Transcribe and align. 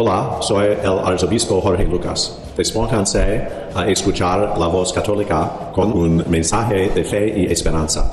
Hola, 0.00 0.38
soy 0.42 0.76
el 0.80 0.96
arzobispo 1.04 1.60
Jorge 1.60 1.84
Lucas. 1.84 2.40
Despónganse 2.56 3.48
a 3.74 3.88
escuchar 3.88 4.56
la 4.56 4.68
voz 4.68 4.92
católica 4.92 5.72
con 5.74 5.92
un 5.92 6.24
mensaje 6.28 6.88
de 6.90 7.02
fe 7.02 7.40
y 7.40 7.46
esperanza. 7.46 8.08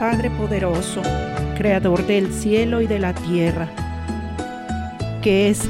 Padre 0.00 0.30
poderoso, 0.30 1.00
creador 1.56 2.04
del 2.04 2.32
cielo 2.32 2.80
y 2.80 2.88
de 2.88 2.98
la 2.98 3.14
tierra, 3.14 3.68
que 5.22 5.50
es 5.50 5.62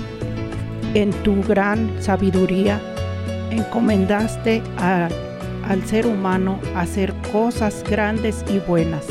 en 0.95 1.11
tu 1.23 1.43
gran 1.43 2.03
sabiduría 2.03 2.81
encomendaste 3.51 4.63
al 4.79 5.85
ser 5.85 6.07
humano 6.07 6.59
hacer 6.75 7.13
cosas 7.31 7.85
grandes 7.87 8.43
y 8.49 8.59
buenas. 8.59 9.05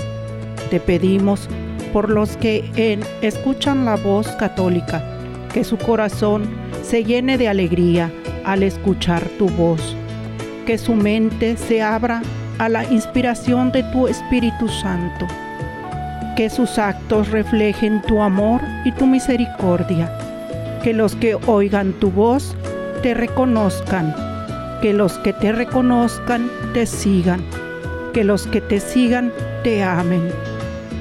Te 0.71 0.79
pedimos 0.79 1.47
por 1.91 2.09
los 2.09 2.37
que 2.37 2.69
en, 2.75 3.01
escuchan 3.21 3.85
la 3.85 3.95
voz 3.95 4.27
católica, 4.33 5.03
que 5.53 5.63
su 5.63 5.77
corazón 5.77 6.43
se 6.83 7.03
llene 7.03 7.37
de 7.37 7.47
alegría 7.47 8.11
al 8.45 8.63
escuchar 8.63 9.23
tu 9.37 9.49
voz, 9.49 9.95
que 10.65 10.77
su 10.77 10.93
mente 10.93 11.57
se 11.57 11.81
abra 11.81 12.21
a 12.57 12.69
la 12.69 12.83
inspiración 12.85 13.71
de 13.71 13.83
tu 13.83 14.07
Espíritu 14.07 14.67
Santo, 14.67 15.27
que 16.35 16.49
sus 16.49 16.77
actos 16.77 17.29
reflejen 17.29 18.01
tu 18.03 18.21
amor 18.21 18.61
y 18.85 18.91
tu 18.91 19.05
misericordia, 19.05 20.11
que 20.83 20.93
los 20.93 21.15
que 21.15 21.35
oigan 21.47 21.93
tu 21.93 22.11
voz 22.11 22.55
te 23.03 23.13
reconozcan, 23.13 24.15
que 24.81 24.93
los 24.93 25.17
que 25.19 25.33
te 25.33 25.51
reconozcan 25.51 26.49
te 26.73 26.85
sigan, 26.85 27.41
que 28.13 28.23
los 28.23 28.47
que 28.47 28.61
te 28.61 28.79
sigan 28.79 29.31
te 29.63 29.83
amen 29.83 30.50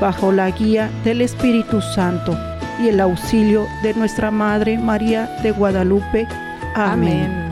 bajo 0.00 0.32
la 0.32 0.50
guía 0.50 0.90
del 1.04 1.20
Espíritu 1.20 1.80
Santo 1.80 2.36
y 2.80 2.88
el 2.88 3.00
auxilio 3.00 3.66
de 3.82 3.94
nuestra 3.94 4.30
Madre 4.30 4.78
María 4.78 5.26
de 5.42 5.50
Guadalupe. 5.50 6.26
Amén. 6.74 7.48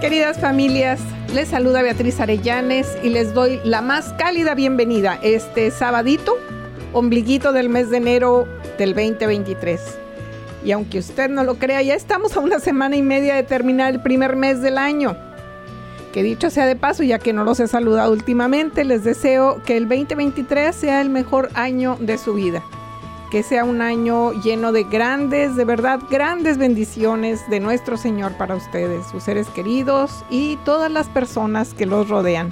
Queridas 0.00 0.38
familias, 0.38 1.00
les 1.34 1.48
saluda 1.48 1.82
Beatriz 1.82 2.20
Arellanes 2.20 2.96
y 3.02 3.10
les 3.10 3.34
doy 3.34 3.60
la 3.64 3.82
más 3.82 4.12
cálida 4.14 4.54
bienvenida 4.54 5.18
este 5.22 5.70
sabadito, 5.70 6.36
ombliguito 6.92 7.52
del 7.52 7.68
mes 7.68 7.90
de 7.90 7.98
enero 7.98 8.48
del 8.78 8.94
2023. 8.94 9.80
Y 10.64 10.72
aunque 10.72 10.98
usted 10.98 11.30
no 11.30 11.44
lo 11.44 11.56
crea, 11.56 11.82
ya 11.82 11.94
estamos 11.94 12.36
a 12.36 12.40
una 12.40 12.58
semana 12.58 12.96
y 12.96 13.02
media 13.02 13.34
de 13.34 13.42
terminar 13.42 13.92
el 13.92 14.00
primer 14.00 14.36
mes 14.36 14.60
del 14.60 14.78
año. 14.78 15.16
Que 16.12 16.24
dicho 16.24 16.50
sea 16.50 16.66
de 16.66 16.74
paso, 16.74 17.04
ya 17.04 17.20
que 17.20 17.32
no 17.32 17.44
los 17.44 17.60
he 17.60 17.68
saludado 17.68 18.12
últimamente, 18.12 18.84
les 18.84 19.04
deseo 19.04 19.62
que 19.64 19.76
el 19.76 19.88
2023 19.88 20.74
sea 20.74 21.00
el 21.00 21.08
mejor 21.08 21.50
año 21.54 21.96
de 22.00 22.18
su 22.18 22.34
vida. 22.34 22.64
Que 23.30 23.44
sea 23.44 23.64
un 23.64 23.80
año 23.80 24.32
lleno 24.32 24.72
de 24.72 24.82
grandes, 24.82 25.54
de 25.54 25.64
verdad, 25.64 26.00
grandes 26.10 26.58
bendiciones 26.58 27.48
de 27.48 27.60
nuestro 27.60 27.96
Señor 27.96 28.32
para 28.32 28.56
ustedes, 28.56 29.06
sus 29.06 29.22
seres 29.22 29.46
queridos 29.48 30.24
y 30.30 30.56
todas 30.64 30.90
las 30.90 31.08
personas 31.08 31.74
que 31.74 31.86
los 31.86 32.08
rodean. 32.08 32.50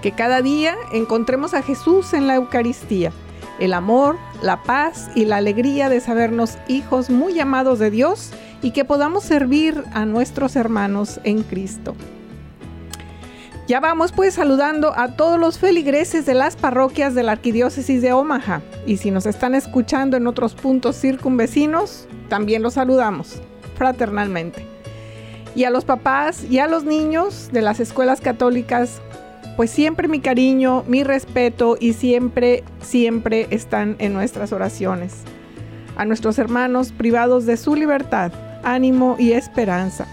Que 0.00 0.12
cada 0.12 0.40
día 0.40 0.74
encontremos 0.92 1.52
a 1.52 1.60
Jesús 1.60 2.14
en 2.14 2.26
la 2.26 2.36
Eucaristía, 2.36 3.12
el 3.58 3.74
amor, 3.74 4.16
la 4.40 4.62
paz 4.62 5.10
y 5.14 5.26
la 5.26 5.36
alegría 5.36 5.90
de 5.90 6.00
sabernos 6.00 6.56
hijos 6.68 7.10
muy 7.10 7.38
amados 7.38 7.78
de 7.78 7.90
Dios 7.90 8.30
y 8.62 8.70
que 8.70 8.86
podamos 8.86 9.24
servir 9.24 9.84
a 9.92 10.06
nuestros 10.06 10.56
hermanos 10.56 11.20
en 11.24 11.42
Cristo. 11.42 11.94
Ya 13.68 13.78
vamos 13.78 14.10
pues 14.10 14.34
saludando 14.34 14.92
a 14.98 15.14
todos 15.14 15.38
los 15.38 15.58
feligreses 15.58 16.26
de 16.26 16.34
las 16.34 16.56
parroquias 16.56 17.14
de 17.14 17.22
la 17.22 17.32
Arquidiócesis 17.32 18.02
de 18.02 18.12
Omaha. 18.12 18.60
Y 18.86 18.96
si 18.96 19.12
nos 19.12 19.24
están 19.24 19.54
escuchando 19.54 20.16
en 20.16 20.26
otros 20.26 20.54
puntos 20.54 21.00
circunvecinos, 21.00 22.08
también 22.28 22.62
los 22.62 22.74
saludamos 22.74 23.40
fraternalmente. 23.76 24.66
Y 25.54 25.64
a 25.64 25.70
los 25.70 25.84
papás 25.84 26.44
y 26.50 26.58
a 26.58 26.66
los 26.66 26.82
niños 26.82 27.50
de 27.52 27.62
las 27.62 27.78
escuelas 27.78 28.20
católicas, 28.20 29.00
pues 29.56 29.70
siempre 29.70 30.08
mi 30.08 30.18
cariño, 30.18 30.82
mi 30.88 31.04
respeto 31.04 31.76
y 31.78 31.92
siempre, 31.92 32.64
siempre 32.80 33.46
están 33.50 33.94
en 34.00 34.12
nuestras 34.12 34.52
oraciones. 34.52 35.18
A 35.96 36.04
nuestros 36.04 36.38
hermanos 36.38 36.90
privados 36.90 37.46
de 37.46 37.56
su 37.56 37.76
libertad, 37.76 38.32
ánimo 38.64 39.14
y 39.20 39.32
esperanza. 39.32 40.08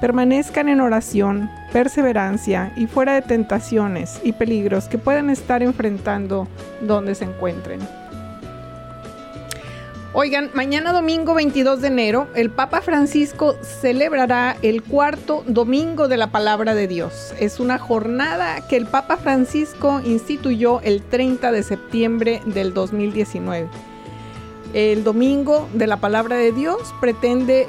Permanezcan 0.00 0.68
en 0.68 0.80
oración, 0.80 1.50
perseverancia 1.72 2.72
y 2.76 2.86
fuera 2.86 3.14
de 3.14 3.22
tentaciones 3.22 4.18
y 4.24 4.32
peligros 4.32 4.88
que 4.88 4.96
puedan 4.96 5.28
estar 5.28 5.62
enfrentando 5.62 6.48
donde 6.80 7.14
se 7.14 7.24
encuentren. 7.24 7.80
Oigan, 10.12 10.50
mañana 10.54 10.92
domingo 10.92 11.34
22 11.34 11.82
de 11.82 11.88
enero, 11.88 12.26
el 12.34 12.50
Papa 12.50 12.80
Francisco 12.80 13.54
celebrará 13.62 14.56
el 14.62 14.82
cuarto 14.82 15.44
domingo 15.46 16.08
de 16.08 16.16
la 16.16 16.32
palabra 16.32 16.74
de 16.74 16.88
Dios. 16.88 17.32
Es 17.38 17.60
una 17.60 17.78
jornada 17.78 18.66
que 18.68 18.76
el 18.76 18.86
Papa 18.86 19.18
Francisco 19.18 20.00
instituyó 20.04 20.80
el 20.80 21.02
30 21.02 21.52
de 21.52 21.62
septiembre 21.62 22.42
del 22.46 22.74
2019 22.74 23.68
el 24.74 25.04
domingo 25.04 25.68
de 25.72 25.86
la 25.86 25.98
palabra 25.98 26.36
de 26.36 26.52
Dios 26.52 26.94
pretende 27.00 27.66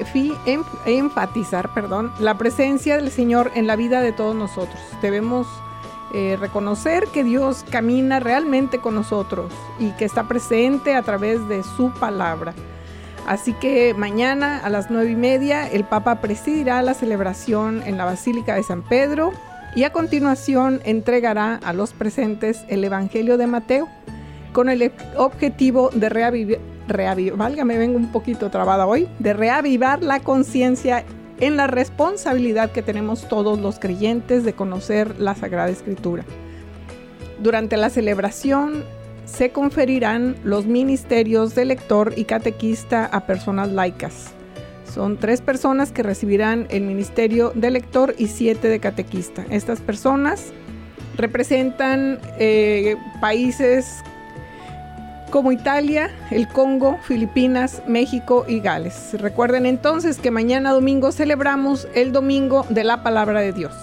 enfatizar 0.85 1.73
perdón, 1.73 2.11
la 2.19 2.37
presencia 2.37 2.97
del 2.97 3.11
Señor 3.11 3.51
en 3.55 3.67
la 3.67 3.75
vida 3.75 4.01
de 4.01 4.11
todos 4.11 4.35
nosotros. 4.35 4.79
Debemos 5.01 5.47
eh, 6.13 6.37
reconocer 6.39 7.07
que 7.13 7.23
Dios 7.23 7.65
camina 7.69 8.19
realmente 8.19 8.79
con 8.79 8.95
nosotros 8.95 9.51
y 9.79 9.91
que 9.91 10.05
está 10.05 10.27
presente 10.27 10.93
a 10.93 11.01
través 11.03 11.47
de 11.47 11.63
su 11.63 11.91
palabra. 11.91 12.53
Así 13.27 13.53
que 13.53 13.93
mañana 13.93 14.57
a 14.57 14.69
las 14.69 14.89
nueve 14.89 15.11
y 15.11 15.15
media 15.15 15.67
el 15.67 15.83
Papa 15.83 16.21
presidirá 16.21 16.81
la 16.81 16.93
celebración 16.93 17.81
en 17.85 17.97
la 17.97 18.05
Basílica 18.05 18.55
de 18.55 18.63
San 18.63 18.81
Pedro 18.81 19.31
y 19.75 19.83
a 19.83 19.91
continuación 19.91 20.81
entregará 20.83 21.55
a 21.63 21.71
los 21.71 21.93
presentes 21.93 22.65
el 22.67 22.83
Evangelio 22.83 23.37
de 23.37 23.47
Mateo 23.47 23.87
con 24.53 24.69
el 24.69 24.91
objetivo 25.17 25.89
de 25.93 26.09
reavivar 26.09 26.71
válgame, 27.37 27.77
vengo 27.77 27.97
un 27.97 28.11
poquito 28.11 28.49
trabada 28.49 28.85
hoy, 28.85 29.07
de 29.19 29.33
reavivar 29.33 30.03
la 30.03 30.19
conciencia 30.19 31.05
en 31.39 31.57
la 31.57 31.67
responsabilidad 31.67 32.71
que 32.71 32.81
tenemos 32.81 33.27
todos 33.27 33.59
los 33.59 33.79
creyentes 33.79 34.43
de 34.43 34.53
conocer 34.53 35.19
la 35.19 35.35
Sagrada 35.35 35.69
Escritura. 35.69 36.23
Durante 37.41 37.77
la 37.77 37.89
celebración 37.89 38.83
se 39.25 39.51
conferirán 39.51 40.35
los 40.43 40.65
ministerios 40.65 41.55
de 41.55 41.65
lector 41.65 42.13
y 42.15 42.25
catequista 42.25 43.05
a 43.05 43.25
personas 43.25 43.71
laicas. 43.71 44.31
Son 44.93 45.17
tres 45.17 45.41
personas 45.41 45.91
que 45.91 46.03
recibirán 46.03 46.67
el 46.69 46.83
ministerio 46.83 47.51
de 47.55 47.71
lector 47.71 48.13
y 48.17 48.27
siete 48.27 48.67
de 48.67 48.79
catequista. 48.79 49.45
Estas 49.49 49.79
personas 49.79 50.51
representan 51.15 52.19
eh, 52.37 52.97
países 53.21 54.03
como 55.31 55.51
Italia, 55.51 56.11
el 56.29 56.47
Congo, 56.47 56.99
Filipinas, 57.03 57.81
México 57.87 58.45
y 58.47 58.59
Gales. 58.59 59.13
Recuerden 59.13 59.65
entonces 59.65 60.19
que 60.19 60.29
mañana 60.29 60.71
domingo 60.71 61.11
celebramos 61.11 61.87
el 61.95 62.11
Domingo 62.11 62.65
de 62.69 62.83
la 62.83 63.01
Palabra 63.01 63.41
de 63.41 63.53
Dios. 63.53 63.73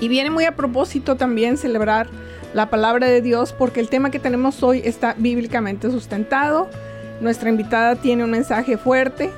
Y 0.00 0.08
viene 0.08 0.30
muy 0.30 0.44
a 0.44 0.56
propósito 0.56 1.16
también 1.16 1.58
celebrar 1.58 2.08
la 2.54 2.70
palabra 2.70 3.08
de 3.08 3.20
Dios 3.20 3.52
porque 3.52 3.80
el 3.80 3.88
tema 3.88 4.10
que 4.10 4.18
tenemos 4.18 4.62
hoy 4.62 4.80
está 4.84 5.14
bíblicamente 5.18 5.90
sustentado. 5.90 6.70
Nuestra 7.20 7.50
invitada 7.50 7.96
tiene 7.96 8.24
un 8.24 8.30
mensaje 8.30 8.78
fuerte 8.78 9.30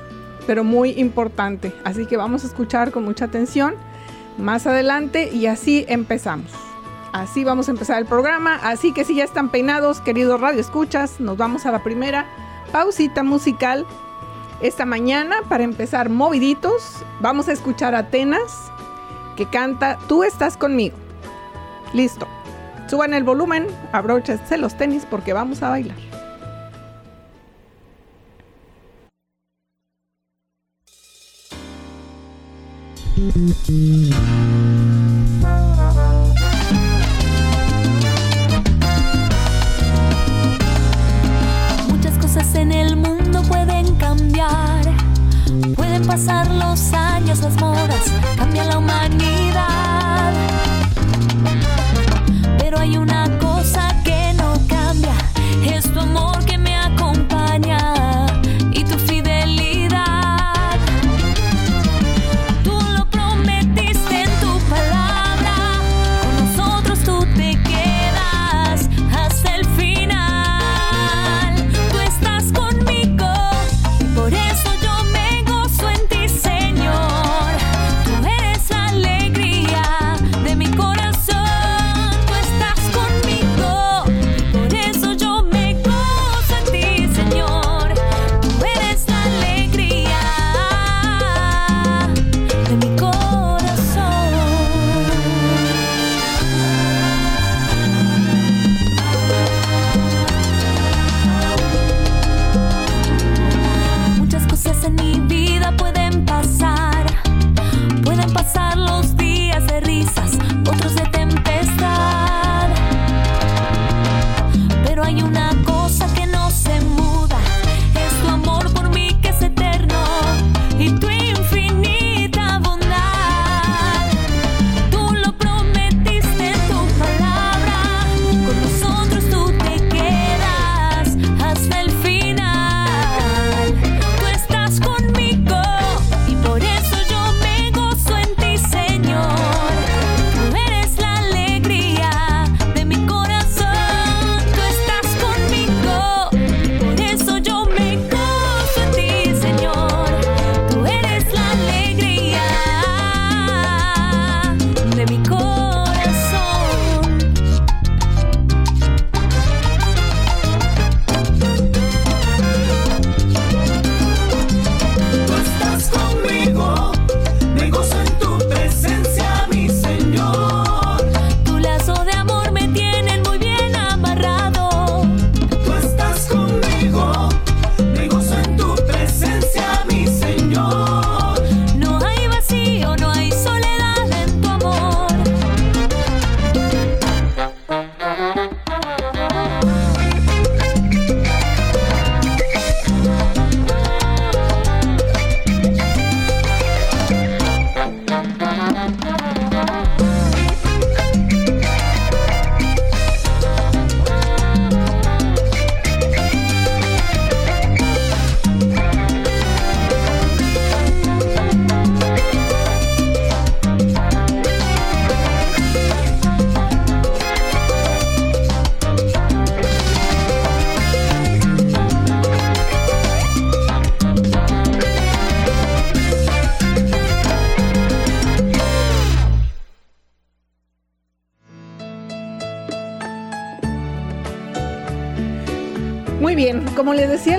pero 0.47 0.63
muy 0.63 0.91
importante. 0.91 1.73
Así 1.83 2.05
que 2.05 2.17
vamos 2.17 2.43
a 2.43 2.47
escuchar 2.47 2.91
con 2.91 3.03
mucha 3.03 3.25
atención 3.25 3.75
más 4.37 4.67
adelante 4.67 5.29
y 5.33 5.47
así 5.47 5.85
empezamos. 5.87 6.64
Así 7.15 7.45
vamos 7.45 7.69
a 7.69 7.71
empezar 7.71 7.97
el 7.99 8.05
programa. 8.05 8.59
Así 8.61 8.91
que 8.91 9.05
si 9.05 9.15
ya 9.15 9.23
están 9.23 9.47
peinados, 9.47 10.01
queridos 10.01 10.41
Radio 10.41 10.59
Escuchas, 10.59 11.21
nos 11.21 11.37
vamos 11.37 11.65
a 11.65 11.71
la 11.71 11.81
primera 11.81 12.25
pausita 12.73 13.23
musical 13.23 13.85
esta 14.59 14.85
mañana 14.85 15.37
para 15.47 15.63
empezar 15.63 16.09
moviditos. 16.09 17.05
Vamos 17.21 17.47
a 17.47 17.53
escuchar 17.53 17.95
a 17.95 17.99
Atenas 17.99 18.69
que 19.37 19.49
canta 19.49 19.97
Tú 20.09 20.25
estás 20.25 20.57
conmigo. 20.57 20.97
Listo. 21.93 22.27
Suban 22.89 23.13
el 23.13 23.23
volumen, 23.23 23.65
abróchense 23.93 24.57
los 24.57 24.75
tenis 24.75 25.07
porque 25.09 25.31
vamos 25.31 25.63
a 25.63 25.69
bailar. 25.69 25.95
pasar 46.25 46.49
los 46.55 46.93
años, 46.93 47.39
las 47.39 47.55
modas, 47.61 48.11
cambia 48.35 48.63
la 48.65 48.77
humanidad. 48.79 49.74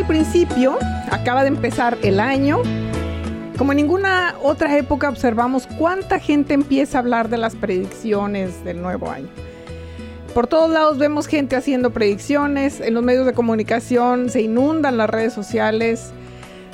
Principio, 0.07 0.79
acaba 1.11 1.43
de 1.43 1.49
empezar 1.49 1.99
el 2.03 2.21
año. 2.21 2.63
Como 3.59 3.73
en 3.73 3.77
ninguna 3.77 4.35
otra 4.43 4.77
época 4.77 5.09
observamos 5.09 5.67
cuánta 5.79 6.19
gente 6.19 6.55
empieza 6.55 6.99
a 6.99 7.01
hablar 7.01 7.29
de 7.29 7.39
las 7.39 7.57
predicciones 7.57 8.65
del 8.65 8.83
nuevo 8.83 9.11
año. 9.11 9.29
Por 10.35 10.47
todos 10.47 10.71
lados 10.71 10.99
vemos 10.99 11.27
gente 11.27 11.57
haciendo 11.57 11.91
predicciones, 11.91 12.81
en 12.81 12.93
los 12.93 13.03
medios 13.03 13.25
de 13.25 13.33
comunicación 13.33 14.29
se 14.29 14.43
inundan 14.43 14.99
las 14.99 15.09
redes 15.09 15.33
sociales, 15.33 16.13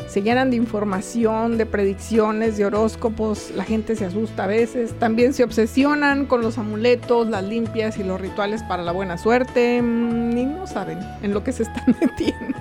se 0.08 0.20
llenan 0.20 0.50
de 0.50 0.56
información, 0.56 1.56
de 1.56 1.64
predicciones, 1.64 2.58
de 2.58 2.66
horóscopos, 2.66 3.50
la 3.56 3.64
gente 3.64 3.96
se 3.96 4.04
asusta 4.04 4.44
a 4.44 4.46
veces, 4.46 4.92
también 4.98 5.32
se 5.32 5.42
obsesionan 5.44 6.26
con 6.26 6.42
los 6.42 6.58
amuletos, 6.58 7.28
las 7.28 7.44
limpias 7.44 7.96
y 7.96 8.02
los 8.02 8.20
rituales 8.20 8.62
para 8.64 8.82
la 8.82 8.92
buena 8.92 9.16
suerte, 9.16 9.80
mm, 9.80 10.34
ni 10.34 10.44
no 10.44 10.66
saben 10.66 10.98
en 11.22 11.32
lo 11.32 11.42
que 11.44 11.52
se 11.52 11.62
están 11.62 11.96
metiendo. 12.00 12.58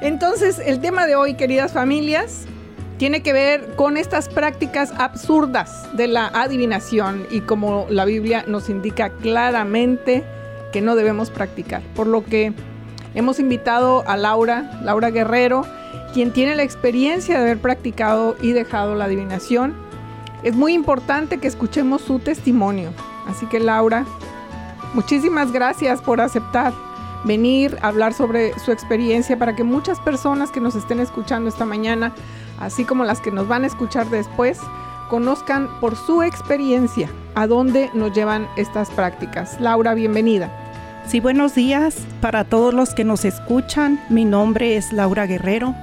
Entonces, 0.00 0.60
el 0.64 0.80
tema 0.80 1.06
de 1.06 1.16
hoy, 1.16 1.34
queridas 1.34 1.72
familias, 1.72 2.46
tiene 2.98 3.22
que 3.22 3.32
ver 3.32 3.74
con 3.76 3.96
estas 3.96 4.28
prácticas 4.28 4.92
absurdas 4.98 5.88
de 5.96 6.08
la 6.08 6.26
adivinación 6.26 7.26
y 7.30 7.40
como 7.40 7.86
la 7.90 8.04
Biblia 8.04 8.44
nos 8.46 8.68
indica 8.68 9.10
claramente 9.10 10.24
que 10.72 10.80
no 10.80 10.96
debemos 10.96 11.30
practicar. 11.30 11.82
Por 11.94 12.06
lo 12.06 12.24
que 12.24 12.52
hemos 13.14 13.38
invitado 13.38 14.04
a 14.06 14.16
Laura, 14.16 14.80
Laura 14.82 15.10
Guerrero, 15.10 15.64
quien 16.12 16.32
tiene 16.32 16.56
la 16.56 16.62
experiencia 16.64 17.36
de 17.36 17.42
haber 17.42 17.58
practicado 17.58 18.36
y 18.40 18.52
dejado 18.52 18.94
la 18.94 19.04
adivinación. 19.04 19.74
Es 20.42 20.54
muy 20.54 20.74
importante 20.74 21.38
que 21.38 21.48
escuchemos 21.48 22.02
su 22.02 22.18
testimonio. 22.18 22.90
Así 23.26 23.46
que 23.46 23.60
Laura, 23.60 24.06
muchísimas 24.94 25.52
gracias 25.52 26.00
por 26.00 26.20
aceptar 26.20 26.72
venir 27.24 27.78
a 27.82 27.88
hablar 27.88 28.14
sobre 28.14 28.58
su 28.58 28.72
experiencia 28.72 29.38
para 29.38 29.56
que 29.56 29.64
muchas 29.64 30.00
personas 30.00 30.50
que 30.50 30.60
nos 30.60 30.74
estén 30.74 31.00
escuchando 31.00 31.48
esta 31.48 31.64
mañana 31.64 32.12
así 32.60 32.84
como 32.84 33.04
las 33.04 33.20
que 33.20 33.30
nos 33.30 33.48
van 33.48 33.64
a 33.64 33.66
escuchar 33.66 34.08
después, 34.10 34.60
conozcan 35.08 35.68
por 35.80 35.96
su 35.96 36.22
experiencia 36.22 37.08
a 37.34 37.46
dónde 37.46 37.90
nos 37.94 38.12
llevan 38.12 38.48
estas 38.56 38.90
prácticas. 38.90 39.60
Laura, 39.60 39.94
bienvenida. 39.94 40.50
Sí, 41.06 41.20
buenos 41.20 41.54
días 41.54 41.96
para 42.20 42.44
todos 42.44 42.74
los 42.74 42.94
que 42.94 43.04
nos 43.04 43.24
escuchan. 43.24 43.98
Mi 44.10 44.24
nombre 44.24 44.76
es 44.76 44.92
Laura 44.92 45.26
Guerrero, 45.26 45.74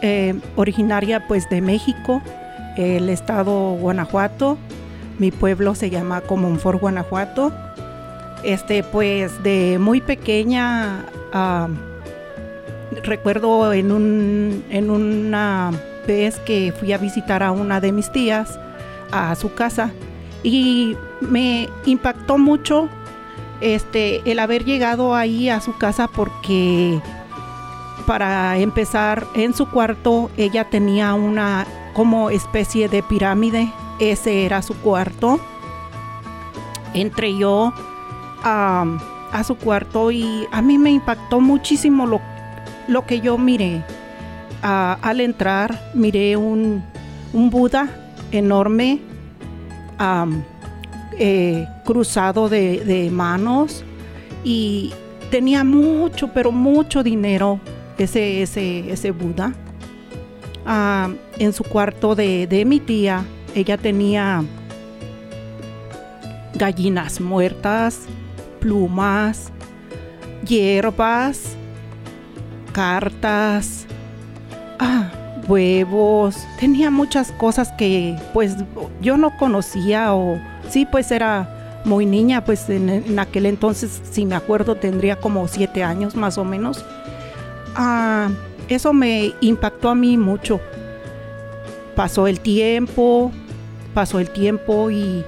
eh, 0.00 0.40
originaria 0.56 1.26
pues 1.28 1.48
de 1.50 1.60
México, 1.60 2.22
el 2.76 3.10
estado 3.10 3.72
Guanajuato. 3.72 4.56
Mi 5.18 5.30
pueblo 5.30 5.74
se 5.74 5.90
llama 5.90 6.22
Comonfort, 6.22 6.80
Guanajuato. 6.80 7.52
Este, 8.44 8.82
pues 8.82 9.42
de 9.42 9.78
muy 9.80 10.02
pequeña, 10.02 11.06
ah, 11.32 11.68
recuerdo 13.02 13.72
en, 13.72 13.90
un, 13.90 14.64
en 14.68 14.90
una 14.90 15.70
vez 16.06 16.38
que 16.40 16.72
fui 16.78 16.92
a 16.92 16.98
visitar 16.98 17.42
a 17.42 17.52
una 17.52 17.80
de 17.80 17.90
mis 17.92 18.12
tías 18.12 18.58
a 19.10 19.34
su 19.34 19.54
casa 19.54 19.92
y 20.42 20.94
me 21.22 21.70
impactó 21.86 22.36
mucho 22.36 22.90
este 23.62 24.20
el 24.30 24.38
haber 24.38 24.64
llegado 24.64 25.14
ahí 25.14 25.48
a 25.48 25.60
su 25.62 25.76
casa 25.78 26.08
porque 26.08 27.00
para 28.06 28.58
empezar 28.58 29.26
en 29.34 29.54
su 29.54 29.70
cuarto 29.70 30.30
ella 30.36 30.64
tenía 30.64 31.14
una 31.14 31.66
como 31.94 32.28
especie 32.28 32.88
de 32.88 33.02
pirámide. 33.02 33.72
Ese 34.00 34.44
era 34.44 34.60
su 34.60 34.74
cuarto. 34.74 35.40
Entré 36.92 37.36
yo 37.36 37.72
a, 38.44 39.42
su 39.44 39.56
cuarto 39.56 40.12
y 40.12 40.46
a 40.52 40.62
mí 40.62 40.78
me 40.78 40.90
impactó 40.90 41.40
muchísimo 41.40 42.06
lo, 42.06 42.20
lo 42.86 43.04
que 43.04 43.20
yo 43.20 43.36
miré 43.36 43.82
al 44.62 45.20
entrar 45.20 45.90
miré 45.92 46.36
un, 46.36 46.84
un 47.32 47.50
Buda 47.50 47.88
enorme 48.30 49.00
eh, 51.18 51.66
cruzado 51.84 52.48
de, 52.48 52.84
de 52.84 53.10
manos 53.10 53.84
y 54.44 54.92
tenía 55.30 55.64
mucho, 55.64 56.28
pero 56.32 56.52
mucho 56.52 57.02
dinero 57.02 57.58
ese, 57.98 58.42
ese, 58.42 58.90
ese 58.92 59.10
Buda. 59.10 59.52
Ah, 60.66 61.10
en 61.38 61.52
su 61.52 61.64
cuarto 61.64 62.14
de, 62.14 62.46
de 62.46 62.64
mi 62.64 62.80
tía, 62.80 63.24
ella 63.54 63.76
tenía 63.76 64.44
gallinas 66.54 67.20
muertas, 67.20 68.00
plumas, 68.64 69.52
hierbas, 70.48 71.54
cartas, 72.72 73.84
ah, 74.78 75.10
huevos, 75.46 76.38
tenía 76.58 76.90
muchas 76.90 77.30
cosas 77.32 77.70
que 77.72 78.16
pues 78.32 78.56
yo 79.02 79.18
no 79.18 79.36
conocía 79.36 80.14
o 80.14 80.40
sí 80.70 80.86
pues 80.90 81.10
era 81.10 81.82
muy 81.84 82.06
niña, 82.06 82.42
pues 82.42 82.70
en, 82.70 83.18
aquel 83.18 83.44
entonces 83.44 84.00
si 84.10 84.24
me 84.24 84.34
acuerdo 84.34 84.76
tendría 84.76 85.16
como 85.20 85.46
siete 85.46 85.84
años 85.84 86.16
más 86.16 86.38
o 86.38 86.44
menos. 86.44 86.82
Ah, 87.76 88.30
eso 88.70 88.94
me 88.94 89.34
impactó 89.42 89.90
a 89.90 89.94
mí 89.94 90.16
mucho. 90.16 90.58
Pasó 91.94 92.28
el 92.28 92.40
tiempo, 92.40 93.30
pasó 93.92 94.20
el 94.20 94.30
tiempo 94.30 94.90
y 94.90 95.22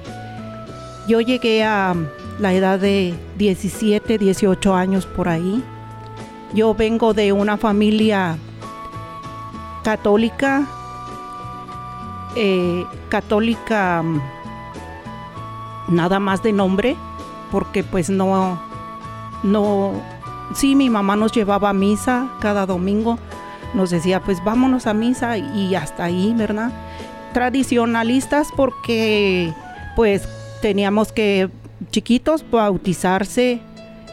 yo 1.07 1.21
llegué 1.21 1.63
a 1.63 1.93
la 2.39 2.53
edad 2.53 2.79
de 2.79 3.15
17, 3.37 4.17
18 4.17 4.75
años 4.75 5.05
por 5.05 5.29
ahí. 5.29 5.63
Yo 6.53 6.73
vengo 6.73 7.13
de 7.13 7.33
una 7.33 7.57
familia 7.57 8.37
católica, 9.83 10.67
eh, 12.35 12.85
católica 13.09 14.01
mm, 14.03 14.21
nada 15.89 16.19
más 16.19 16.43
de 16.43 16.53
nombre, 16.53 16.95
porque 17.51 17.83
pues 17.83 18.09
no, 18.09 18.59
no, 19.43 19.93
sí, 20.53 20.75
mi 20.75 20.89
mamá 20.89 21.15
nos 21.15 21.31
llevaba 21.31 21.69
a 21.69 21.73
misa 21.73 22.29
cada 22.39 22.65
domingo, 22.65 23.17
nos 23.73 23.89
decía 23.89 24.21
pues 24.21 24.43
vámonos 24.43 24.87
a 24.87 24.93
misa 24.93 25.37
y 25.37 25.75
hasta 25.75 26.05
ahí, 26.05 26.33
¿verdad? 26.35 26.71
Tradicionalistas 27.33 28.49
porque 28.55 29.53
pues 29.95 30.27
teníamos 30.61 31.11
que 31.11 31.49
chiquitos 31.91 32.43
bautizarse 32.49 33.59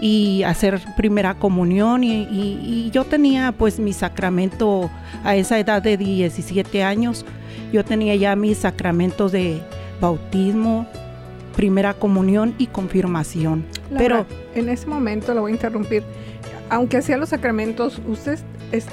y 0.00 0.42
hacer 0.42 0.80
primera 0.96 1.34
comunión 1.34 2.02
y, 2.04 2.22
y- 2.24 2.60
y 2.86 2.90
yo 2.90 3.04
tenía 3.04 3.52
pues 3.52 3.78
mi 3.78 3.92
sacramento 3.92 4.90
a 5.22 5.36
esa 5.36 5.58
edad 5.58 5.82
de 5.82 5.96
17 5.96 6.82
años, 6.82 7.24
yo 7.72 7.84
tenía 7.84 8.14
ya 8.16 8.34
mis 8.36 8.58
sacramentos 8.58 9.32
de 9.32 9.60
bautismo, 10.00 10.86
primera 11.56 11.94
comunión 11.94 12.54
y 12.58 12.66
confirmación. 12.66 13.64
Laura, 13.90 13.98
Pero 13.98 14.26
en 14.54 14.68
ese 14.68 14.86
momento 14.86 15.32
lo 15.34 15.42
voy 15.42 15.52
a 15.52 15.54
interrumpir. 15.54 16.02
Aunque 16.70 16.96
hacía 16.96 17.16
los 17.16 17.28
sacramentos, 17.28 18.00
¿usted 18.08 18.38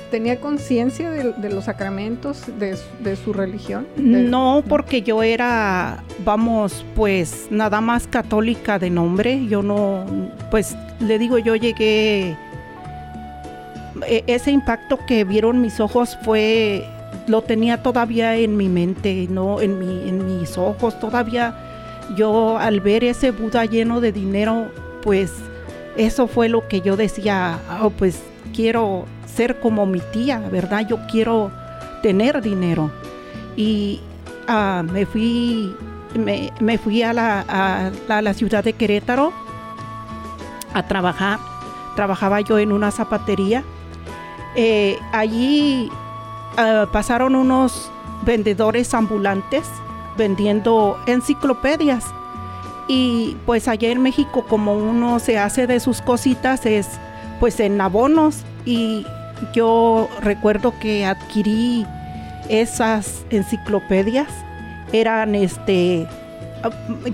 tenía 0.09 0.39
conciencia 0.39 1.09
de, 1.11 1.49
los 1.49 1.65
sacramentos 1.65 2.43
de, 2.59 2.75
su- 3.15 3.33
religión? 3.33 3.87
No, 3.97 4.63
porque 4.67 5.01
yo 5.01 5.23
era, 5.23 6.03
vamos, 6.25 6.85
pues 6.95 7.47
nada 7.49 7.81
más 7.81 8.07
católica 8.07 8.77
de 8.79 8.89
nombre. 8.89 9.45
Yo 9.47 9.61
no, 9.63 10.05
pues 10.49 10.75
le 10.99 11.17
digo, 11.19 11.37
yo 11.37 11.55
llegué, 11.55 12.35
e- 14.07 14.23
ese 14.27 14.51
impacto 14.51 14.99
que 15.05 15.23
vieron 15.23 15.61
mis 15.61 15.79
ojos 15.79 16.17
fue, 16.23 16.85
lo 17.27 17.41
tenía 17.41 17.81
todavía 17.83 18.35
en 18.35 18.57
mi 18.57 18.69
mente, 18.69 19.27
no 19.29 19.61
en, 19.61 19.79
mi, 19.79 20.09
en 20.09 20.39
mis 20.39 20.57
ojos. 20.57 20.99
Todavía 20.99 21.55
yo 22.15 22.57
al 22.57 22.79
ver 22.81 23.03
ese 23.03 23.31
Buda 23.31 23.65
lleno 23.65 24.01
de 24.01 24.11
dinero, 24.11 24.71
pues 25.03 25.31
eso 25.97 26.27
fue 26.27 26.49
lo 26.49 26.67
que 26.67 26.81
yo 26.81 26.95
decía, 26.97 27.59
"Ah, 27.69 27.89
pues 27.97 28.19
quiero 28.51 29.05
ser 29.25 29.59
como 29.59 29.85
mi 29.85 30.01
tía, 30.11 30.39
¿verdad? 30.51 30.85
Yo 30.87 30.99
quiero 31.09 31.51
tener 32.01 32.41
dinero 32.41 32.91
y 33.55 34.01
ah, 34.47 34.83
me 34.83 35.05
fui 35.05 35.75
me, 36.15 36.77
fui 36.77 37.03
a 37.03 37.13
la, 37.13 37.45
a, 37.47 37.91
a 38.09 38.21
la 38.21 38.33
ciudad 38.33 38.63
de 38.63 38.73
Querétaro 38.73 39.31
a 40.73 40.83
trabajar. 40.87 41.39
Trabajaba 41.95 42.41
yo 42.41 42.59
en 42.59 42.71
una 42.71 42.91
zapatería. 42.91 43.63
Eh, 44.55 44.97
allí 45.11 45.89
ah, 46.57 46.87
pasaron 46.91 47.35
unos 47.35 47.91
vendedores 48.25 48.93
ambulantes 48.93 49.67
vendiendo 50.17 50.99
enciclopedias. 51.05 52.05
Y 52.87 53.37
pues 53.45 53.67
allá 53.67 53.89
en 53.89 54.01
México 54.01 54.45
como 54.47 54.75
uno 54.75 55.19
se 55.19 55.37
hace 55.37 55.67
de 55.67 55.79
sus 55.79 56.01
cositas 56.01 56.65
es 56.65 56.87
pues 57.41 57.59
en 57.59 57.81
abonos. 57.81 58.43
Y 58.63 59.05
yo 59.53 60.07
recuerdo 60.21 60.73
que 60.79 61.05
adquirí 61.05 61.85
esas 62.47 63.25
enciclopedias. 63.31 64.29
Eran 64.93 65.35
este 65.35 66.07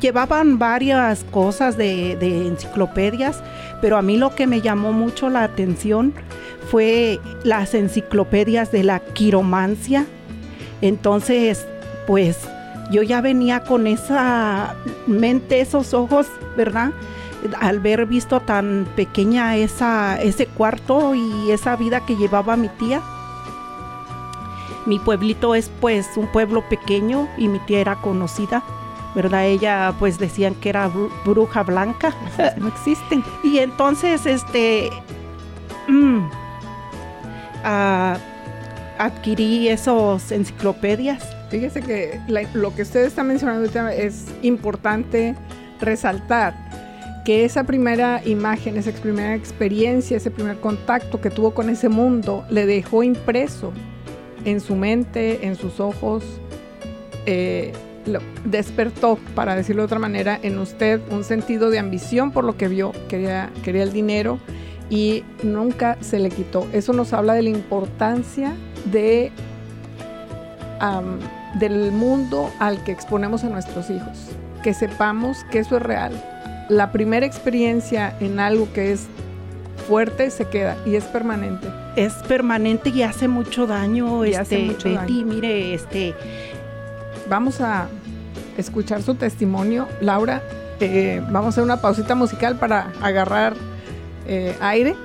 llevaban 0.02 0.60
varias 0.60 1.24
cosas 1.32 1.78
de, 1.78 2.18
de 2.18 2.48
enciclopedias 2.48 3.42
pero 3.82 3.96
a 3.96 4.02
mí 4.02 4.18
lo 4.18 4.36
que 4.36 4.48
me 4.48 4.60
llamó 4.60 4.92
mucho 4.92 5.30
la 5.30 5.44
atención 5.44 6.14
fue 6.70 7.20
las 7.44 7.74
enciclopedias 7.74 8.74
de 8.74 8.84
la 8.84 9.00
quiromancia. 9.00 10.06
Entonces 10.82 11.66
pues 12.06 12.38
yo 12.92 13.04
ya 13.04 13.22
venía 13.22 13.62
con 13.62 13.88
esa 13.88 14.76
mente 15.06 15.62
esos 15.62 15.94
ojos 15.94 16.28
verdad 16.56 16.92
al 17.60 17.80
ver 17.80 18.06
visto 18.06 18.40
tan 18.40 18.88
pequeña 18.96 19.56
esa 19.56 20.22
ese 20.22 20.48
cuarto 20.48 21.16
y 21.16 21.52
esa 21.52 21.76
vida 21.76 22.06
que 22.06 22.16
llevaba 22.16 22.56
mi 22.58 22.70
tía 22.70 23.02
mi 24.86 25.00
pueblito 25.00 25.54
es 25.56 25.70
pues 25.82 26.08
un 26.16 26.28
pueblo 26.28 26.62
pequeño 26.70 27.28
y 27.38 27.50
mi 27.50 27.60
tía 27.60 27.80
era 27.82 27.96
conocida, 27.98 28.64
¿verdad? 29.16 29.46
Ella 29.46 29.94
pues 30.00 30.18
decían 30.18 30.56
que 30.56 30.70
era 30.70 30.90
bru- 30.90 31.10
bruja 31.26 31.64
blanca. 31.64 32.14
no 32.58 32.70
existen. 32.70 33.22
Y 33.44 33.58
entonces 33.58 34.26
este 34.26 34.90
mm, 35.90 36.30
ah, 37.66 38.18
adquirí 38.98 39.68
esos 39.68 40.32
enciclopedias. 40.32 41.22
Fíjese 41.50 41.82
que 41.82 42.22
la- 42.30 42.44
lo 42.54 42.74
que 42.74 42.84
usted 42.84 43.04
está 43.06 43.24
mencionando 43.24 43.70
es 43.90 44.26
importante 44.42 45.36
resaltar 45.82 46.56
que 47.28 47.44
esa 47.44 47.66
primera 47.66 48.22
imagen, 48.24 48.78
esa 48.78 48.90
primera 48.94 49.36
experiencia, 49.36 50.16
ese 50.16 50.32
primer 50.32 50.62
contacto 50.62 51.20
que 51.20 51.30
tuvo 51.30 51.54
con 51.54 51.70
ese 51.70 51.90
mundo 51.90 52.46
le 52.50 52.66
dejó 52.66 53.04
impreso 53.04 53.74
en 54.46 54.62
su 54.62 54.78
mente, 54.78 55.46
en 55.46 55.58
sus 55.58 55.82
ojos, 55.82 56.24
eh, 57.26 57.74
despertó, 58.46 59.20
para 59.36 59.58
decirlo 59.58 59.82
de 59.82 59.88
otra 59.88 60.00
manera, 60.00 60.40
en 60.42 60.58
usted 60.58 61.02
un 61.12 61.26
sentido 61.26 61.70
de 61.70 61.80
ambición 61.80 62.32
por 62.32 62.46
lo 62.46 62.56
que 62.56 62.70
vio, 62.70 62.94
quería, 63.10 63.50
quería 63.62 63.84
el 63.84 63.92
dinero 63.92 64.40
y 64.90 65.26
nunca 65.44 65.98
se 66.00 66.20
le 66.20 66.30
quitó. 66.30 66.66
Eso 66.72 66.94
nos 66.94 67.12
habla 67.12 67.34
de 67.34 67.42
la 67.42 67.50
importancia 67.50 68.56
de 68.86 69.34
del 71.60 71.92
mundo 71.92 72.50
al 72.60 72.82
que 72.86 72.94
exponemos 72.94 73.44
a 73.44 73.50
nuestros 73.50 73.90
hijos. 73.90 74.30
Que 74.64 74.74
sepamos 74.74 75.44
que 75.52 75.60
eso 75.60 75.76
es 75.76 75.84
real. 75.84 76.14
La 76.70 76.92
primera 76.92 77.26
experiencia 77.26 78.16
en 78.20 78.40
algo 78.40 78.68
que 78.74 78.92
es 78.92 79.08
fuerte 79.88 80.30
se 80.32 80.46
queda 80.46 80.78
y 80.86 80.96
es 80.96 81.06
permanente. 81.06 81.68
Es 81.96 82.14
permanente 82.28 82.90
y 82.90 83.04
hace 83.04 83.28
mucho 83.28 83.68
daño, 83.68 84.26
Y 84.26 84.30
este, 84.30 84.42
hace 84.42 84.60
mucho 84.60 84.90
Betty, 84.90 84.96
daño. 84.96 85.26
mire, 85.26 85.74
este, 85.74 86.14
Vamos 87.30 87.60
a 87.60 87.88
escuchar 88.58 89.02
su 89.02 89.16
testimonio. 89.16 89.88
Laura, 90.00 90.42
eh, 90.80 91.22
vamos 91.26 91.46
a 91.46 91.50
hacer 91.50 91.64
una 91.64 91.82
pausita 91.82 92.16
musical 92.16 92.58
para 92.58 92.92
agarrar 93.02 93.54
eh, 94.26 94.56
aire. 94.62 94.96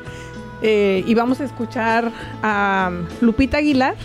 Eh, 0.62 1.02
y 1.06 1.14
vamos 1.14 1.40
a 1.40 1.44
escuchar 1.44 2.12
a 2.42 2.90
Lupita 3.20 3.58
Aguilar. 3.58 3.96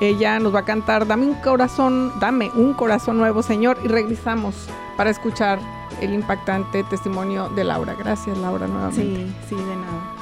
Ella 0.00 0.38
nos 0.38 0.54
va 0.54 0.60
a 0.60 0.64
cantar 0.64 1.06
Dame 1.06 1.26
un 1.26 1.34
corazón, 1.34 2.12
dame 2.20 2.50
un 2.54 2.72
corazón 2.72 3.18
nuevo, 3.18 3.42
Señor. 3.42 3.78
Y 3.84 3.88
regresamos 3.88 4.54
para 4.96 5.10
escuchar 5.10 5.58
el 6.00 6.14
impactante 6.14 6.84
testimonio 6.84 7.48
de 7.48 7.64
Laura. 7.64 7.94
Gracias, 7.94 8.36
Laura, 8.38 8.66
nuevamente. 8.66 9.02
sí, 9.02 9.34
sí, 9.48 9.54
de 9.54 9.76
nada. 9.76 10.17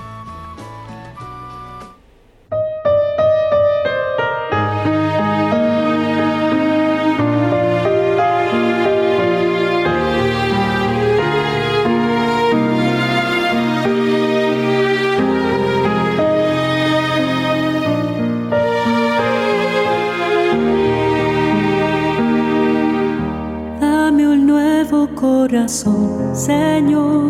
Corazón, 25.56 26.34
Señor, 26.34 27.25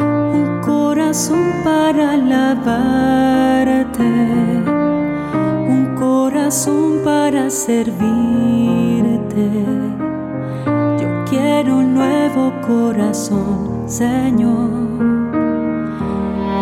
un 0.00 0.60
corazón 0.64 1.52
para 1.62 2.12
alabarte, 2.12 4.02
un 5.68 5.94
corazón 5.98 7.02
para 7.04 7.50
servirte. 7.50 8.06
Yo 10.98 11.24
quiero 11.28 11.76
un 11.76 11.92
nuevo 11.92 12.52
corazón, 12.66 13.82
Señor. 13.86 14.70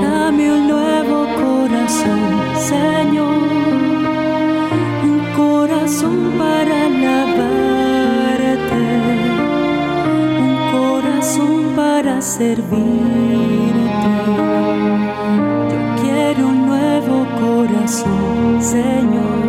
Dame 0.03 0.53
un 0.55 0.67
nuevo 0.67 1.27
corazón, 1.37 2.19
Señor 2.57 3.43
un 5.05 5.21
corazón 5.37 6.33
para 6.39 6.87
alabarte, 6.87 7.72
servirte. 12.23 12.73
Yo 15.71 16.03
quiero 16.03 16.49
un 16.49 16.67
nuevo 16.67 17.27
corazón, 17.41 18.63
Señor. 18.63 19.42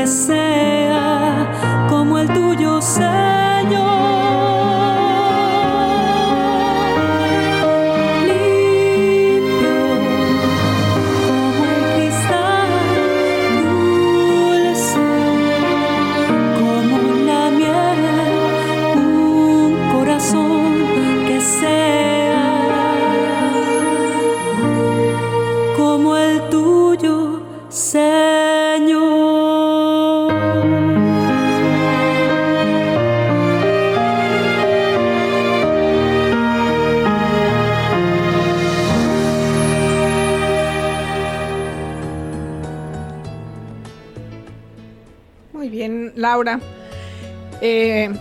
Corazón 0.00 0.69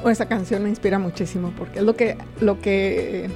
Esta 0.09 0.27
canción 0.27 0.63
me 0.63 0.69
inspira 0.69 0.99
muchísimo 0.99 1.53
porque 1.57 1.79
es 1.79 1.85
lo 1.85 1.95
que, 1.95 2.17
lo 2.39 2.59
que 2.59 3.29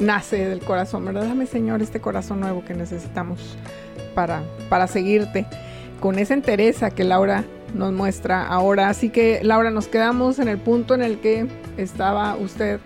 nace 0.00 0.46
del 0.46 0.60
corazón, 0.60 1.04
¿verdad? 1.04 1.24
Dame, 1.24 1.46
Señor, 1.46 1.82
este 1.82 2.00
corazón 2.00 2.40
nuevo 2.40 2.64
que 2.64 2.74
necesitamos 2.74 3.56
para, 4.14 4.42
para 4.68 4.86
seguirte 4.86 5.46
con 6.00 6.18
esa 6.18 6.34
entereza 6.34 6.90
que 6.90 7.04
Laura 7.04 7.44
nos 7.74 7.92
muestra 7.92 8.46
ahora. 8.46 8.88
Así 8.88 9.10
que, 9.10 9.40
Laura, 9.42 9.70
nos 9.70 9.88
quedamos 9.88 10.38
en 10.38 10.48
el 10.48 10.58
punto 10.58 10.94
en 10.94 11.02
el 11.02 11.18
que 11.18 11.46
estaba 11.76 12.36
usted 12.36 12.80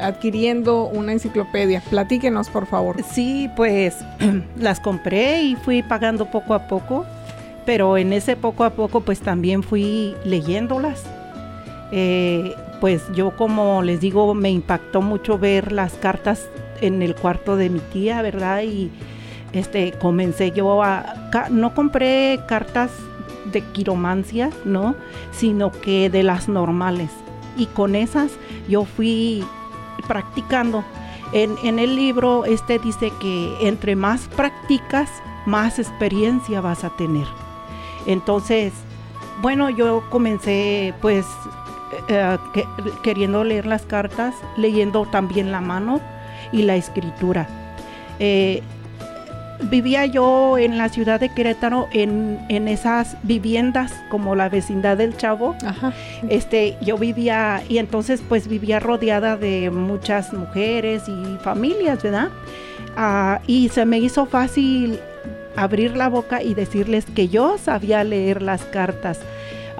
adquiriendo 0.00 0.84
una 0.84 1.12
enciclopedia. 1.12 1.82
Platíquenos, 1.90 2.48
por 2.48 2.66
favor. 2.66 3.02
Sí, 3.02 3.50
pues 3.56 3.96
las 4.58 4.80
compré 4.80 5.42
y 5.42 5.56
fui 5.56 5.82
pagando 5.82 6.30
poco 6.30 6.54
a 6.54 6.66
poco, 6.68 7.06
pero 7.66 7.96
en 7.96 8.12
ese 8.12 8.36
poco 8.36 8.64
a 8.64 8.70
poco 8.70 9.00
pues 9.00 9.20
también 9.20 9.62
fui 9.62 10.14
leyéndolas 10.24 11.04
Eh, 11.92 12.56
pues 12.80 13.02
yo 13.14 13.36
como 13.36 13.82
les 13.82 14.00
digo, 14.00 14.34
me 14.34 14.50
impactó 14.50 15.02
mucho 15.02 15.38
ver 15.38 15.72
las 15.72 15.92
cartas 15.92 16.48
en 16.80 17.02
el 17.02 17.14
cuarto 17.14 17.56
de 17.56 17.70
mi 17.70 17.80
tía, 17.80 18.22
¿verdad? 18.22 18.62
Y 18.62 18.90
este 19.52 19.92
comencé 19.92 20.50
yo 20.52 20.82
a 20.82 21.30
no 21.50 21.74
compré 21.74 22.40
cartas 22.48 22.90
de 23.52 23.60
quiromancia, 23.60 24.50
¿no? 24.64 24.96
Sino 25.32 25.70
que 25.70 26.08
de 26.08 26.22
las 26.22 26.48
normales. 26.48 27.10
Y 27.56 27.66
con 27.66 27.94
esas 27.94 28.32
yo 28.68 28.84
fui 28.84 29.44
practicando. 30.08 30.82
En, 31.34 31.54
en 31.62 31.78
el 31.78 31.94
libro 31.94 32.46
este 32.46 32.78
dice 32.78 33.12
que 33.20 33.54
entre 33.60 33.96
más 33.96 34.28
practicas, 34.28 35.10
más 35.46 35.78
experiencia 35.78 36.60
vas 36.62 36.84
a 36.84 36.90
tener. 36.90 37.26
Entonces, 38.06 38.72
bueno, 39.40 39.70
yo 39.70 40.02
comencé 40.10 40.94
pues 41.00 41.26
eh, 42.08 42.38
que- 42.54 42.66
queriendo 43.02 43.44
leer 43.44 43.66
las 43.66 43.82
cartas, 43.82 44.34
leyendo 44.56 45.06
también 45.06 45.52
la 45.52 45.60
mano 45.60 46.00
y 46.52 46.62
la 46.62 46.76
escritura. 46.76 47.46
Eh, 48.18 48.62
vivía 49.70 50.06
yo 50.06 50.58
en 50.58 50.76
la 50.76 50.88
ciudad 50.88 51.20
de 51.20 51.28
Querétaro 51.28 51.88
en, 51.92 52.40
en 52.48 52.66
esas 52.66 53.16
viviendas 53.22 53.92
como 54.10 54.34
la 54.34 54.48
vecindad 54.48 54.96
del 54.96 55.16
Chavo. 55.16 55.54
Ajá. 55.64 55.92
Este, 56.28 56.76
yo 56.82 56.98
vivía 56.98 57.62
y 57.68 57.78
entonces 57.78 58.22
pues 58.28 58.48
vivía 58.48 58.80
rodeada 58.80 59.36
de 59.36 59.70
muchas 59.70 60.32
mujeres 60.32 61.04
y 61.08 61.36
familias, 61.44 62.02
¿verdad? 62.02 62.28
Ah, 62.96 63.40
y 63.46 63.68
se 63.68 63.86
me 63.86 63.98
hizo 63.98 64.26
fácil 64.26 64.98
abrir 65.54 65.96
la 65.96 66.08
boca 66.08 66.42
y 66.42 66.54
decirles 66.54 67.04
que 67.14 67.28
yo 67.28 67.56
sabía 67.58 68.02
leer 68.04 68.42
las 68.42 68.64
cartas. 68.64 69.20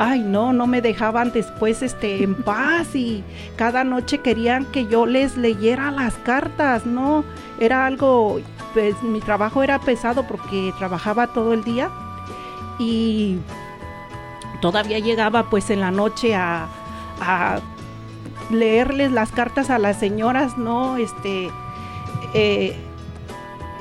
Ay, 0.04 0.18
no, 0.18 0.52
no 0.52 0.66
me 0.66 0.82
dejaban 0.82 1.30
después 1.30 1.80
este 1.80 2.24
en 2.24 2.34
paz 2.44 2.96
y 2.96 3.22
cada 3.54 3.84
noche 3.84 4.18
querían 4.18 4.64
que 4.64 4.86
yo 4.88 5.06
les 5.06 5.36
leyera 5.36 5.92
las 5.92 6.14
cartas, 6.14 6.86
no, 6.86 7.24
era 7.60 7.86
algo 7.86 8.40
pues 8.74 9.00
mi 9.04 9.20
trabajo 9.20 9.62
era 9.62 9.78
pesado 9.78 10.26
porque 10.26 10.74
trabajaba 10.76 11.28
todo 11.28 11.52
el 11.52 11.62
día 11.62 11.88
y 12.80 13.38
todavía 14.60 14.98
llegaba 14.98 15.48
pues 15.48 15.70
en 15.70 15.78
la 15.78 15.92
noche 15.92 16.34
a, 16.34 16.66
a 17.20 17.60
leerles 18.50 19.12
las 19.12 19.30
cartas 19.30 19.70
a 19.70 19.78
las 19.78 20.00
señoras, 20.00 20.58
¿no? 20.58 20.96
Este, 20.96 21.48
eh, 22.34 22.74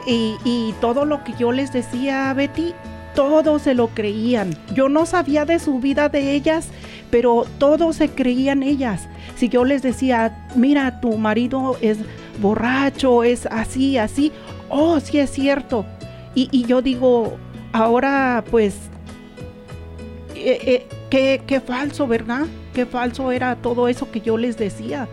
y, 0.05 0.37
y 0.43 0.75
todo 0.81 1.05
lo 1.05 1.23
que 1.23 1.33
yo 1.33 1.51
les 1.51 1.73
decía, 1.73 2.31
Betty, 2.35 2.75
todos 3.15 3.63
se 3.63 3.73
lo 3.73 3.87
creían. 3.89 4.55
Yo 4.73 4.89
no 4.89 5.05
sabía 5.05 5.45
de 5.45 5.59
su 5.59 5.79
vida 5.79 6.09
de 6.09 6.33
ellas, 6.33 6.69
pero 7.09 7.45
todos 7.57 7.97
se 7.97 8.09
creían 8.09 8.63
ellas. 8.63 9.07
Si 9.35 9.49
yo 9.49 9.65
les 9.65 9.81
decía, 9.81 10.47
mira, 10.55 11.01
tu 11.01 11.17
marido 11.17 11.77
es 11.81 11.97
borracho, 12.39 13.23
es 13.23 13.45
así, 13.47 13.97
así, 13.97 14.31
oh, 14.69 14.99
sí 14.99 15.19
es 15.19 15.31
cierto. 15.31 15.85
Y, 16.33 16.65
yo 16.65 16.81
digo, 16.81 17.37
ahora 17.73 18.43
pues, 18.49 18.75
eh, 20.35 20.87
eh, 21.11 21.41
qué 21.45 21.59
falso, 21.59 22.07
¿verdad? 22.07 22.45
Qué 22.73 22.85
falso 22.85 23.31
era 23.31 23.55
todo 23.57 23.87
eso 23.87 24.09
que 24.11 24.21
yo 24.21 24.37
les 24.37 24.57
decía. 24.57 25.07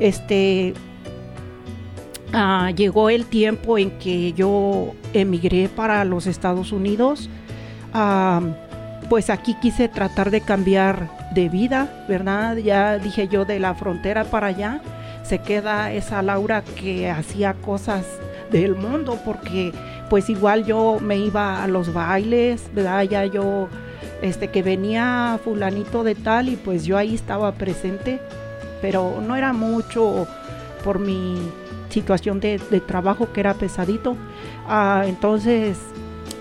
Este, 0.00 0.74
ah, 2.34 2.70
llegó 2.70 3.08
el 3.08 3.26
tiempo 3.26 3.78
en 3.78 3.90
que 3.98 4.32
yo 4.32 4.94
emigré 5.12 5.68
para 5.68 6.04
los 6.04 6.26
Estados 6.26 6.72
Unidos. 6.72 7.30
Ah, 7.92 8.40
pues 9.08 9.30
aquí 9.30 9.54
quise 9.60 9.88
tratar 9.88 10.30
de 10.30 10.40
cambiar 10.40 11.08
de 11.34 11.48
vida, 11.48 12.04
¿verdad? 12.08 12.56
Ya 12.56 12.98
dije 12.98 13.28
yo 13.28 13.44
de 13.44 13.58
la 13.58 13.74
frontera 13.74 14.24
para 14.24 14.48
allá 14.48 14.80
se 15.24 15.38
queda 15.38 15.92
esa 15.92 16.22
Laura 16.22 16.62
que 16.62 17.10
hacía 17.10 17.54
cosas 17.54 18.04
del 18.52 18.76
mundo 18.76 19.18
porque 19.24 19.72
pues 20.10 20.28
igual 20.28 20.64
yo 20.64 20.98
me 21.00 21.16
iba 21.16 21.64
a 21.64 21.66
los 21.66 21.92
bailes, 21.92 22.62
¿verdad? 22.74 23.02
Ya 23.04 23.24
yo 23.24 23.68
este 24.22 24.48
que 24.48 24.62
venía 24.62 25.38
fulanito 25.42 26.04
de 26.04 26.14
tal 26.14 26.48
y 26.50 26.56
pues 26.56 26.84
yo 26.84 26.98
ahí 26.98 27.14
estaba 27.14 27.52
presente, 27.52 28.20
pero 28.82 29.22
no 29.26 29.34
era 29.34 29.52
mucho 29.52 30.28
por 30.84 30.98
mi 30.98 31.38
situación 31.94 32.40
de, 32.40 32.58
de 32.70 32.80
trabajo 32.80 33.32
que 33.32 33.40
era 33.40 33.54
pesadito. 33.54 34.16
Ah, 34.68 35.04
entonces, 35.06 35.78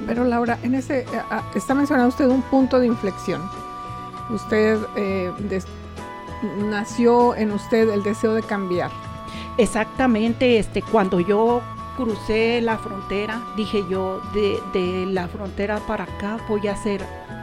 Pero 0.08 0.26
Laura, 0.26 0.58
en 0.64 0.74
ese 0.76 1.02
eh, 1.02 1.06
ah, 1.32 1.44
está 1.56 1.74
mencionando 1.74 2.10
usted 2.10 2.28
un 2.28 2.42
punto 2.44 2.80
de 2.80 2.88
inflexión. 2.88 3.42
Usted 4.30 4.78
eh, 4.98 5.32
des- 5.50 5.68
nació 6.70 7.36
en 7.36 7.52
usted 7.52 7.90
el 7.90 8.04
deseo 8.04 8.34
de 8.34 8.44
cambiar. 8.44 8.92
exactamente, 9.58 10.58
este, 10.60 10.82
cuando 10.82 11.20
yo 11.20 11.62
crucé 11.96 12.60
la 12.62 12.78
frontera, 12.78 13.40
dije 13.56 13.84
yo, 13.90 14.20
de, 14.34 14.60
de 14.74 15.06
la 15.06 15.28
frontera 15.28 15.78
para 15.88 16.06
acá 16.06 16.38
voy 16.50 16.68
a 16.68 16.76
ser 16.76 17.02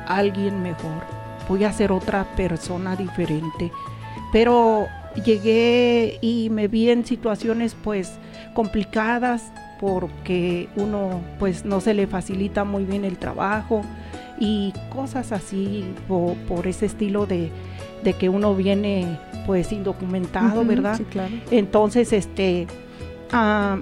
alguien 0.08 0.60
mejor, 0.62 1.04
voy 1.48 1.64
a 1.64 1.72
ser 1.72 1.92
otra 1.92 2.24
persona 2.36 2.96
diferente. 2.96 3.70
Pero 4.32 4.86
llegué 5.24 6.18
y 6.20 6.48
me 6.50 6.68
vi 6.68 6.90
en 6.90 7.04
situaciones 7.04 7.76
pues 7.82 8.12
complicadas 8.54 9.50
porque 9.80 10.68
uno 10.76 11.20
pues 11.38 11.64
no 11.64 11.80
se 11.80 11.94
le 11.94 12.06
facilita 12.06 12.64
muy 12.64 12.84
bien 12.84 13.04
el 13.04 13.16
trabajo 13.18 13.82
y 14.38 14.72
cosas 14.94 15.32
así 15.32 15.84
po- 16.08 16.36
por, 16.48 16.66
ese 16.66 16.86
estilo 16.86 17.26
de, 17.26 17.50
de 18.04 18.12
que 18.14 18.28
uno 18.28 18.54
viene 18.54 19.18
pues 19.46 19.72
indocumentado, 19.72 20.64
¿verdad? 20.64 20.96
Sí, 20.96 21.04
claro. 21.04 21.32
Entonces, 21.50 22.12
este, 22.12 22.66
ah, 23.32 23.78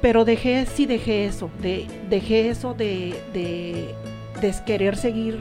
pero 0.00 0.24
dejé, 0.24 0.66
sí 0.66 0.86
dejé 0.86 1.26
eso, 1.26 1.50
de, 1.60 1.86
dejé 2.10 2.48
eso 2.50 2.74
de, 2.74 3.14
de, 3.32 3.94
de 4.40 4.54
querer 4.64 4.96
seguir 4.96 5.38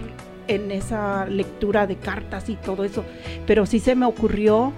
en 0.47 0.71
esa 0.71 1.25
lectura 1.27 1.85
de 1.87 1.95
cartas 1.97 2.49
y 2.49 2.55
todo 2.55 2.83
eso, 2.83 3.03
pero 3.45 3.65
sí 3.65 3.79
se 3.79 3.95
me 3.95 4.05
ocurrió 4.05 4.73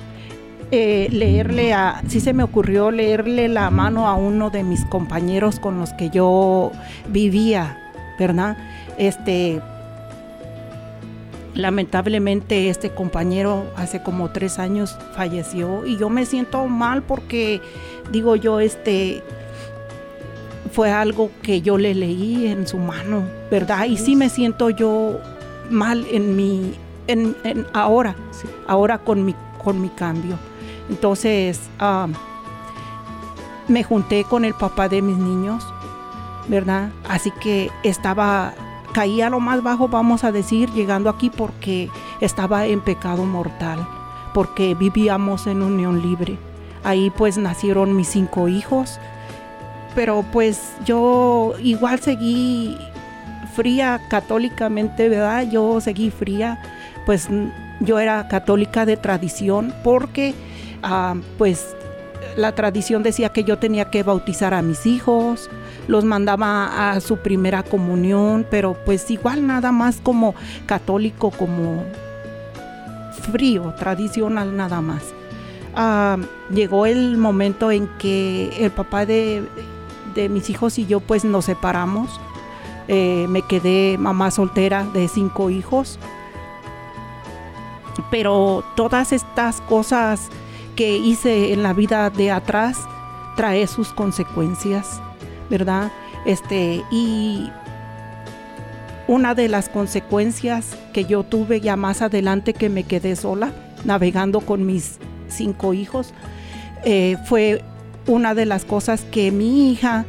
eh, 0.71 1.07
leerle 1.11 1.73
a, 1.73 2.01
sí 2.07 2.19
se 2.19 2.33
me 2.33 2.43
ocurrió 2.43 2.91
leerle 2.91 3.47
la 3.47 3.69
mano 3.69 4.07
a 4.07 4.15
uno 4.15 4.49
de 4.49 4.63
mis 4.63 4.83
compañeros 4.85 5.59
con 5.59 5.77
los 5.79 5.93
que 5.93 6.09
yo 6.09 6.71
vivía, 7.07 7.77
¿verdad? 8.17 8.57
Este, 8.97 9.61
lamentablemente 11.53 12.69
este 12.69 12.89
compañero 12.89 13.65
hace 13.77 14.01
como 14.01 14.29
tres 14.31 14.59
años 14.59 14.97
falleció 15.15 15.85
y 15.85 15.97
yo 15.97 16.09
me 16.09 16.25
siento 16.25 16.65
mal 16.67 17.03
porque 17.03 17.61
digo 18.11 18.35
yo 18.35 18.59
este 18.59 19.23
fue 20.71 20.91
algo 20.91 21.31
que 21.41 21.61
yo 21.61 21.77
le 21.77 21.95
leí 21.95 22.47
en 22.47 22.67
su 22.67 22.77
mano, 22.77 23.23
¿verdad? 23.49 23.85
Y 23.85 23.95
sí 23.97 24.17
me 24.17 24.27
siento 24.27 24.69
yo 24.69 25.19
mal 25.69 26.05
en 26.11 26.35
mi, 26.35 26.73
en, 27.07 27.33
en 27.45 27.65
ahora, 27.71 28.13
Sí. 28.31 28.47
ahora 28.67 28.97
con 28.97 29.23
mi, 29.23 29.33
con 29.63 29.79
mi 29.79 29.87
cambio. 29.87 30.37
Entonces, 30.89 31.61
ah, 31.79 32.07
me 33.67 33.83
junté 33.83 34.23
con 34.23 34.45
el 34.45 34.53
papá 34.53 34.87
de 34.87 35.01
mis 35.01 35.17
niños, 35.17 35.65
¿verdad? 36.47 36.89
Así 37.07 37.31
que 37.31 37.71
estaba, 37.83 38.53
caía 38.93 39.29
lo 39.29 39.39
más 39.39 39.63
bajo, 39.63 39.87
vamos 39.87 40.23
a 40.23 40.31
decir, 40.31 40.69
llegando 40.71 41.09
aquí 41.09 41.29
porque 41.29 41.89
estaba 42.21 42.65
en 42.65 42.81
pecado 42.81 43.25
mortal, 43.25 43.87
porque 44.33 44.75
vivíamos 44.75 45.47
en 45.47 45.61
unión 45.61 46.01
libre. 46.01 46.37
Ahí 46.83 47.09
pues 47.09 47.37
nacieron 47.37 47.95
mis 47.95 48.09
cinco 48.09 48.47
hijos, 48.47 48.99
pero 49.95 50.23
pues 50.31 50.73
yo 50.85 51.53
igual 51.59 51.99
seguí 51.99 52.77
fría 53.55 54.01
católicamente, 54.09 55.09
¿verdad? 55.09 55.49
Yo 55.49 55.81
seguí 55.81 56.11
fría, 56.11 56.61
pues 57.07 57.27
yo 57.79 57.99
era 57.99 58.27
católica 58.27 58.85
de 58.85 58.97
tradición 58.97 59.73
porque 59.83 60.35
ah, 60.85 61.15
pues 61.37 61.75
la 62.37 62.53
tradición 62.53 63.03
decía 63.03 63.29
que 63.29 63.43
yo 63.43 63.57
tenía 63.57 63.89
que 63.89 64.03
bautizar 64.03 64.53
a 64.53 64.61
mis 64.61 64.85
hijos, 64.85 65.49
los 65.87 66.03
mandaba 66.03 66.91
a 66.91 66.99
su 66.99 67.17
primera 67.17 67.63
comunión, 67.63 68.45
pero 68.49 68.75
pues 68.85 69.09
igual 69.09 69.47
nada 69.47 69.71
más 69.71 69.99
como 70.01 70.35
católico, 70.65 71.31
como 71.31 71.83
frío, 73.31 73.73
tradicional 73.77 74.55
nada 74.55 74.81
más. 74.81 75.03
Ah, 75.75 76.17
llegó 76.53 76.85
el 76.85 77.17
momento 77.17 77.71
en 77.71 77.87
que 77.97 78.65
el 78.65 78.71
papá 78.71 79.05
de, 79.05 79.43
mis 80.29 80.49
hijos 80.49 80.79
y 80.79 80.85
yo 80.85 80.99
pues 80.99 81.25
nos 81.25 81.45
separamos. 81.45 82.19
Eh, 82.87 83.25
me 83.29 83.41
quedé 83.41 83.97
mamá 83.97 84.31
soltera 84.31 84.85
de 84.93 85.07
cinco 85.07 85.49
hijos. 85.49 85.99
Pero 88.11 88.63
todas 88.75 89.11
estas 89.11 89.61
cosas 89.61 90.29
que 90.75 90.97
hice 90.97 91.53
en 91.53 91.63
la 91.63 91.73
vida 91.73 92.09
de 92.09 92.31
atrás 92.31 92.77
trae 93.35 93.67
sus 93.67 93.89
consecuencias, 93.89 95.01
¿verdad? 95.49 95.91
Este, 96.25 96.83
y 96.91 97.49
una 99.07 99.35
de 99.35 99.47
las 99.47 99.69
consecuencias 99.69 100.75
que 100.93 101.05
yo 101.05 101.23
tuve 101.23 101.61
ya 101.61 101.75
más 101.75 102.01
adelante 102.01 102.53
que 102.53 102.69
me 102.69 102.83
quedé 102.83 103.15
sola 103.15 103.51
navegando 103.83 104.41
con 104.41 104.65
mis 104.65 104.97
cinco 105.27 105.73
hijos, 105.73 106.13
eh, 106.83 107.17
fue 107.25 107.61
una 108.07 108.33
de 108.33 108.45
las 108.45 108.65
cosas 108.65 109.01
que 109.11 109.31
mi 109.31 109.71
hija 109.71 110.05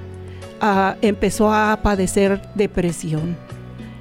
ah, 0.61 0.97
empezó 1.03 1.53
a 1.53 1.81
padecer 1.83 2.41
depresión. 2.55 3.37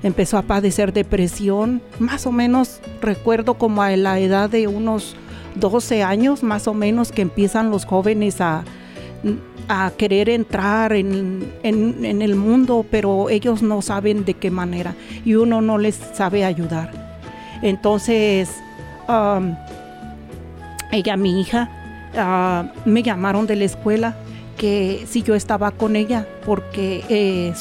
Empezó 0.04 0.38
a 0.38 0.43
padecer 0.43 0.93
depresión, 0.93 1.82
más 1.99 2.28
o 2.28 2.32
menos 2.32 2.80
recuerdo 3.01 3.56
como 3.56 3.82
a 3.82 3.95
la 3.97 4.19
edad 4.19 4.49
de 4.49 4.67
unos 4.67 5.15
12 5.56 6.04
años, 6.04 6.44
más 6.44 6.68
o 6.68 6.74
menos, 6.74 7.12
que 7.12 7.22
empiezan 7.22 7.70
los 7.72 7.86
jóvenes 7.86 8.41
a, 8.41 8.63
a 9.68 9.91
querer 9.98 10.30
entrar 10.30 10.94
en, 10.94 11.52
en- 11.63 12.22
el 12.22 12.36
mundo, 12.36 12.86
pero 12.89 13.30
ellos 13.30 13.62
no 13.62 13.82
saben 13.82 14.26
de 14.26 14.34
qué 14.36 14.52
manera 14.52 14.94
y 15.26 15.36
uno 15.36 15.62
no 15.62 15.78
les 15.78 15.96
sabe 16.13 16.46
ayudar. 16.46 16.91
Entonces, 17.62 18.50
am, 19.08 19.58
ella, 20.91 21.18
mi 21.18 21.41
hija, 21.41 21.70
ah, 22.18 22.65
me 22.86 23.02
llamaron 23.02 23.48
de 23.48 23.56
la 23.56 23.65
escuela 23.65 24.15
que 24.58 25.06
si 25.08 25.24
yo 25.24 25.36
estaba 25.36 25.72
con 25.72 25.96
ella 25.96 26.26
porque 26.46 27.04
eh, 27.10 27.54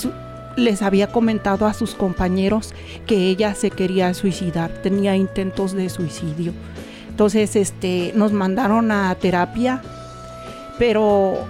les 0.56 0.82
había 0.82 1.08
comentado 1.08 1.66
a 1.66 1.72
sus 1.74 1.94
compañeros 1.94 2.72
que 3.06 3.16
ella 3.30 3.54
se 3.54 3.70
quería 3.70 4.14
suicidar, 4.14 4.70
tenía 4.82 5.16
intentos 5.16 5.72
de 5.72 5.88
suicidio. 5.88 6.52
Entonces, 7.14 7.54
este, 7.54 8.10
nos 8.16 8.32
mandaron 8.32 8.90
a 8.90 9.14
terapia, 9.14 9.80
pero 10.80 11.46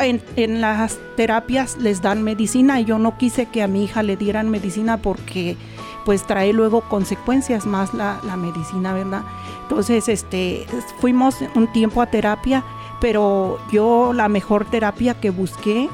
en, 0.00 0.60
las 0.60 0.98
terapias 1.14 1.76
les 1.76 2.02
dan 2.02 2.24
medicina 2.24 2.80
y 2.80 2.84
yo 2.84 2.98
no 2.98 3.16
quise 3.16 3.46
que 3.46 3.62
a 3.62 3.68
mi 3.68 3.84
hija 3.84 4.02
le 4.02 4.16
dieran 4.16 4.50
medicina 4.50 4.96
porque 4.96 5.56
pues 6.04 6.26
trae 6.26 6.52
luego 6.52 6.80
consecuencias 6.80 7.64
más 7.64 7.94
la, 7.94 8.18
la 8.26 8.36
medicina, 8.36 8.92
¿verdad? 8.92 9.22
Entonces, 9.62 10.08
este, 10.08 10.66
fuimos 10.98 11.36
un 11.54 11.68
tiempo 11.68 12.02
a 12.02 12.06
terapia, 12.06 12.64
pero 13.00 13.60
yo 13.70 14.12
la 14.12 14.28
mejor 14.28 14.64
terapia 14.64 15.14
que 15.14 15.30
busqué, 15.30 15.88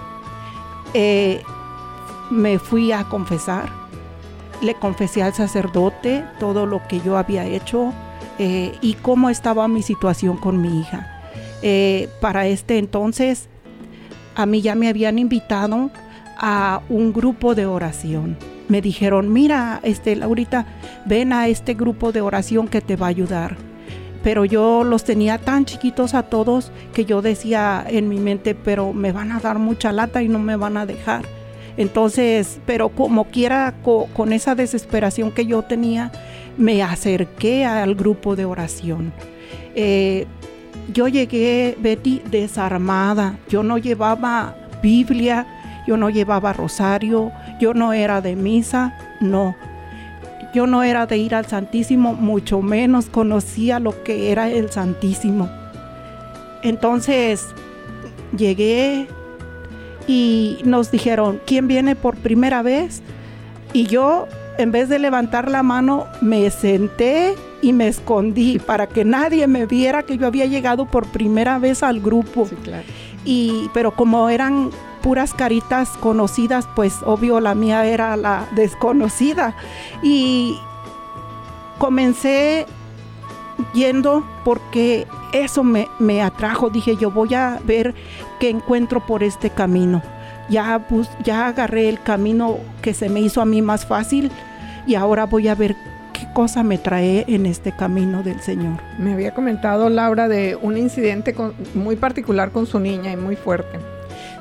eh, 0.94 1.42
me 2.30 2.58
fui 2.58 2.90
a 2.90 3.04
confesar. 3.04 3.68
Le 4.62 4.76
confesé 4.76 5.22
al 5.22 5.34
sacerdote 5.34 6.24
todo 6.38 6.64
lo 6.64 6.80
que 6.88 7.02
yo 7.02 7.18
había 7.18 7.44
hecho 7.44 7.92
eh, 8.40 8.72
y 8.80 8.94
cómo 8.94 9.28
estaba 9.28 9.68
mi 9.68 9.82
situación 9.82 10.36
con 10.38 10.60
mi 10.62 10.80
hija. 10.80 11.20
Eh, 11.62 12.08
para 12.20 12.46
este 12.46 12.78
entonces, 12.78 13.48
a 14.34 14.46
mí 14.46 14.62
ya 14.62 14.74
me 14.74 14.88
habían 14.88 15.18
invitado 15.18 15.90
a 16.38 16.80
un 16.88 17.12
grupo 17.12 17.54
de 17.54 17.66
oración. 17.66 18.38
Me 18.68 18.80
dijeron, 18.80 19.30
mira, 19.32 19.80
este, 19.82 20.16
Laurita, 20.16 20.64
ven 21.04 21.32
a 21.32 21.48
este 21.48 21.74
grupo 21.74 22.12
de 22.12 22.20
oración 22.22 22.66
que 22.68 22.80
te 22.80 22.96
va 22.96 23.06
a 23.06 23.10
ayudar. 23.10 23.56
Pero 24.22 24.44
yo 24.44 24.84
los 24.84 25.04
tenía 25.04 25.38
tan 25.38 25.64
chiquitos 25.64 26.14
a 26.14 26.22
todos 26.22 26.72
que 26.94 27.04
yo 27.04 27.20
decía 27.20 27.84
en 27.88 28.08
mi 28.08 28.18
mente, 28.20 28.54
pero 28.54 28.92
me 28.92 29.12
van 29.12 29.32
a 29.32 29.40
dar 29.40 29.58
mucha 29.58 29.92
lata 29.92 30.22
y 30.22 30.28
no 30.28 30.38
me 30.38 30.56
van 30.56 30.76
a 30.76 30.86
dejar. 30.86 31.24
Entonces, 31.76 32.60
pero 32.66 32.90
como 32.90 33.24
quiera, 33.24 33.74
co- 33.82 34.08
con 34.14 34.32
esa 34.32 34.54
desesperación 34.54 35.32
que 35.32 35.46
yo 35.46 35.62
tenía, 35.62 36.12
me 36.56 36.82
acerqué 36.82 37.64
al 37.64 37.94
grupo 37.94 38.36
de 38.36 38.44
oración. 38.44 39.12
Eh, 39.74 40.26
yo 40.92 41.08
llegué, 41.08 41.76
Betty, 41.78 42.22
desarmada. 42.30 43.38
Yo 43.48 43.62
no 43.62 43.78
llevaba 43.78 44.56
Biblia, 44.82 45.46
yo 45.86 45.96
no 45.96 46.10
llevaba 46.10 46.52
rosario, 46.52 47.32
yo 47.60 47.74
no 47.74 47.92
era 47.92 48.20
de 48.20 48.36
misa, 48.36 48.96
no. 49.20 49.54
Yo 50.52 50.66
no 50.66 50.82
era 50.82 51.06
de 51.06 51.16
ir 51.16 51.34
al 51.34 51.46
Santísimo, 51.46 52.14
mucho 52.14 52.60
menos 52.60 53.06
conocía 53.06 53.78
lo 53.78 54.02
que 54.02 54.32
era 54.32 54.50
el 54.50 54.70
Santísimo. 54.70 55.48
Entonces 56.62 57.46
llegué 58.36 59.06
y 60.06 60.58
nos 60.64 60.90
dijeron, 60.90 61.40
¿quién 61.46 61.68
viene 61.68 61.94
por 61.94 62.16
primera 62.16 62.62
vez? 62.62 63.02
Y 63.72 63.86
yo, 63.86 64.26
en 64.58 64.72
vez 64.72 64.88
de 64.88 64.98
levantar 64.98 65.50
la 65.50 65.62
mano, 65.62 66.06
me 66.20 66.50
senté 66.50 67.34
y 67.62 67.72
me 67.72 67.88
escondí 67.88 68.58
para 68.66 68.86
que 68.86 69.04
nadie 69.04 69.46
me 69.46 69.66
viera 69.66 70.02
que 70.02 70.18
yo 70.18 70.26
había 70.26 70.46
llegado 70.46 70.86
por 70.86 71.06
primera 71.06 71.58
vez 71.58 71.82
al 71.82 72.00
grupo. 72.00 72.46
Sí, 72.46 72.56
claro. 72.56 72.84
Y, 73.24 73.70
pero 73.74 73.90
como 73.92 74.28
eran 74.28 74.70
puras 75.02 75.34
caritas 75.34 75.90
conocidas, 76.00 76.68
pues 76.74 76.94
obvio 77.04 77.40
la 77.40 77.54
mía 77.54 77.84
era 77.84 78.16
la 78.16 78.46
desconocida. 78.54 79.54
Y 80.02 80.58
comencé 81.78 82.66
yendo 83.74 84.24
porque 84.44 85.06
eso 85.32 85.64
me, 85.64 85.88
me 85.98 86.22
atrajo. 86.22 86.70
Dije, 86.70 86.96
yo 86.96 87.10
voy 87.10 87.34
a 87.34 87.60
ver 87.64 87.94
qué 88.38 88.50
encuentro 88.50 89.04
por 89.06 89.22
este 89.22 89.50
camino. 89.50 90.02
Ya, 90.50 90.84
ya 91.24 91.46
agarré 91.46 91.88
el 91.88 92.00
camino 92.02 92.58
que 92.82 92.92
se 92.92 93.08
me 93.08 93.20
hizo 93.20 93.40
a 93.40 93.44
mí 93.44 93.62
más 93.62 93.86
fácil 93.86 94.30
y 94.86 94.94
ahora 94.96 95.26
voy 95.26 95.46
a 95.48 95.54
ver 95.54 95.76
qué 96.12 96.26
cosa 96.34 96.62
me 96.62 96.76
trae 96.76 97.24
en 97.28 97.46
este 97.46 97.70
camino 97.72 98.22
del 98.22 98.40
Señor. 98.40 98.78
Me 98.98 99.12
había 99.12 99.32
comentado 99.32 99.88
Laura 99.88 100.26
de 100.28 100.56
un 100.60 100.76
incidente 100.76 101.34
con- 101.34 101.54
muy 101.74 101.94
particular 101.96 102.50
con 102.50 102.66
su 102.66 102.80
niña 102.80 103.12
y 103.12 103.16
muy 103.16 103.36
fuerte. 103.36 103.78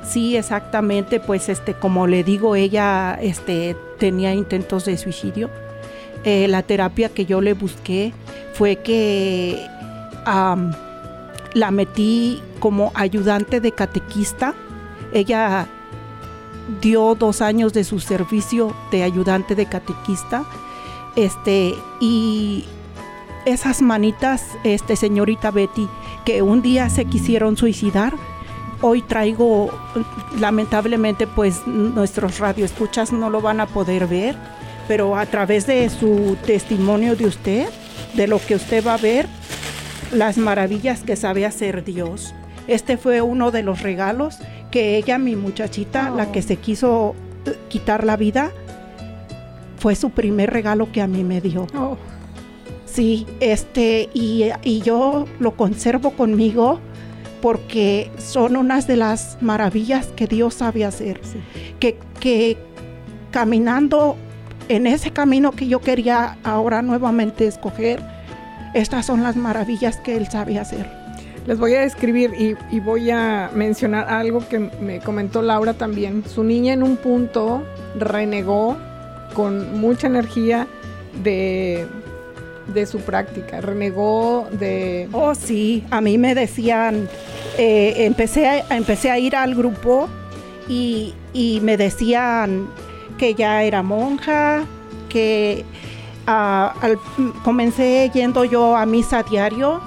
Sí, 0.02 0.36
exactamente, 0.36 1.20
pues 1.20 1.48
este, 1.48 1.74
como 1.74 2.06
le 2.08 2.24
digo, 2.24 2.56
ella 2.56 3.16
este, 3.20 3.76
tenía 3.98 4.34
intentos 4.34 4.86
de 4.86 4.96
suicidio. 4.96 5.48
Eh, 6.24 6.48
la 6.48 6.62
terapia 6.62 7.08
que 7.10 7.24
yo 7.26 7.40
le 7.40 7.52
busqué 7.54 8.12
fue 8.54 8.76
que 8.76 9.64
am, 10.24 10.72
la 11.54 11.70
metí 11.70 12.42
como 12.58 12.90
ayudante 12.94 13.60
de 13.60 13.70
catequista. 13.72 14.54
Ella 15.12 15.66
dio 16.80 17.14
dos 17.14 17.40
años 17.40 17.72
de 17.72 17.84
su 17.84 18.00
servicio 18.00 18.74
de 18.90 19.02
ayudante 19.02 19.54
de 19.54 19.66
catequista. 19.66 20.44
Este, 21.16 21.74
y 22.00 22.64
esas 23.44 23.82
manitas, 23.82 24.44
este, 24.64 24.96
señorita 24.96 25.50
Betty, 25.50 25.88
que 26.24 26.42
un 26.42 26.62
día 26.62 26.88
se 26.90 27.04
quisieron 27.06 27.56
suicidar, 27.56 28.14
hoy 28.80 29.02
traigo, 29.02 29.70
lamentablemente, 30.38 31.26
pues 31.26 31.66
nuestros 31.66 32.38
radioescuchas 32.38 33.12
no 33.12 33.30
lo 33.30 33.40
van 33.40 33.60
a 33.60 33.66
poder 33.66 34.06
ver, 34.06 34.36
pero 34.88 35.16
a 35.16 35.26
través 35.26 35.66
de 35.66 35.88
su 35.90 36.36
testimonio 36.44 37.16
de 37.16 37.26
usted, 37.26 37.68
de 38.14 38.26
lo 38.26 38.38
que 38.38 38.54
usted 38.54 38.86
va 38.86 38.94
a 38.94 38.98
ver, 38.98 39.26
las 40.12 40.38
maravillas 40.38 41.02
que 41.02 41.16
sabe 41.16 41.46
hacer 41.46 41.84
Dios. 41.84 42.34
Este 42.66 42.96
fue 42.96 43.20
uno 43.20 43.50
de 43.50 43.62
los 43.62 43.82
regalos 43.82 44.38
que 44.70 44.96
ella, 44.96 45.18
mi 45.18 45.36
muchachita, 45.36 46.10
la 46.10 46.32
que 46.32 46.42
se 46.42 46.56
quiso 46.56 47.14
eh, 47.46 47.56
quitar 47.68 48.04
la 48.04 48.16
vida, 48.16 48.50
fue 49.78 49.94
su 49.94 50.10
primer 50.10 50.50
regalo 50.50 50.92
que 50.92 51.00
a 51.00 51.06
mí 51.06 51.24
me 51.24 51.40
dio. 51.40 51.66
Oh, 51.76 51.96
Sí, 52.92 53.24
este, 53.38 54.10
y, 54.14 54.50
y 54.64 54.80
yo 54.80 55.26
lo 55.38 55.52
conservo 55.52 56.10
conmigo 56.10 56.80
porque 57.40 58.10
son 58.18 58.56
unas 58.56 58.86
de 58.88 58.96
las 58.96 59.38
maravillas 59.40 60.08
que 60.08 60.26
Dios 60.26 60.54
sabe 60.54 60.84
hacer. 60.84 61.20
Que, 61.78 61.98
que 62.18 62.58
caminando 63.30 64.16
en 64.68 64.88
ese 64.88 65.12
camino 65.12 65.52
que 65.52 65.68
yo 65.68 65.80
quería 65.80 66.36
ahora 66.42 66.82
nuevamente 66.82 67.46
escoger, 67.46 68.02
estas 68.74 69.06
son 69.06 69.22
las 69.22 69.36
maravillas 69.36 69.96
que 69.98 70.16
Él 70.16 70.28
sabe 70.28 70.58
hacer. 70.58 70.99
Les 71.46 71.58
voy 71.58 71.74
a 71.74 71.80
describir 71.80 72.32
y, 72.38 72.80
voy 72.80 73.10
a 73.10 73.50
mencionar 73.54 74.08
algo 74.08 74.46
que 74.46 74.58
me 74.58 75.00
comentó 75.00 75.42
Laura 75.42 75.74
también. 75.74 76.22
Su 76.26 76.44
niña 76.44 76.74
en 76.74 76.82
un 76.82 76.96
punto 76.96 77.62
renegó 77.98 78.76
con 79.34 79.80
mucha 79.80 80.06
energía 80.06 80.66
de, 81.22 81.86
su 82.86 83.00
práctica, 83.00 83.60
renegó 83.60 84.48
de... 84.52 85.08
Oh, 85.12 85.34
sí, 85.34 85.84
a 85.90 86.00
mí 86.00 86.18
me 86.18 86.34
decían, 86.34 87.08
eh, 87.58 87.94
empecé, 87.98 88.46
a, 88.46 88.76
empecé 88.76 89.10
a 89.10 89.18
ir 89.18 89.34
al 89.34 89.54
grupo 89.54 90.08
y, 90.68 91.14
me 91.62 91.76
decían 91.76 92.68
que 93.18 93.34
ya 93.34 93.62
era 93.62 93.82
monja, 93.82 94.64
que 95.08 95.64
ah, 96.26 96.74
al- 96.80 96.98
comencé 97.42 98.10
yendo 98.12 98.44
yo 98.44 98.76
a 98.76 98.86
misa 98.86 99.22
diario, 99.22 99.80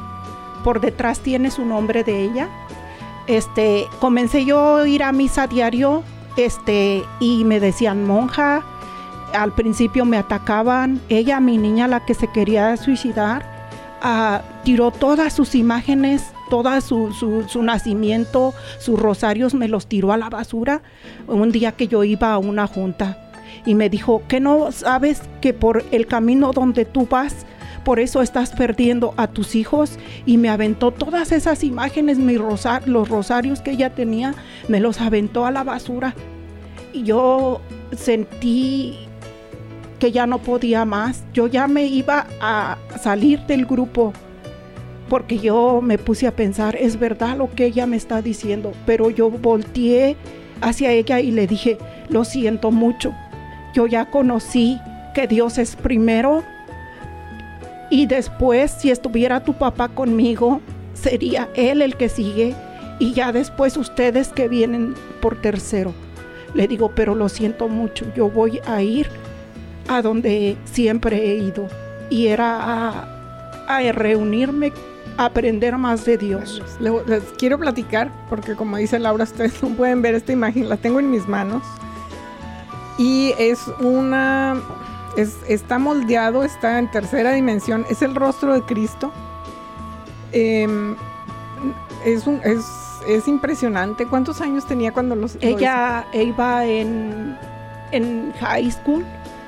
por 0.63 0.79
detrás 0.81 1.19
tiene 1.19 1.51
su 1.51 1.65
nombre 1.65 2.03
de 2.03 2.23
ella. 2.23 2.49
Este, 3.27 3.85
comencé 3.99 4.45
yo 4.45 4.77
a 4.77 4.87
ir 4.87 5.03
a 5.03 5.11
misa 5.11 5.47
diario, 5.47 6.03
este, 6.37 7.03
y 7.19 7.43
me 7.45 7.59
decían 7.59 8.05
monja. 8.05 8.63
Al 9.33 9.53
principio 9.53 10.05
me 10.05 10.17
atacaban, 10.17 11.01
ella, 11.09 11.39
mi 11.39 11.57
niña, 11.57 11.87
la 11.87 12.05
que 12.05 12.13
se 12.13 12.27
quería 12.27 12.77
suicidar, 12.77 13.43
ah, 14.01 14.41
tiró 14.63 14.91
todas 14.91 15.33
sus 15.33 15.55
imágenes, 15.55 16.31
todo 16.49 16.79
su, 16.81 17.11
su- 17.13 17.45
su 17.47 17.63
nacimiento, 17.63 18.53
sus 18.79 18.99
rosarios, 18.99 19.55
me 19.55 19.67
los 19.67 19.87
tiró 19.87 20.11
a 20.11 20.17
la 20.17 20.29
basura 20.29 20.81
un 21.27 21.51
día 21.51 21.71
que 21.71 21.87
yo 21.87 22.03
iba 22.03 22.31
a 22.33 22.37
una 22.37 22.67
junta 22.67 23.17
y 23.65 23.73
me 23.73 23.89
dijo 23.89 24.21
que 24.27 24.39
no 24.39 24.71
sabes 24.71 25.21
que 25.41 25.53
por 25.53 25.83
el 25.91 26.05
camino 26.05 26.51
donde 26.53 26.85
tú 26.85 27.07
vas 27.09 27.45
por 27.83 27.99
eso 27.99 28.21
estás 28.21 28.51
perdiendo 28.51 29.13
a 29.17 29.27
tus 29.27 29.55
hijos. 29.55 29.97
Y 30.25 30.37
me 30.37 30.49
aventó 30.49 30.91
todas 30.91 31.31
esas 31.31 31.63
imágenes, 31.63 32.17
mi 32.17 32.37
rosa- 32.37 32.81
los 32.85 33.09
rosarios 33.09 33.61
que 33.61 33.71
ella 33.71 33.89
tenía, 33.93 34.33
me 34.67 34.79
los 34.79 35.01
aventó 35.01 35.45
a 35.45 35.51
la 35.51 35.63
basura. 35.63 36.15
Y 36.93 37.03
yo 37.03 37.61
sentí 37.95 38.97
que 39.99 40.11
ya 40.11 40.27
no 40.27 40.39
podía 40.39 40.85
más. 40.85 41.23
Yo 41.33 41.47
ya 41.47 41.67
me 41.67 41.85
iba 41.85 42.27
a 42.41 42.77
salir 43.01 43.39
del 43.41 43.65
grupo 43.65 44.13
porque 45.09 45.37
yo 45.37 45.81
me 45.81 45.97
puse 45.97 46.25
a 46.27 46.35
pensar, 46.35 46.75
es 46.75 46.97
verdad 46.97 47.37
lo 47.37 47.51
que 47.51 47.65
ella 47.65 47.85
me 47.85 47.97
está 47.97 48.21
diciendo, 48.21 48.71
pero 48.85 49.09
yo 49.09 49.29
volteé 49.29 50.15
hacia 50.61 50.91
ella 50.91 51.19
y 51.19 51.29
le 51.29 51.45
dije, 51.45 51.77
lo 52.09 52.23
siento 52.23 52.71
mucho, 52.71 53.13
yo 53.75 53.85
ya 53.85 54.05
conocí 54.09 54.79
que 55.13 55.27
Dios 55.27 55.57
es 55.59 55.75
primero 55.75 56.43
y 57.89 58.05
después 58.05 58.71
si 58.71 58.91
estuviera 58.91 59.43
tu 59.43 59.53
papá 59.53 59.89
conmigo, 59.89 60.61
sería 60.93 61.49
Él 61.55 61.81
el 61.81 61.95
que 61.97 62.09
sigue 62.09 62.55
y 62.99 63.13
ya 63.13 63.31
después 63.31 63.75
ustedes 63.77 64.29
que 64.29 64.47
vienen 64.47 64.95
por 65.21 65.41
tercero. 65.41 65.93
Le 66.53 66.67
digo, 66.67 66.91
pero 66.95 67.15
lo 67.15 67.29
siento 67.29 67.67
mucho, 67.67 68.05
yo 68.15 68.29
voy 68.29 68.59
a 68.67 68.81
ir 68.81 69.07
a 69.87 70.01
donde 70.01 70.55
siempre 70.65 71.17
he 71.31 71.35
ido 71.37 71.67
y 72.09 72.27
era 72.27 73.07
a, 73.67 73.79
reunirme, 73.91 74.71
a 75.17 75.25
aprender 75.25 75.77
más 75.77 76.05
de 76.05 76.17
Dios. 76.17 76.61
Le- 76.79 77.03
Les 77.07 77.23
quiero 77.39 77.57
platicar, 77.57 78.11
porque 78.29 78.55
como 78.55 78.77
dice 78.77 78.99
Laura, 78.99 79.23
ustedes 79.23 79.61
no 79.63 79.69
pueden 79.69 80.01
ver 80.03 80.13
esta 80.15 80.31
imagen, 80.31 80.69
la 80.69 80.77
tengo 80.77 80.99
en 80.99 81.09
mis 81.09 81.27
manos. 81.27 81.63
Y 82.99 83.33
es 83.39 83.59
una. 83.79 84.61
Es- 85.17 85.37
está 85.47 85.79
moldeado, 85.79 86.43
está 86.43 86.79
en 86.79 86.89
tercera 86.91 87.31
dimensión. 87.31 87.85
Es 87.89 88.01
el 88.01 88.15
rostro 88.15 88.53
de 88.53 88.61
Cristo. 88.63 89.11
Em, 90.31 90.95
es, 92.05 92.25
un, 92.27 92.39
es, 92.43 92.65
es 93.07 93.27
impresionante. 93.27 94.05
¿Cuántos 94.07 94.41
años 94.41 94.65
tenía 94.65 94.91
cuando 94.91 95.15
los, 95.15 95.35
lo 95.35 95.41
Ella 95.41 96.05
iba 96.13 96.65
en, 96.65 97.37
en 97.91 98.33
high 98.39 98.71
school, 98.71 99.05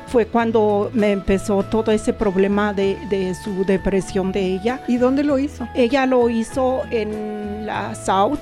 fue 0.07 0.27
cuando 0.27 0.91
me 0.93 1.11
empezó 1.11 1.63
todo 1.63 1.91
ese 1.91 2.13
problema 2.13 2.73
de, 2.73 2.97
de 3.09 3.33
su 3.33 3.65
depresión 3.65 4.31
de 4.31 4.45
ella. 4.45 4.81
¿Y 4.87 4.97
dónde 4.97 5.23
lo 5.23 5.39
hizo? 5.39 5.67
Ella 5.73 6.05
lo 6.05 6.29
hizo 6.29 6.83
en 6.91 7.65
la 7.65 7.95
South. 7.95 8.39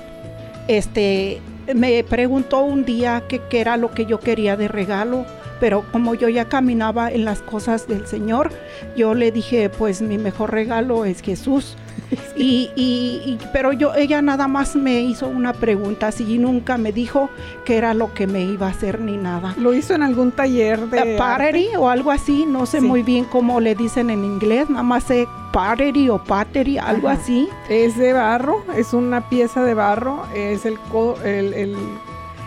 Este, 0.68 1.40
me 1.74 2.04
preguntó 2.04 2.60
un 2.60 2.84
día 2.84 3.22
qué 3.28 3.40
era 3.52 3.76
lo 3.78 3.90
que 3.92 4.04
yo 4.06 4.20
quería 4.20 4.56
de 4.56 4.68
regalo, 4.68 5.24
pero 5.60 5.84
como 5.92 6.14
yo 6.14 6.28
ya 6.28 6.46
caminaba 6.48 7.10
en 7.10 7.24
las 7.24 7.40
cosas 7.42 7.86
del 7.88 8.06
Señor, 8.06 8.50
yo 8.96 9.14
le 9.14 9.30
dije, 9.32 9.68
pues 9.70 10.02
mi 10.02 10.18
mejor 10.18 10.52
regalo 10.52 11.04
es 11.04 11.20
Jesús. 11.22 11.76
Y, 12.36 12.70
y- 12.76 13.22
y- 13.24 13.38
pero 13.52 13.72
yo, 13.72 13.94
ella 13.94 14.20
nada 14.20 14.46
más 14.48 14.76
me 14.76 15.00
hizo 15.00 15.26
una 15.26 15.52
pregunta, 15.52 16.08
así 16.08 16.24
y 16.34 16.38
nunca 16.38 16.76
me 16.76 16.92
dijo 16.92 17.30
qué 17.64 17.76
era 17.76 17.94
lo 17.94 18.12
que 18.12 18.26
me 18.26 18.42
iba 18.42 18.66
a 18.66 18.70
hacer 18.70 19.00
ni 19.00 19.16
nada. 19.16 19.54
Lo 19.58 19.72
hizo 19.72 19.94
en 19.94 20.02
algún 20.02 20.30
taller 20.32 20.78
de. 20.90 21.14
Eh, 21.14 21.16
pottery 21.16 21.68
o 21.76 21.88
algo 21.88 22.10
así, 22.10 22.44
no 22.46 22.66
sé 22.66 22.80
Sí. 22.80 22.86
muy 22.86 23.02
bien 23.02 23.24
cómo 23.24 23.60
le 23.60 23.74
dicen 23.74 24.10
en 24.10 24.24
inglés, 24.24 24.68
nada 24.68 24.82
más 24.82 25.04
sé 25.04 25.26
pottery 25.52 26.08
o 26.10 26.22
pottery, 26.22 26.76
algo 26.78 27.08
Ajá. 27.08 27.20
así. 27.20 27.48
Es 27.68 27.96
de 27.96 28.12
barro, 28.12 28.62
es 28.76 28.92
una 28.92 29.28
pieza 29.28 29.62
de 29.64 29.74
barro, 29.74 30.24
es 30.34 30.66
el, 30.66 30.78
co- 30.92 31.16
el, 31.24 31.54
el- 31.54 31.76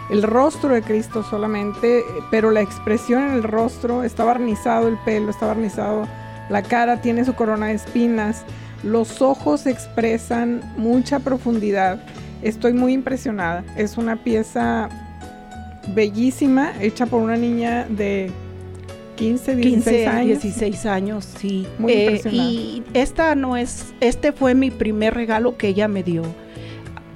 el 0.10 0.24
rostro 0.24 0.70
de 0.74 0.82
Cristo 0.82 1.24
solamente, 1.24 2.04
pero 2.32 2.52
la 2.52 2.62
expresión 2.62 3.24
en 3.24 3.34
el 3.34 3.43
rostro, 3.43 4.04
está 4.04 4.24
barnizado 4.24 4.88
el 4.88 4.98
pelo, 5.06 5.30
está 5.32 5.48
barnizado 5.48 6.08
la 6.50 6.62
cara, 6.63 7.02
tiene 7.02 7.26
su 7.26 7.34
corona 7.34 7.67
de 7.67 7.74
espinas, 7.74 8.43
los 8.84 9.22
ojos 9.22 9.65
expresan 9.65 10.62
mucha 10.78 11.20
profundidad. 11.20 12.00
Estoy 12.41 12.72
muy 12.74 12.93
impresionada. 12.93 13.63
Es 13.76 13.98
una 13.98 14.15
pieza 14.24 14.88
bellísima, 15.93 16.72
hecha 16.80 17.06
por 17.06 17.22
una 17.22 17.36
niña 17.38 17.86
de 17.89 18.32
15, 19.15 19.56
16 19.56 19.84
15, 19.84 20.08
años. 20.08 20.41
16 20.43 20.86
años, 20.86 21.26
sí. 21.39 21.67
Muy 21.80 21.91
Eh, 21.91 22.04
impresionante. 22.06 22.43
y 22.54 22.84
esta 22.93 23.36
no 23.36 23.58
es, 23.58 23.93
este 24.00 24.32
fue 24.32 24.54
mi 24.54 24.70
primer 24.70 25.15
regalo 25.15 25.58
que 25.58 25.70
ella 25.70 25.88
me 25.88 26.04
dio. 26.04 26.24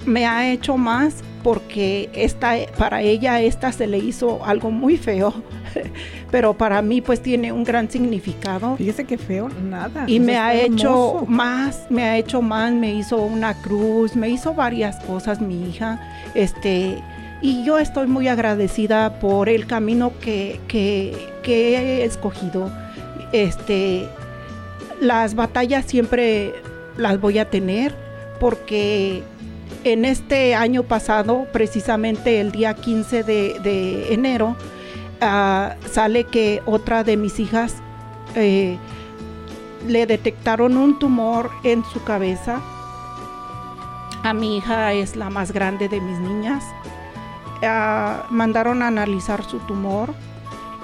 Me 0.06 0.26
ha 0.26 0.50
hecho 0.50 0.76
más 0.76 1.22
porque 1.42 2.08
esta, 2.14 2.54
para 2.78 3.02
ella 3.02 3.40
esta 3.40 3.72
se 3.72 3.86
le 3.86 3.98
hizo 3.98 4.44
algo 4.44 4.70
muy 4.70 4.96
feo, 4.96 5.34
pero 6.30 6.54
para 6.54 6.82
mí 6.82 7.00
pues 7.00 7.20
tiene 7.20 7.52
un 7.52 7.64
gran 7.64 7.90
significado. 7.90 8.76
Fíjese 8.76 9.04
qué 9.04 9.18
feo, 9.18 9.48
nada. 9.48 10.04
Y 10.06 10.20
me 10.20 10.38
ha 10.38 10.54
hecho 10.54 11.16
hermoso. 11.16 11.26
más, 11.26 11.86
me 11.90 12.04
ha 12.04 12.16
hecho 12.16 12.42
más, 12.42 12.72
me 12.72 12.94
hizo 12.94 13.18
una 13.18 13.54
cruz, 13.54 14.16
me 14.16 14.28
hizo 14.28 14.54
varias 14.54 15.02
cosas 15.04 15.40
mi 15.40 15.68
hija, 15.68 16.00
este, 16.34 17.02
y 17.40 17.64
yo 17.64 17.78
estoy 17.78 18.06
muy 18.06 18.28
agradecida 18.28 19.18
por 19.18 19.48
el 19.48 19.66
camino 19.66 20.12
que, 20.20 20.60
que, 20.68 21.16
que 21.42 21.76
he 21.76 22.04
escogido. 22.04 22.70
Este, 23.32 24.08
las 25.00 25.34
batallas 25.34 25.86
siempre 25.86 26.54
las 26.96 27.20
voy 27.20 27.38
a 27.38 27.50
tener 27.50 27.94
porque 28.38 29.22
en 29.84 30.04
este 30.04 30.54
año 30.54 30.84
pasado, 30.84 31.46
precisamente 31.52 32.40
el 32.40 32.52
día 32.52 32.74
15 32.74 33.24
de, 33.24 34.12
enero, 34.12 34.56
ah, 35.20 35.74
sale 35.90 36.24
que 36.24 36.62
otra 36.66 37.04
de 37.04 37.16
mis 37.16 37.40
hijas 37.40 37.76
eh, 38.34 38.78
le 39.88 40.06
detectaron 40.06 40.76
un 40.76 40.98
tumor 40.98 41.50
en 41.64 41.84
su 41.84 42.02
cabeza. 42.04 42.60
A 44.22 44.32
mi 44.32 44.58
hija 44.58 44.92
es 44.92 45.16
la 45.16 45.30
más 45.30 45.52
grande 45.52 45.88
de 45.88 46.00
mis 46.00 46.18
niñas. 46.20 46.64
Ah, 47.62 48.26
mandaron 48.30 48.82
a 48.82 48.88
analizar 48.88 49.44
su 49.44 49.58
tumor 49.60 50.14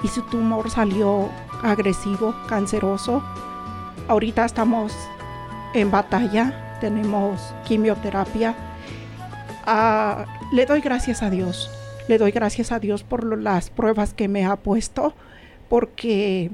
y 0.03 0.07
su 0.09 0.21
tumor 0.23 0.69
salió 0.69 1.29
agresivo, 1.63 2.35
canceroso. 2.47 3.23
Ahorita 4.07 4.45
estamos 4.45 4.93
en 5.73 5.91
batalla, 5.91 6.77
tenemos 6.81 7.53
quimioterapia. 7.65 8.68
Le 10.51 10.65
doy 10.65 10.81
gracias 10.81 11.21
a 11.21 11.29
Dios, 11.29 11.69
le 12.07 12.17
doy 12.17 12.31
gracias 12.31 12.71
a 12.71 12.79
Dios 12.79 13.03
por 13.03 13.37
las 13.37 13.69
pruebas 13.69 14.15
que 14.15 14.27
me 14.27 14.43
ha 14.43 14.55
puesto, 14.55 15.13
porque 15.67 16.49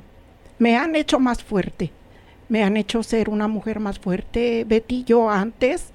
me 0.60 0.76
han 0.76 0.96
hecho 0.96 1.18
más 1.20 1.42
fuerte, 1.42 1.92
me 2.50 2.64
han 2.64 2.76
hecho 2.76 3.04
ser 3.04 3.30
una 3.30 3.48
mujer 3.48 3.80
más 3.80 4.00
fuerte. 4.00 4.66
Betty, 4.68 5.06
yo 5.06 5.30
antes 5.30 5.92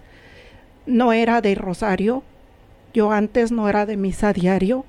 no 0.86 1.12
era 1.12 1.42
de 1.42 1.54
Rosario, 1.54 2.22
yo 2.94 3.12
antes 3.12 3.52
no 3.52 3.68
era 3.68 3.84
de 3.84 3.98
misa 3.98 4.32
diario, 4.32 4.86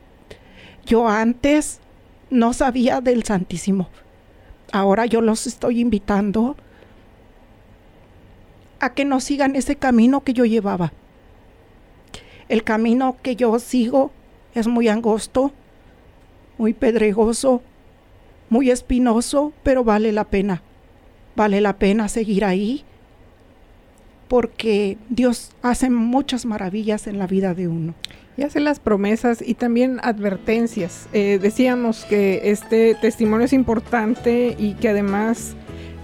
yo 0.86 1.10
antes 1.10 1.82
no 2.30 2.54
sabía 2.54 3.02
del 3.02 3.24
Santísimo. 3.24 3.90
Ahora 4.72 5.06
yo 5.06 5.20
los 5.20 5.48
estoy 5.48 5.82
invitando 5.82 6.56
a 8.80 8.94
que 8.94 9.04
no 9.04 9.20
sigan 9.20 9.58
ese 9.58 9.76
camino 9.76 10.24
que 10.24 10.32
yo 10.32 10.46
llevaba. 10.46 10.94
El 12.52 12.66
camino 12.66 13.16
que 13.24 13.38
yo 13.38 13.58
sigo 13.60 14.12
es 14.54 14.68
muy 14.68 14.90
angosto, 14.90 15.54
muy 16.58 16.74
pedregoso, 16.74 17.62
muy 18.50 18.70
espinoso, 18.70 19.54
pero 19.64 19.86
vale 19.86 20.12
la 20.12 20.26
pena. 20.26 20.62
Vale 21.38 21.62
la 21.62 21.78
pena 21.78 22.10
seguir 22.10 22.44
ahí 22.44 22.84
porque 24.28 24.98
Dios 25.08 25.52
hace 25.62 25.90
muchas 25.90 26.46
maravillas 26.46 27.08
en 27.08 27.20
la 27.20 27.26
vida 27.26 27.54
de 27.54 27.70
uno. 27.70 27.94
Y 28.36 28.44
hace 28.44 28.60
las 28.60 28.82
promesas 28.82 29.42
y 29.42 29.54
también 29.54 30.02
advertencias. 30.04 31.08
Eh, 31.14 31.40
decíamos 31.42 32.04
que 32.04 32.42
este 32.52 32.96
testimonio 32.96 33.46
es 33.46 33.54
importante 33.54 34.58
y 34.60 34.74
que 34.74 34.90
además 34.90 35.56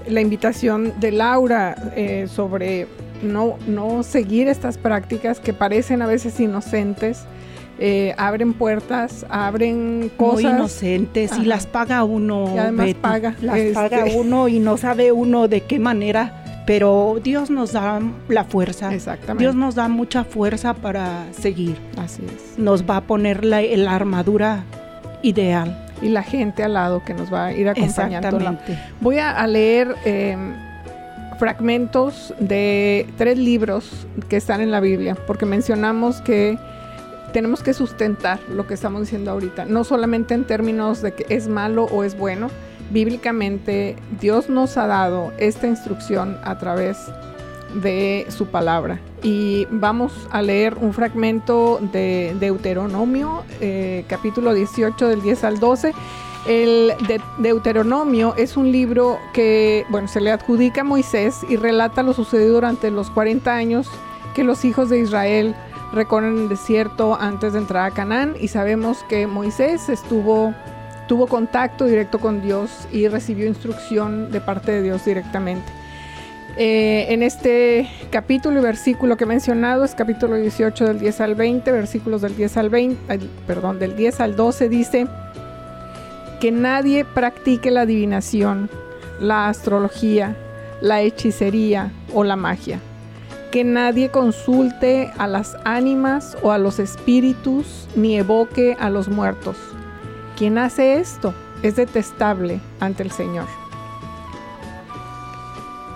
la 0.08 0.22
invitación 0.22 0.94
de 1.02 1.12
Laura 1.12 1.92
eh, 1.98 2.30
sobre 2.30 2.88
no, 3.22 3.56
no 3.68 4.04
seguir 4.04 4.48
estas 4.48 4.78
prácticas 4.78 5.40
que 5.40 5.54
parecen 5.54 6.02
a 6.02 6.08
veces 6.08 6.40
inocentes, 6.40 7.24
eh, 7.80 8.16
abren 8.18 8.54
puertas, 8.54 9.26
abren 9.30 10.00
Muy 10.00 10.10
cosas. 10.10 10.44
inocentes 10.44 11.32
Ajá. 11.32 11.42
y 11.42 11.46
las 11.46 11.68
paga 11.68 12.04
uno. 12.04 12.52
Y 12.56 12.58
además 12.58 12.86
Betty. 12.88 13.00
paga, 13.00 13.36
Las 13.42 13.58
este. 13.58 13.74
paga 13.74 14.06
uno 14.16 14.48
y 14.48 14.60
no 14.60 14.78
sabe 14.78 15.12
uno 15.12 15.48
de 15.48 15.62
qué 15.62 15.78
manera, 15.80 16.64
pero 16.66 17.20
Dios 17.24 17.50
nos 17.50 17.74
da 17.74 18.00
la 18.30 18.44
fuerza. 18.46 18.94
Exactamente. 18.94 19.44
Dios 19.44 19.56
nos 19.56 19.76
da 19.76 19.88
mucha 19.90 20.24
fuerza 20.24 20.74
para 20.74 21.26
seguir. 21.32 21.78
Así 21.98 22.24
es. 22.26 22.58
Nos 22.58 22.84
va 22.84 22.98
a 22.98 23.02
poner 23.02 23.46
la, 23.46 23.62
la 23.62 23.96
armadura 23.96 24.64
ideal. 25.22 25.84
Y 26.02 26.10
la 26.10 26.22
gente 26.22 26.64
al 26.64 26.74
lado 26.74 27.04
que 27.04 27.14
nos 27.16 27.34
va 27.34 27.46
a 27.48 27.54
ir 27.54 27.70
acompañando. 27.70 28.28
Exactamente. 28.28 28.80
Voy 29.02 29.18
a, 29.18 29.32
a 29.32 29.48
leer 29.48 29.96
eh, 30.06 30.38
fragmentos 31.38 32.34
de 32.40 33.08
tres 33.18 33.38
libros 33.38 34.08
que 34.30 34.38
están 34.38 34.62
en 34.62 34.72
la 34.72 34.80
Biblia, 34.80 35.16
porque 35.28 35.46
mencionamos 35.46 36.22
que 36.22 36.58
tenemos 37.34 37.62
que 37.62 37.74
sustentar 37.74 38.40
lo 38.50 38.66
que 38.68 38.74
estamos 38.74 39.02
diciendo 39.02 39.32
ahorita, 39.32 39.66
no 39.66 39.84
solamente 39.84 40.34
en 40.34 40.46
términos 40.46 41.02
de 41.02 41.14
que 41.14 41.26
es 41.30 41.48
malo 41.48 41.86
o 41.86 42.04
es 42.04 42.18
bueno, 42.18 42.50
bíblicamente 42.92 43.96
Dios 44.20 44.50
nos 44.50 44.78
ha 44.78 44.88
dado 44.88 45.32
esta 45.38 45.68
instrucción 45.68 46.38
a 46.44 46.58
través 46.58 46.98
de 47.76 48.26
su 48.30 48.48
palabra. 48.48 49.00
Y 49.24 49.68
vamos 49.70 50.14
a 50.32 50.42
leer 50.42 50.76
un 50.80 50.94
fragmento 50.94 51.80
de 51.92 52.36
Deuteronomio, 52.40 53.44
eh, 53.62 54.06
capítulo 54.08 54.54
18 54.54 55.08
del 55.08 55.22
10 55.22 55.44
al 55.44 55.60
12. 55.60 55.94
El 56.48 56.94
de 57.08 57.20
Deuteronomio 57.40 58.34
es 58.38 58.56
un 58.56 58.72
libro 58.72 59.20
que, 59.34 59.86
bueno, 59.90 60.08
se 60.08 60.22
le 60.22 60.32
adjudica 60.32 60.82
a 60.82 60.84
Moisés 60.86 61.42
y 61.50 61.58
relata 61.58 62.04
lo 62.04 62.14
sucedido 62.14 62.54
durante 62.54 62.90
los 62.90 63.10
40 63.10 63.54
años 63.54 63.90
que 64.34 64.46
los 64.46 64.64
hijos 64.64 64.90
de 64.90 65.00
Israel 65.00 65.56
recorren 65.92 66.38
el 66.38 66.50
desierto 66.50 67.18
antes 67.20 67.52
de 67.52 67.60
entrar 67.60 67.92
a 67.92 67.94
Canaán 67.94 68.36
y 68.40 68.48
sabemos 68.48 69.04
que 69.10 69.28
Moisés 69.28 69.90
estuvo 69.90 70.54
tuvo 71.08 71.28
contacto 71.28 71.86
directo 71.86 72.20
con 72.20 72.42
Dios 72.42 72.88
y 72.92 73.08
recibió 73.08 73.48
instrucción 73.48 74.30
de 74.32 74.42
parte 74.42 74.74
de 74.74 74.82
Dios 74.84 75.06
directamente. 75.06 75.72
Eh, 76.58 77.14
en 77.14 77.24
este 77.24 77.88
capítulo 78.10 78.60
y 78.60 78.64
versículo 78.64 79.16
que 79.16 79.24
he 79.26 79.28
mencionado 79.28 79.86
es 79.86 79.96
capítulo 79.96 80.36
18 80.36 80.86
del 80.86 81.00
10 81.00 81.22
al 81.22 81.36
20, 81.36 81.72
versículos 81.72 82.22
del 82.22 82.36
10 82.36 82.58
al 82.58 82.70
20, 82.70 83.14
ay, 83.14 83.30
perdón, 83.46 83.80
del 83.80 83.96
10 83.96 84.20
al 84.22 84.36
12 84.36 84.68
dice 84.70 85.08
que 86.40 86.52
nadie 86.52 87.04
practique 87.04 87.72
la 87.72 87.82
adivinación, 87.82 88.70
la 89.20 89.50
astrología, 89.50 90.36
la 90.82 91.02
hechicería 91.02 91.92
o 92.14 92.24
la 92.24 92.36
magia. 92.36 92.80
Que 93.52 93.64
nadie 93.64 94.10
consulte 94.10 95.12
a 95.18 95.28
las 95.28 95.58
ánimas 95.64 96.38
o 96.44 96.52
a 96.52 96.58
los 96.58 96.80
espíritus 96.80 97.88
ni 97.96 98.18
evoque 98.18 98.76
a 98.80 98.90
los 98.90 99.08
muertos. 99.08 99.58
Quien 100.38 100.58
hace 100.58 101.00
esto 101.00 101.34
es 101.64 101.76
detestable 101.76 102.60
ante 102.80 103.04
el 103.04 103.12
Señor. 103.12 103.46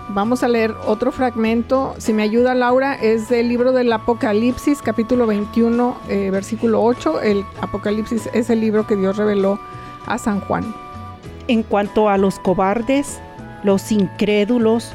Vamos 0.08 0.42
a 0.42 0.48
leer 0.48 0.74
otro 0.86 1.12
fragmento. 1.12 1.94
Si 1.98 2.12
me 2.12 2.22
ayuda 2.22 2.54
Laura, 2.54 2.94
es 2.94 3.28
del 3.28 3.48
libro 3.48 3.72
del 3.72 3.90
Apocalipsis, 3.92 4.82
capítulo 4.82 5.26
21, 5.26 5.96
eh, 6.08 6.30
versículo 6.30 6.82
8. 6.82 7.20
El 7.22 7.44
Apocalipsis 7.60 8.28
es 8.34 8.50
el 8.50 8.60
libro 8.60 8.86
que 8.86 8.96
Dios 8.96 9.16
reveló 9.16 9.58
a 10.06 10.18
San 10.18 10.40
Juan. 10.40 10.74
En 11.48 11.62
cuanto 11.62 12.08
a 12.08 12.18
los 12.18 12.38
cobardes, 12.38 13.20
los 13.64 13.92
incrédulos, 13.92 14.92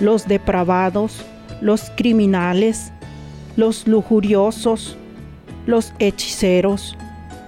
los 0.00 0.26
depravados, 0.26 1.24
los 1.60 1.90
criminales, 1.96 2.92
los 3.56 3.86
lujuriosos, 3.86 4.96
los 5.66 5.92
hechiceros, 5.98 6.96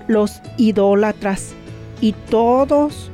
los 0.07 0.41
idólatras 0.57 1.55
y 2.01 2.13
todos 2.31 3.11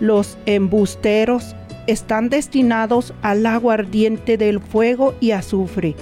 los 0.00 0.36
embusteros 0.46 1.56
están 1.86 2.28
destinados 2.28 3.14
al 3.22 3.46
agua 3.46 3.74
ardiente 3.74 4.36
del 4.36 4.60
fuego 4.60 5.14
y 5.20 5.32
azufre, 5.32 5.94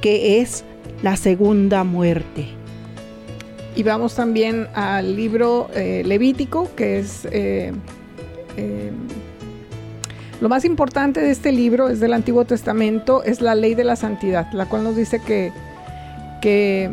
que 0.00 0.40
es 0.40 0.64
la 1.02 1.16
segunda 1.16 1.84
muerte. 1.84 2.55
Y 3.76 3.82
vamos 3.82 4.14
también 4.14 4.68
al 4.74 5.14
libro 5.14 5.68
eh, 5.74 6.02
Levítico, 6.04 6.68
que 6.74 6.98
es... 6.98 7.26
eh, 7.30 7.72
eh, 8.56 8.90
lo 10.40 10.50
más 10.50 10.66
importante 10.66 11.20
de 11.20 11.30
este 11.30 11.50
libro 11.50 11.88
es 11.88 11.98
del 12.00 12.12
Antiguo 12.12 12.44
Testamento, 12.44 13.22
es 13.22 13.40
la 13.40 13.54
ley 13.54 13.74
de 13.74 13.84
la 13.84 13.96
santidad, 13.96 14.52
la 14.52 14.66
cual 14.66 14.84
nos 14.84 14.94
dice 14.94 15.18
que, 15.18 15.50
que 16.42 16.90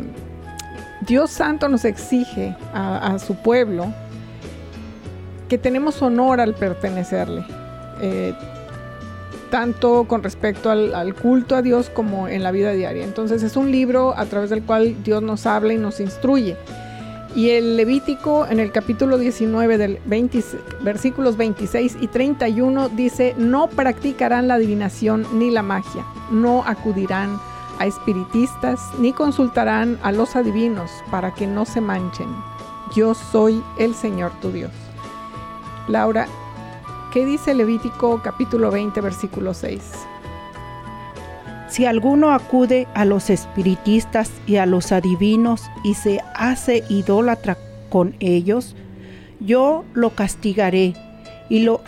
Dios 1.06 1.30
Santo 1.30 1.68
nos 1.68 1.84
exige 1.84 2.56
a, 2.72 3.18
su 3.18 3.34
pueblo 3.34 3.92
que 5.48 5.58
tenemos 5.58 6.00
honor 6.00 6.40
al 6.40 6.54
pertenecerle, 6.54 7.44
tanto 9.50 10.04
con 10.04 10.22
respecto 10.22 10.70
al, 10.70 11.14
culto 11.14 11.56
a 11.56 11.62
Dios 11.62 11.90
como 11.90 12.28
en 12.28 12.42
la 12.42 12.50
vida 12.50 12.72
diaria. 12.72 13.04
Entonces 13.04 13.42
es 13.42 13.56
un 13.56 13.70
libro 13.70 14.16
a 14.16 14.26
través 14.26 14.50
del 14.50 14.62
cual 14.62 15.02
Dios 15.04 15.22
nos 15.22 15.46
habla 15.46 15.72
y 15.72 15.78
nos 15.78 16.00
instruye. 16.00 16.56
Y 17.36 17.50
el 17.50 17.76
Levítico 17.76 18.46
en 18.46 18.60
el 18.60 18.70
capítulo 18.70 19.18
19 19.18 19.76
del 19.76 19.98
20, 20.06 20.44
versículos 20.82 21.36
26 21.36 21.96
y 22.00 22.06
31 22.06 22.90
dice, 22.90 23.34
no 23.36 23.68
practicarán 23.68 24.46
la 24.46 24.54
adivinación 24.54 25.26
ni 25.34 25.50
la 25.50 25.62
magia, 25.62 26.04
no 26.30 26.62
acudirán 26.64 27.40
a 27.80 27.86
espiritistas 27.86 28.80
ni 28.98 29.12
consultarán 29.12 29.98
a 30.02 30.12
los 30.12 30.36
adivinos 30.36 30.90
para 31.10 31.34
que 31.34 31.48
no 31.48 31.64
se 31.64 31.80
manchen. 31.80 32.28
Yo 32.94 33.14
soy 33.14 33.62
el 33.78 33.94
Señor 33.96 34.30
tu 34.40 34.52
Dios. 34.52 34.70
Laura, 35.88 36.28
¿qué 37.14 37.24
dice 37.24 37.54
Levítico 37.54 38.20
capítulo 38.24 38.72
20 38.72 39.00
versículo 39.00 39.54
6? 39.54 39.80
Si 41.68 41.86
alguno 41.86 42.32
acude 42.32 42.88
a 42.94 43.04
los 43.04 43.30
espiritistas 43.30 44.32
y 44.48 44.56
a 44.56 44.66
los 44.66 44.90
adivinos 44.90 45.62
y 45.84 45.94
se 45.94 46.20
hace 46.34 46.82
idólatra 46.88 47.56
con 47.88 48.16
ellos, 48.18 48.74
yo 49.38 49.84
lo 49.94 50.10
castigaré 50.10 50.94
y 51.48 51.60
lo 51.60 51.82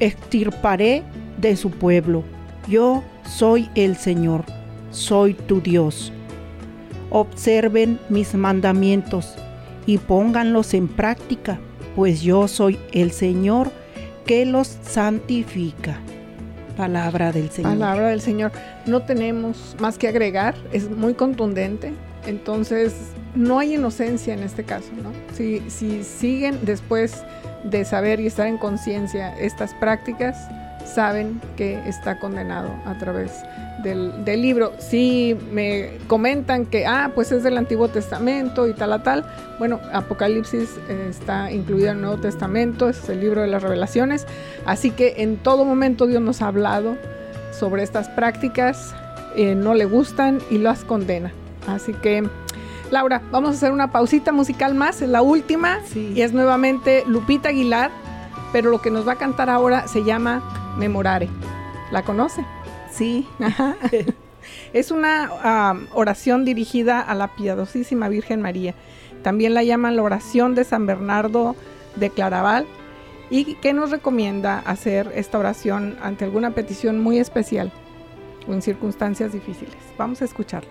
extirparé 0.00 1.04
de 1.40 1.56
su 1.56 1.70
pueblo. 1.70 2.24
Yo 2.68 3.04
soy 3.24 3.70
el 3.76 3.96
Señor, 3.96 4.44
soy 4.90 5.34
tu 5.34 5.60
Dios. 5.60 6.12
Observen 7.10 8.00
mis 8.08 8.34
mandamientos 8.34 9.36
y 9.86 9.98
pónganlos 9.98 10.74
en 10.74 10.88
práctica, 10.88 11.60
pues 11.94 12.22
yo 12.22 12.48
soy 12.48 12.76
el 12.92 13.12
Señor 13.12 13.70
que 14.26 14.44
los 14.44 14.66
santifica. 14.82 15.98
Palabra 16.76 17.32
del 17.32 17.48
Señor. 17.50 17.72
Palabra 17.72 18.08
del 18.08 18.20
Señor. 18.20 18.52
No 18.84 19.02
tenemos 19.02 19.76
más 19.80 19.96
que 19.96 20.08
agregar, 20.08 20.54
es 20.72 20.90
muy 20.90 21.14
contundente. 21.14 21.94
Entonces, 22.26 22.94
no 23.34 23.60
hay 23.60 23.74
inocencia 23.74 24.34
en 24.34 24.42
este 24.42 24.64
caso, 24.64 24.90
¿no? 25.02 25.12
Si, 25.34 25.62
si 25.70 26.02
siguen 26.02 26.58
después 26.62 27.24
de 27.64 27.84
saber 27.84 28.20
y 28.20 28.26
estar 28.26 28.46
en 28.46 28.58
conciencia 28.58 29.36
estas 29.38 29.72
prácticas, 29.74 30.36
saben 30.84 31.40
que 31.56 31.78
está 31.88 32.18
condenado 32.18 32.70
a 32.84 32.98
través 32.98 33.42
del, 33.82 34.24
del 34.24 34.42
libro. 34.42 34.72
Si 34.78 35.36
me 35.52 35.98
comentan 36.06 36.66
que, 36.66 36.86
ah, 36.86 37.10
pues 37.14 37.32
es 37.32 37.42
del 37.42 37.56
Antiguo 37.58 37.88
Testamento 37.88 38.66
y 38.68 38.72
tal 38.74 38.92
a 38.92 39.02
tal, 39.02 39.24
bueno, 39.58 39.80
Apocalipsis 39.92 40.76
eh, 40.88 41.06
está 41.10 41.50
incluido 41.52 41.90
en 41.90 41.96
el 41.96 42.02
Nuevo 42.02 42.16
Testamento, 42.18 42.88
es 42.88 43.08
el 43.08 43.20
libro 43.20 43.40
de 43.42 43.48
las 43.48 43.62
revelaciones, 43.62 44.26
así 44.64 44.90
que 44.90 45.14
en 45.18 45.36
todo 45.36 45.64
momento 45.64 46.06
Dios 46.06 46.22
nos 46.22 46.42
ha 46.42 46.48
hablado 46.48 46.96
sobre 47.52 47.82
estas 47.82 48.08
prácticas, 48.08 48.94
eh, 49.34 49.54
no 49.54 49.74
le 49.74 49.84
gustan 49.84 50.40
y 50.50 50.58
las 50.58 50.84
condena. 50.84 51.32
Así 51.66 51.92
que, 51.94 52.22
Laura, 52.90 53.22
vamos 53.30 53.50
a 53.50 53.52
hacer 53.54 53.72
una 53.72 53.90
pausita 53.90 54.30
musical 54.32 54.74
más, 54.74 55.02
es 55.02 55.08
la 55.08 55.22
última, 55.22 55.80
Sí. 55.86 56.12
y 56.14 56.22
es 56.22 56.32
nuevamente 56.32 57.02
Lupita 57.06 57.48
Aguilar, 57.48 57.90
pero 58.52 58.70
lo 58.70 58.80
que 58.80 58.90
nos 58.90 59.06
va 59.06 59.12
a 59.12 59.16
cantar 59.16 59.50
ahora 59.50 59.88
se 59.88 60.04
llama 60.04 60.42
Memorare. 60.78 61.28
¿La 61.90 62.02
conoce? 62.02 62.44
Sí. 62.96 63.26
Es 64.72 64.92
una 64.92 65.30
oración 65.92 66.44
dirigida 66.44 67.00
a 67.00 67.16
la 67.16 67.34
piadosísima 67.34 68.08
Virgen 68.08 68.40
María. 68.40 68.74
También 69.22 69.54
la 69.54 69.64
llaman 69.64 69.96
la 69.96 70.02
oración 70.02 70.54
de 70.54 70.62
San 70.62 70.86
Bernardo 70.86 71.56
de 71.96 72.10
Claraval 72.10 72.64
y 73.28 73.56
que 73.56 73.72
nos 73.72 73.90
recomienda 73.90 74.60
hacer 74.60 75.10
esta 75.16 75.38
oración 75.38 75.96
ante 76.00 76.24
alguna 76.24 76.52
petición 76.52 77.00
muy 77.00 77.18
especial 77.18 77.72
o 78.46 78.52
en 78.52 78.62
circunstancias 78.62 79.32
difíciles. 79.32 79.74
Vamos 79.98 80.22
a 80.22 80.26
escucharla. 80.26 80.70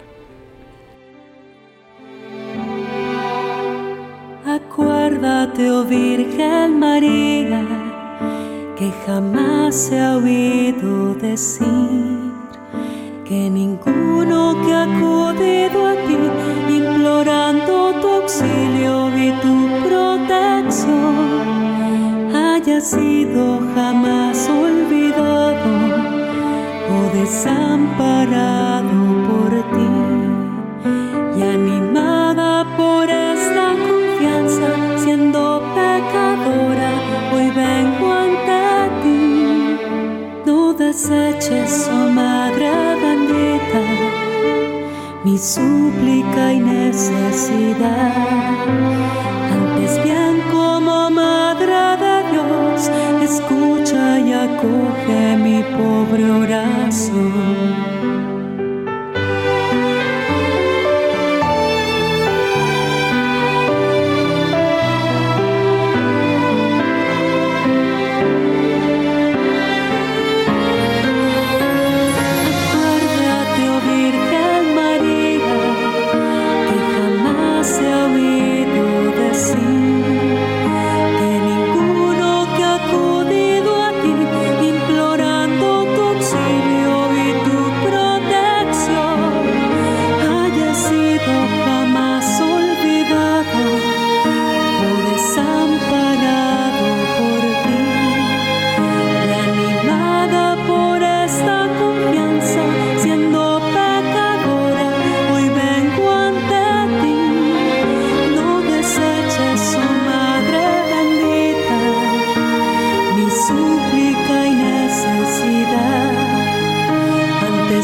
Acuérdate, 4.45 5.69
oh 5.69 5.83
Virgen 5.83 6.79
María, 6.79 7.84
que 8.75 8.91
jamás 9.05 9.73
se 9.73 9.99
ha 9.99 10.17
oído 10.17 11.15
decir 11.15 12.33
que 13.23 13.49
ninguno 13.49 14.55
que 14.65 14.73
ha 14.73 14.83
acudido 14.83 15.87
a 15.87 15.95
ti 16.05 16.17
implorando 16.75 17.93
tu 18.01 18.07
auxilio 18.19 19.09
y 19.17 19.31
tu 19.43 19.55
protección 19.87 21.15
haya 22.35 22.81
sido 22.81 23.61
jamás 23.73 24.49
olvidado 24.49 25.71
o 26.95 26.99
desamparado 27.17 28.84
deseches, 41.07 41.87
oh 41.91 42.09
Madre 42.09 42.71
bendita, 43.01 43.83
mi 45.23 45.37
súplica 45.37 46.53
y 46.53 46.59
necesidad. 46.59 48.11
Antes 49.51 50.03
bien 50.03 50.41
como 50.51 51.11
Madre 51.11 51.97
de 52.03 52.31
Dios, 52.31 52.89
escucha 53.21 54.19
y 54.19 54.33
acoge 54.33 55.37
mi 55.37 55.63
pobre 55.77 56.31
oración. 56.31 57.84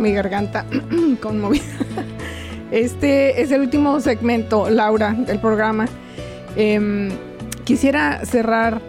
mi 0.00 0.12
garganta 0.12 0.64
conmovida. 1.22 1.64
Este 2.70 3.40
es 3.40 3.50
el 3.50 3.62
último 3.62 3.98
segmento, 4.00 4.68
Laura, 4.68 5.12
del 5.12 5.38
programa. 5.38 5.86
Em, 6.54 7.08
quisiera 7.64 8.26
cerrar 8.26 8.82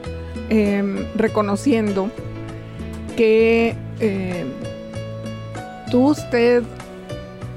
em, 0.50 1.06
reconociendo 1.16 2.12
que 3.16 3.74
em, 4.02 4.48
tuvo 5.90 6.10
usted 6.10 6.64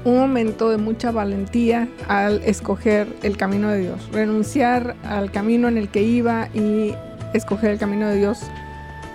un 0.05 0.17
momento 0.17 0.69
de 0.69 0.77
mucha 0.77 1.11
valentía 1.11 1.89
al 2.07 2.41
escoger 2.45 3.07
el 3.21 3.35
camino 3.35 3.69
de 3.69 3.79
Dios, 3.79 4.09
renunciar 4.13 4.95
al 5.03 5.29
camino 5.29 5.67
en 5.67 5.77
el 5.77 5.89
que 5.89 6.03
iba 6.03 6.47
y 6.53 6.93
escoger 7.33 7.71
el 7.71 7.79
camino 7.79 8.07
de 8.07 8.15
Dios 8.15 8.39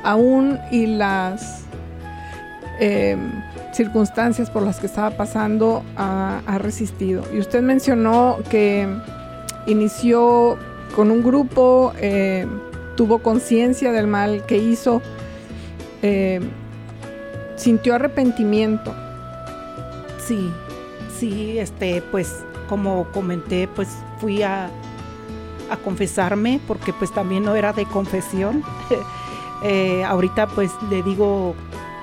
aún 0.03 0.59
y 0.71 0.87
las 0.87 1.65
circunstancias 3.79 4.51
por 4.51 4.65
las 4.65 4.81
que 4.81 4.87
estaba 4.87 5.11
pasando 5.11 5.85
ha, 5.97 6.41
resistido. 6.59 7.23
Y 7.33 7.39
usted 7.39 7.63
mencionó 7.63 8.39
que 8.51 8.89
inició 9.67 10.59
con 10.97 11.13
un 11.13 11.23
grupo, 11.23 11.93
eh, 12.01 12.45
tuvo 12.97 13.21
conciencia 13.21 13.93
del 13.93 14.09
mal 14.09 14.45
que 14.47 14.59
hizo, 14.59 15.01
eh, 16.03 16.41
sintió 17.55 17.95
arrepentimiento. 17.95 18.93
Sí, 20.19 20.51
sí, 21.17 21.61
este, 21.61 22.03
pues 22.11 22.45
como 22.69 23.05
comenté, 23.13 23.69
pues 23.69 23.89
fui 24.21 24.43
a, 24.43 24.71
a 25.71 25.77
confesarme 25.85 26.61
porque 26.67 26.93
pues 26.93 27.15
también 27.15 27.45
no 27.45 27.55
era 27.55 27.73
de 27.73 27.87
confesión. 27.87 28.65
Eh, 29.65 30.05
ahorita 30.05 30.47
pues 30.47 30.71
le 30.89 31.03
digo, 31.03 31.57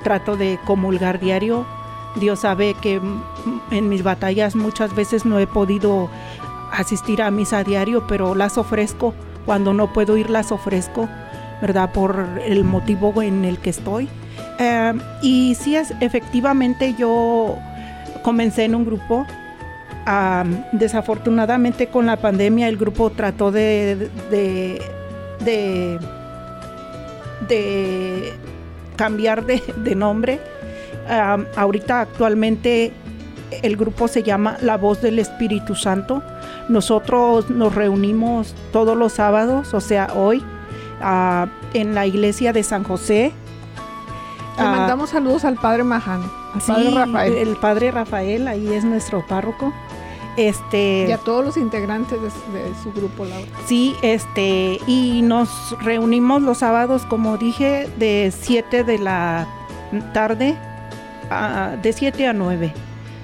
trato 0.05 0.37
de 0.37 0.59
comulgar 0.65 1.19
diario. 1.19 1.65
Dios 2.15 2.41
sabe 2.41 2.75
que 2.75 3.01
en 3.71 3.89
mis 3.89 4.03
batallas 4.03 4.55
muchas 4.55 4.95
veces 4.95 5.25
no 5.25 5.39
he 5.39 5.47
podido 5.47 6.09
asistir 6.71 7.23
a 7.23 7.31
misa 7.31 7.63
diario, 7.63 8.05
pero 8.07 8.35
las 8.35 8.59
ofrezco. 8.59 9.15
Cuando 9.47 9.73
no 9.73 9.91
puedo 9.93 10.15
ir, 10.15 10.29
las 10.29 10.51
ofrezco, 10.51 11.09
¿verdad? 11.59 11.91
Por 11.91 12.23
el 12.45 12.63
motivo 12.63 13.19
en 13.23 13.45
el 13.45 13.57
que 13.57 13.71
estoy. 13.71 14.07
Eh, 14.59 14.93
y 15.23 15.55
sí, 15.55 15.75
es, 15.75 15.91
efectivamente 15.99 16.93
yo 16.93 17.57
comencé 18.21 18.65
en 18.65 18.75
un 18.75 18.85
grupo. 18.85 19.25
Am, 20.05 20.63
desafortunadamente 20.71 21.87
con 21.87 22.05
la 22.05 22.17
pandemia 22.17 22.67
el 22.67 22.77
grupo 22.77 23.09
trató 23.09 23.51
de, 23.51 24.07
de, 24.29 24.79
de 27.47 28.33
cambiar 28.95 29.45
de, 29.45 29.61
de 29.77 29.95
nombre. 29.95 30.39
Am, 31.09 31.45
ahorita 31.55 32.01
actualmente 32.01 32.91
el 33.61 33.77
grupo 33.77 34.07
se 34.07 34.23
llama 34.23 34.57
La 34.61 34.77
Voz 34.77 35.01
del 35.01 35.19
Espíritu 35.19 35.75
Santo. 35.75 36.23
Nosotros 36.67 37.49
nos 37.49 37.75
reunimos 37.75 38.55
todos 38.71 38.97
los 38.97 39.13
sábados, 39.13 39.73
o 39.73 39.81
sea, 39.81 40.09
hoy, 40.15 40.43
ah, 41.01 41.47
en 41.73 41.93
la 41.93 42.05
iglesia 42.05 42.53
de 42.53 42.63
San 42.63 42.83
José. 42.83 43.31
Le 44.57 44.63
Ah, 44.63 44.71
mandamos 44.71 45.09
saludos 45.09 45.43
al 45.45 45.55
padre 45.55 45.83
Majano, 45.83 46.31
al 46.53 46.61
padre 46.61 46.83
Sí, 46.89 46.95
Rafael 46.95 47.33
El 47.35 47.55
padre 47.57 47.91
Rafael, 47.91 48.47
ahí 48.47 48.73
es 48.73 48.83
nuestro 48.85 49.25
párroco. 49.27 49.73
Este, 50.37 51.05
y 51.07 51.11
a 51.11 51.17
todos 51.17 51.45
los 51.45 51.57
integrantes 51.57 52.19
de, 52.21 52.27
de 52.27 52.71
su 52.83 52.91
grupo, 52.91 53.23
Laura. 53.25 53.47
sí, 53.65 53.95
este, 54.01 54.79
y 54.85 55.21
nos 55.23 55.49
reunimos 55.81 56.41
los 56.41 56.57
sábados, 56.57 57.03
como 57.05 57.37
dije, 57.37 57.87
de 57.97 58.33
7 58.37 58.83
de 58.83 58.97
la 58.99 59.47
tarde, 60.13 60.57
a- 61.29 61.75
de 61.81 61.93
7 61.93 62.27
a 62.27 62.33
9. 62.33 62.73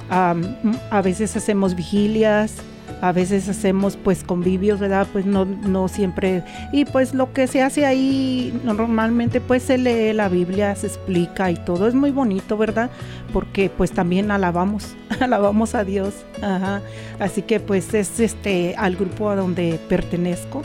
Am, 0.09 0.55
a 0.89 1.01
veces 1.01 1.35
hacemos 1.35 1.75
vigilias, 1.75 2.55
a 3.01 3.11
veces 3.11 3.49
hacemos 3.49 3.97
pues 3.97 4.23
convivios, 4.23 4.79
¿verdad? 4.79 5.07
Pues 5.11 5.25
no, 5.25 5.45
no 5.45 5.87
siempre. 5.87 6.43
Y 6.71 6.85
pues 6.85 7.15
lo 7.15 7.33
que 7.33 7.47
se 7.47 7.63
hace 7.63 7.85
ahí 7.85 8.57
normalmente 8.63 9.41
pues 9.41 9.63
se 9.63 9.79
lee 9.79 10.13
la 10.13 10.29
Biblia, 10.29 10.75
se 10.75 10.87
explica 10.87 11.49
y 11.49 11.55
todo. 11.55 11.87
Es 11.87 11.95
muy 11.95 12.11
bonito, 12.11 12.57
¿verdad? 12.57 12.91
Porque 13.33 13.71
pues 13.75 13.91
también 13.91 14.29
alabamos, 14.29 14.95
alabamos 15.19 15.73
a 15.73 15.83
Dios. 15.83 16.13
Ajá. 16.43 16.81
Así 17.19 17.41
que 17.41 17.59
pues 17.59 17.91
es 17.95 18.19
este 18.19 18.75
al 18.77 18.95
grupo 18.95 19.31
a 19.31 19.35
donde 19.35 19.79
pertenezco. 19.89 20.61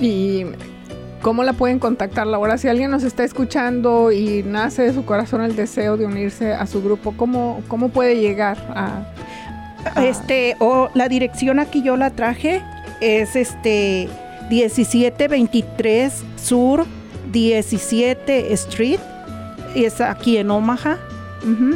¿Y 0.00 0.46
cómo 1.20 1.44
la 1.44 1.52
pueden 1.52 1.78
contactar, 1.78 2.26
Laura? 2.26 2.56
Si 2.56 2.68
alguien 2.68 2.90
nos 2.90 3.02
está 3.02 3.22
escuchando 3.22 4.12
y 4.12 4.42
nace 4.44 4.82
de 4.82 4.94
su 4.94 5.04
corazón 5.04 5.42
el 5.42 5.56
deseo 5.56 5.98
de 5.98 6.06
unirse 6.06 6.54
a 6.54 6.66
su 6.66 6.82
grupo, 6.82 7.12
¿cómo, 7.18 7.62
cómo 7.68 7.90
puede 7.90 8.18
llegar 8.18 8.56
a...? 8.74 9.04
Este, 9.96 10.56
o 10.58 10.90
la 10.94 11.08
dirección 11.08 11.58
aquí 11.58 11.82
yo 11.82 11.96
la 11.96 12.10
traje 12.10 12.62
es 13.00 13.36
este 13.36 14.08
1723 14.50 16.24
Sur 16.36 16.86
17 17.32 18.52
Street. 18.54 19.00
Es 19.74 20.00
aquí 20.00 20.36
en 20.38 20.50
Omaha. 20.50 20.98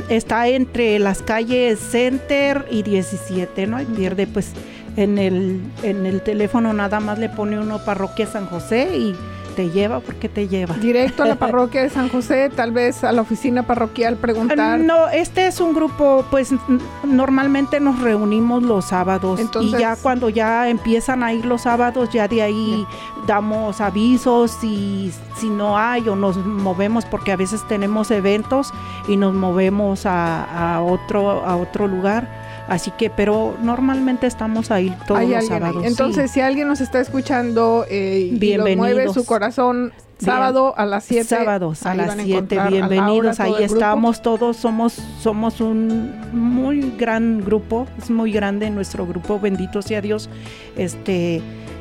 Está 0.08 0.48
entre 0.48 0.98
las 0.98 1.20
calles 1.20 1.78
Center 1.78 2.64
y 2.70 2.82
17, 2.82 3.66
¿no? 3.66 3.82
Y 3.82 3.84
pierde 3.84 4.26
pues 4.26 4.52
en 4.96 5.18
el, 5.18 5.60
en 5.82 6.06
el 6.06 6.22
teléfono 6.22 6.72
nada 6.72 7.00
más 7.00 7.18
le 7.18 7.28
pone 7.28 7.58
uno 7.58 7.84
parroquia 7.84 8.26
San 8.26 8.46
José 8.46 8.96
y 8.96 9.14
te 9.58 9.70
lleva 9.70 9.98
porque 9.98 10.28
te 10.28 10.46
lleva. 10.46 10.76
Directo 10.76 11.24
a 11.24 11.26
la 11.26 11.34
parroquia 11.44 11.82
de 11.82 11.90
San 11.90 12.08
José, 12.08 12.48
tal 12.54 12.70
vez 12.70 13.02
a 13.02 13.10
la 13.10 13.22
oficina 13.22 13.64
parroquial 13.66 14.14
preguntar. 14.14 14.78
No, 14.78 15.08
este 15.08 15.48
es 15.48 15.60
un 15.60 15.74
grupo, 15.74 16.24
pues 16.30 16.54
normalmente 17.02 17.80
nos 17.80 18.00
reunimos 18.00 18.62
los 18.62 18.84
sábados 18.84 19.40
Entonces- 19.40 19.80
y 19.80 19.82
ya 19.82 19.96
cuando 19.96 20.28
ya 20.28 20.68
empiezan 20.68 21.24
a 21.24 21.32
ir 21.32 21.44
los 21.44 21.62
sábados, 21.62 22.10
ya 22.10 22.28
de 22.28 22.40
ahí 22.40 22.86
damos 23.26 23.80
avisos 23.80 24.62
y 24.62 25.12
si 25.36 25.50
no 25.50 25.76
hay 25.76 26.08
o 26.08 26.14
nos 26.14 26.36
movemos 26.36 27.04
porque 27.04 27.32
a 27.32 27.36
veces 27.36 27.66
tenemos 27.66 28.12
eventos 28.12 28.72
y 29.08 29.16
nos 29.16 29.34
movemos 29.34 30.06
a, 30.06 30.76
a 30.76 30.82
otro 30.82 31.44
a 31.44 31.56
otro 31.56 31.88
lugar. 31.88 32.37
Así 32.68 32.90
que, 32.90 33.08
pero 33.08 33.56
normalmente 33.62 34.26
estamos 34.26 34.70
ahí 34.70 34.94
todos 35.06 35.22
los 35.22 35.40
ahí. 35.40 35.46
sábados. 35.46 35.82
sí. 35.82 35.88
Entonces, 35.88 36.30
si 36.30 36.40
alguien 36.40 36.68
nos 36.68 36.80
está 36.80 37.00
escuchando 37.00 37.86
eh, 37.88 38.30
y 38.38 38.56
lo 38.56 38.76
mueve 38.76 39.08
su 39.08 39.24
corazón, 39.24 39.92
sábado 40.18 40.74
a 40.76 40.84
las 40.84 41.04
7. 41.04 41.24
Sábados 41.24 41.86
a 41.86 41.94
las 41.94 42.14
7, 42.14 42.58
bienvenidos. 42.68 43.40
Ahí 43.40 43.54
estamos 43.60 44.20
todos, 44.20 44.58
somos, 44.58 44.98
somos 45.20 45.62
un 45.62 46.12
muy 46.32 46.92
gran 46.98 47.40
grupo, 47.40 47.86
es 47.96 48.10
muy 48.10 48.32
grande 48.32 48.68
nuestro 48.68 49.06
grupo, 49.06 49.40
bendito 49.40 49.80
sea 49.80 50.02
Dios. 50.02 50.28
Este, 50.76 51.40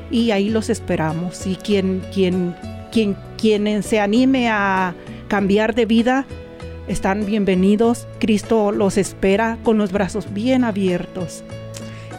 y 0.09 0.31
ahí 0.31 0.49
los 0.49 0.69
esperamos. 0.69 1.45
Y 1.47 1.57
quien, 1.57 2.01
quien, 2.13 2.55
quien, 2.93 3.17
quien 3.37 3.83
se 3.83 3.99
anime 3.99 4.49
a 4.49 4.95
cambiar 5.27 5.75
de 5.75 5.85
vida, 5.85 6.25
están 6.87 7.25
bienvenidos. 7.25 8.07
Cristo 8.19 8.71
los 8.71 8.97
espera 8.97 9.57
con 9.63 9.77
los 9.77 9.91
brazos 9.91 10.33
bien 10.33 10.63
abiertos. 10.63 11.43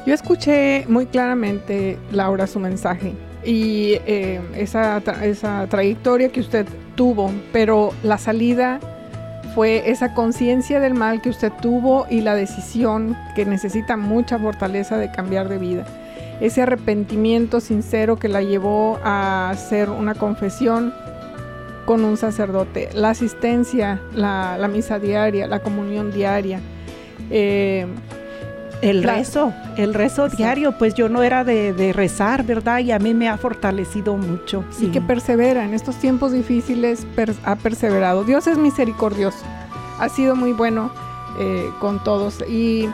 Yo 0.07 0.15
escuché 0.15 0.85
muy 0.89 1.07
claramente, 1.07 1.99
Laura, 2.13 2.47
su 2.47 2.61
mensaje 2.61 3.15
y 3.45 3.93
eh, 4.07 4.41
esa, 4.55 4.99
esa 5.23 5.67
trayectoria 5.69 6.31
que 6.31 6.41
usted 6.41 6.67
tuvo, 6.97 7.31
pero 7.53 7.93
la 8.03 8.19
salida 8.19 8.81
fue 9.55 9.91
esa 9.91 10.15
conciencia 10.15 10.81
del 10.81 10.95
mal 10.95 11.21
que 11.21 11.31
usted 11.31 11.53
tuvo 11.61 12.07
y 12.11 12.21
la 12.21 12.35
decisión 12.35 13.17
que 13.35 13.45
necesita 13.45 13.97
mucha 13.97 14.39
fortaleza 14.39 14.97
de 14.99 15.11
cambiar 15.11 15.49
de 15.49 15.59
vida. 15.59 15.87
Ese 16.41 16.63
arrepentimiento 16.63 17.61
sincero 17.61 18.19
que 18.19 18.29
la 18.29 18.43
llevó 18.43 19.01
a 19.03 19.51
hacer 19.51 19.91
una 19.91 20.15
confesión 20.15 20.95
con 21.89 22.05
un 22.05 22.19
sacerdote, 22.19 22.91
la 22.93 23.09
asistencia, 23.11 24.03
la, 24.15 24.59
la 24.59 24.69
misa 24.69 24.99
diaria, 24.99 25.47
la 25.47 25.61
comunión 25.61 26.13
diaria. 26.13 26.61
eh, 27.31 27.87
El 28.83 29.01
La- 29.07 29.15
rezo, 29.15 29.55
el 29.79 29.95
rezo 29.95 30.29
Sí. 30.29 30.37
diario, 30.37 30.77
pues 30.79 30.93
yo 30.95 31.09
no 31.09 31.23
era 31.23 31.45
de, 31.45 31.73
de 31.73 31.93
rezar, 31.95 32.45
¿verdad? 32.45 32.79
Y 32.81 32.93
a 32.93 32.99
mí 32.99 33.15
me 33.15 33.27
ha 33.29 33.39
fortalecido 33.39 34.17
mucho. 34.19 34.65
y 34.79 34.89
que 34.89 35.01
persevera 35.01 35.65
en 35.65 35.73
estos 35.73 35.97
tiempos 35.97 36.31
difíciles, 36.33 37.07
per- 37.17 37.35
ha 37.45 37.57
perseverado. 37.57 38.23
Dios 38.23 38.47
es 38.47 38.59
misericordioso, 38.59 39.45
ha 39.99 40.09
sido 40.11 40.37
muy 40.37 40.53
bueno 40.53 40.91
eh, 41.41 41.71
con 41.81 42.05
todos. 42.05 42.45
Y 42.49 42.89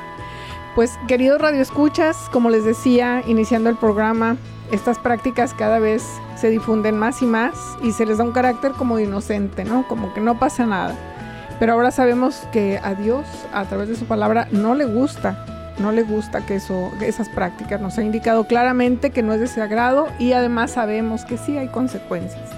pues, 0.77 0.93
queridos 1.09 1.41
radioescuchas, 1.41 2.17
como 2.31 2.49
les 2.49 2.65
decía, 2.65 3.23
iniciando 3.27 3.69
el 3.71 3.77
programa, 3.77 4.37
estas 4.75 4.99
prácticas 4.99 5.55
cada 5.55 5.79
vez 5.79 6.03
se 6.37 6.51
difunden 6.51 6.99
más 6.99 7.23
y 7.23 7.27
más 7.27 7.55
y 7.83 7.93
se 7.93 8.07
les 8.07 8.19
da 8.19 8.25
un 8.25 8.33
carácter 8.33 8.73
como 8.73 8.97
de 8.97 9.05
inocente, 9.05 9.65
¿no? 9.65 9.87
Como 9.89 10.13
que 10.13 10.21
no 10.21 10.39
pasa 10.39 10.67
nada. 10.67 10.95
Pero 11.61 11.73
ahora 11.75 11.91
sabemos 11.91 12.43
que 12.53 12.81
a 12.83 12.95
Dios, 12.95 13.25
a 13.53 13.65
través 13.65 13.89
de 13.89 13.97
su 13.97 14.05
palabra, 14.07 14.49
no 14.51 14.75
le 14.75 14.85
gusta 14.85 15.45
no 15.79 15.93
le 15.93 16.03
gusta 16.03 16.47
que, 16.47 16.57
eso, 16.57 16.93
que 16.99 17.09
esas 17.09 17.29
prácticas. 17.29 17.81
Nos 17.81 17.99
ha 17.99 18.03
indicado 18.03 18.45
claramente 18.47 19.11
que 19.11 19.23
no 19.23 19.33
es 19.33 19.41
de 19.41 19.49
su 19.49 19.61
agrado 19.61 20.07
y 20.19 20.33
además 20.33 20.73
sabemos 20.73 21.25
que 21.25 21.37
sí 21.37 21.59
hay 21.59 21.69
consecuencias. 21.69 22.49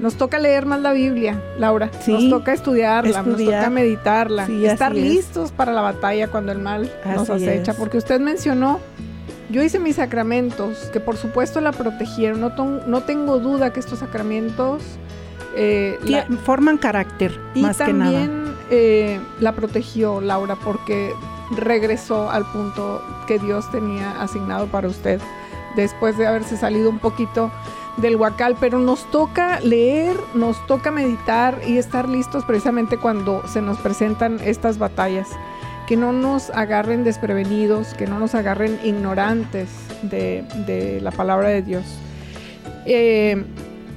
Nos 0.00 0.16
toca 0.16 0.38
leer 0.38 0.64
más 0.64 0.80
la 0.80 0.92
Biblia, 0.92 1.40
Laura. 1.58 1.90
Sí, 2.00 2.12
nos 2.12 2.30
toca 2.30 2.52
estudiarla, 2.54 3.22
nos 3.22 3.36
toca 3.44 3.68
meditarla, 3.68 4.46
Sí, 4.46 4.64
estar 4.64 4.92
es. 4.96 4.98
listos 4.98 5.52
para 5.52 5.72
la 5.72 5.82
batalla 5.82 6.28
cuando 6.28 6.52
el 6.52 6.58
mal 6.58 6.90
nos 7.04 7.28
acecha. 7.28 7.72
es. 7.72 7.76
Porque 7.76 7.98
usted 7.98 8.18
mencionó, 8.18 8.80
yo 9.50 9.62
hice 9.62 9.78
mis 9.78 9.96
sacramentos, 9.96 10.76
que 10.92 11.00
por 11.00 11.16
supuesto 11.16 11.60
la 11.60 11.72
protegieron. 11.72 12.40
No, 12.40 12.54
ton- 12.54 12.82
no 12.86 13.02
tengo 13.02 13.38
duda 13.38 13.72
que 13.72 13.80
estos 13.80 13.98
sacramentos 14.00 14.82
eh, 15.56 15.98
la- 16.04 16.26
forman 16.44 16.78
carácter, 16.78 17.38
y 17.54 17.62
más 17.62 17.76
que 17.78 17.92
nada. 17.92 18.12
también 18.12 18.54
eh, 18.70 19.20
la 19.40 19.52
protegió 19.52 20.20
Laura 20.20 20.54
porque 20.56 21.12
regresó 21.56 22.30
al 22.30 22.44
punto 22.52 23.02
que 23.26 23.38
Dios 23.40 23.68
tenía 23.72 24.20
asignado 24.22 24.66
para 24.68 24.86
usted 24.86 25.20
después 25.74 26.16
de 26.16 26.26
haberse 26.26 26.56
salido 26.56 26.88
un 26.88 26.98
poquito 27.00 27.50
del 27.96 28.14
huacal, 28.16 28.56
pero 28.60 28.78
nos 28.78 29.04
toca 29.10 29.58
leer, 29.60 30.16
nos 30.34 30.64
toca 30.68 30.90
meditar 30.92 31.60
y 31.66 31.76
estar 31.78 32.08
listos 32.08 32.44
precisamente 32.44 32.96
cuando 32.96 33.42
se 33.48 33.60
nos 33.60 33.78
presentan 33.78 34.38
estas 34.44 34.78
batallas, 34.78 35.28
que 35.90 35.96
no 35.96 36.12
nos 36.12 36.50
agarren 36.50 37.02
desprevenidos, 37.02 37.94
que 37.94 38.06
no 38.06 38.20
nos 38.20 38.36
agarren 38.36 38.78
ignorantes 38.84 39.68
de, 40.02 41.00
la 41.02 41.10
palabra 41.10 41.48
de 41.48 41.62
Dios. 41.62 41.84
Eh, 42.86 43.44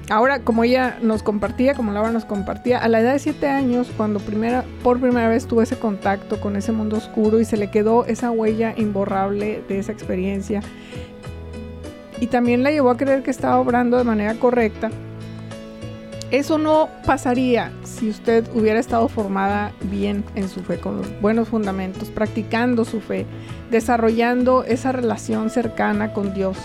Ahora, 0.10 0.39
como 0.39 0.64
ella 0.64 0.98
nos 1.04 1.22
compartía, 1.22 1.76
como 1.76 1.91
Laura 1.91 2.12
nos 2.12 2.26
compartía, 2.26 2.80
a 2.80 2.88
la 2.88 3.00
edad 3.00 3.14
de 3.14 3.20
7 3.20 3.48
años, 3.48 3.89
cuando 3.96 4.20
por 4.20 5.00
primera 5.00 5.28
vez 5.30 5.46
tuvo 5.46 5.62
ese 5.62 5.78
contacto 5.78 6.41
con 6.41 6.56
ese 6.56 6.72
mundo 6.72 6.98
oscuro 6.98 7.39
y 7.39 7.46
se 7.46 7.58
le 7.58 7.70
quedó 7.70 8.06
esa 8.06 8.30
huella 8.30 8.74
imborrable 8.76 9.64
de 9.70 9.78
esa 9.80 9.91
experiencia, 9.91 10.62
y 12.20 12.28
también 12.28 12.64
la 12.64 12.72
llevó 12.72 12.89
a 12.89 12.98
creer 12.98 13.22
que 13.22 13.32
estaba 13.32 13.60
obrando 13.60 13.98
de 13.98 14.04
manera 14.04 14.34
correcta, 14.34 14.89
eso 16.34 16.58
no 16.58 16.90
pasaría 17.06 17.72
si 17.84 18.10
usted 18.10 18.44
hubiera 18.56 18.80
estado 18.80 19.08
formada 19.08 19.72
bien 19.84 20.24
en 20.34 20.50
su 20.50 20.64
fe, 20.64 20.80
con 20.80 20.98
los 20.98 21.22
buenos 21.22 21.48
fundamentos, 21.50 22.10
practicando 22.10 22.86
su 22.86 23.02
fe, 23.02 23.28
desarrollando 23.70 24.64
esa 24.64 24.92
relación 24.92 25.52
cercana 25.52 26.12
con 26.12 26.34
Dios. 26.34 26.58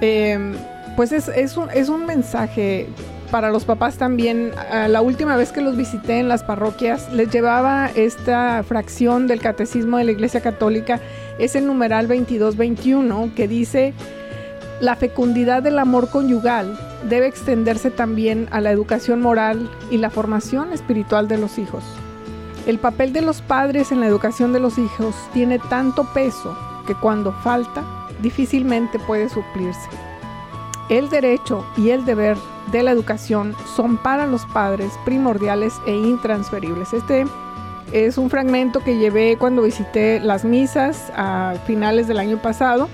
Eh, 0.00 0.54
pues 0.96 1.10
es, 1.10 1.56
un, 1.56 1.70
es 1.70 1.88
un 1.88 2.06
mensaje 2.06 2.86
para 3.32 3.50
los 3.50 3.64
papás 3.64 3.96
también. 3.96 4.52
La 4.88 5.00
última 5.00 5.36
vez 5.36 5.50
que 5.50 5.60
los 5.60 5.76
visité 5.76 6.20
en 6.20 6.28
las 6.28 6.44
parroquias, 6.44 7.12
les 7.12 7.30
llevaba 7.30 7.90
esta 7.96 8.62
fracción 8.62 9.26
del 9.26 9.40
catecismo 9.40 9.98
de 9.98 10.04
la 10.04 10.12
Iglesia 10.12 10.40
Católica, 10.40 11.00
es 11.40 11.56
el 11.56 11.66
numeral 11.66 12.06
2221, 12.06 13.32
que 13.34 13.48
dice, 13.48 13.92
la 14.82 14.96
fecundidad 14.96 15.62
del 15.62 15.78
amor 15.78 16.10
conyugal 16.10 16.76
debe 17.08 17.28
extenderse 17.28 17.88
también 17.92 18.48
a 18.50 18.60
la 18.60 18.72
educación 18.72 19.20
moral 19.20 19.70
y 19.92 19.98
la 19.98 20.10
formación 20.10 20.72
espiritual 20.72 21.28
de 21.28 21.38
los 21.38 21.56
hijos. 21.58 21.84
El 22.66 22.80
papel 22.80 23.12
de 23.12 23.22
los 23.22 23.42
padres 23.42 23.92
en 23.92 24.00
la 24.00 24.08
educación 24.08 24.52
de 24.52 24.58
los 24.58 24.78
hijos 24.78 25.14
tiene 25.32 25.60
tanto 25.60 26.02
peso 26.12 26.58
que 26.84 26.96
cuando 26.96 27.32
falta 27.32 27.84
difícilmente 28.22 28.98
puede 28.98 29.28
suplirse. 29.28 29.88
El 30.88 31.08
derecho 31.10 31.64
y 31.76 31.90
el 31.90 32.04
deber 32.04 32.36
de 32.72 32.82
la 32.82 32.90
educación 32.90 33.54
son 33.76 33.98
para 33.98 34.26
los 34.26 34.44
padres 34.46 34.92
primordiales 35.04 35.74
e 35.86 35.94
intransferibles. 35.94 36.92
Este 36.92 37.24
es 37.92 38.18
un 38.18 38.30
fragmento 38.30 38.80
que 38.80 38.96
llevé 38.96 39.36
cuando 39.38 39.62
visité 39.62 40.18
las 40.18 40.44
misas 40.44 41.12
a 41.14 41.54
finales 41.68 42.08
del 42.08 42.18
año 42.18 42.42
pasado. 42.42 42.88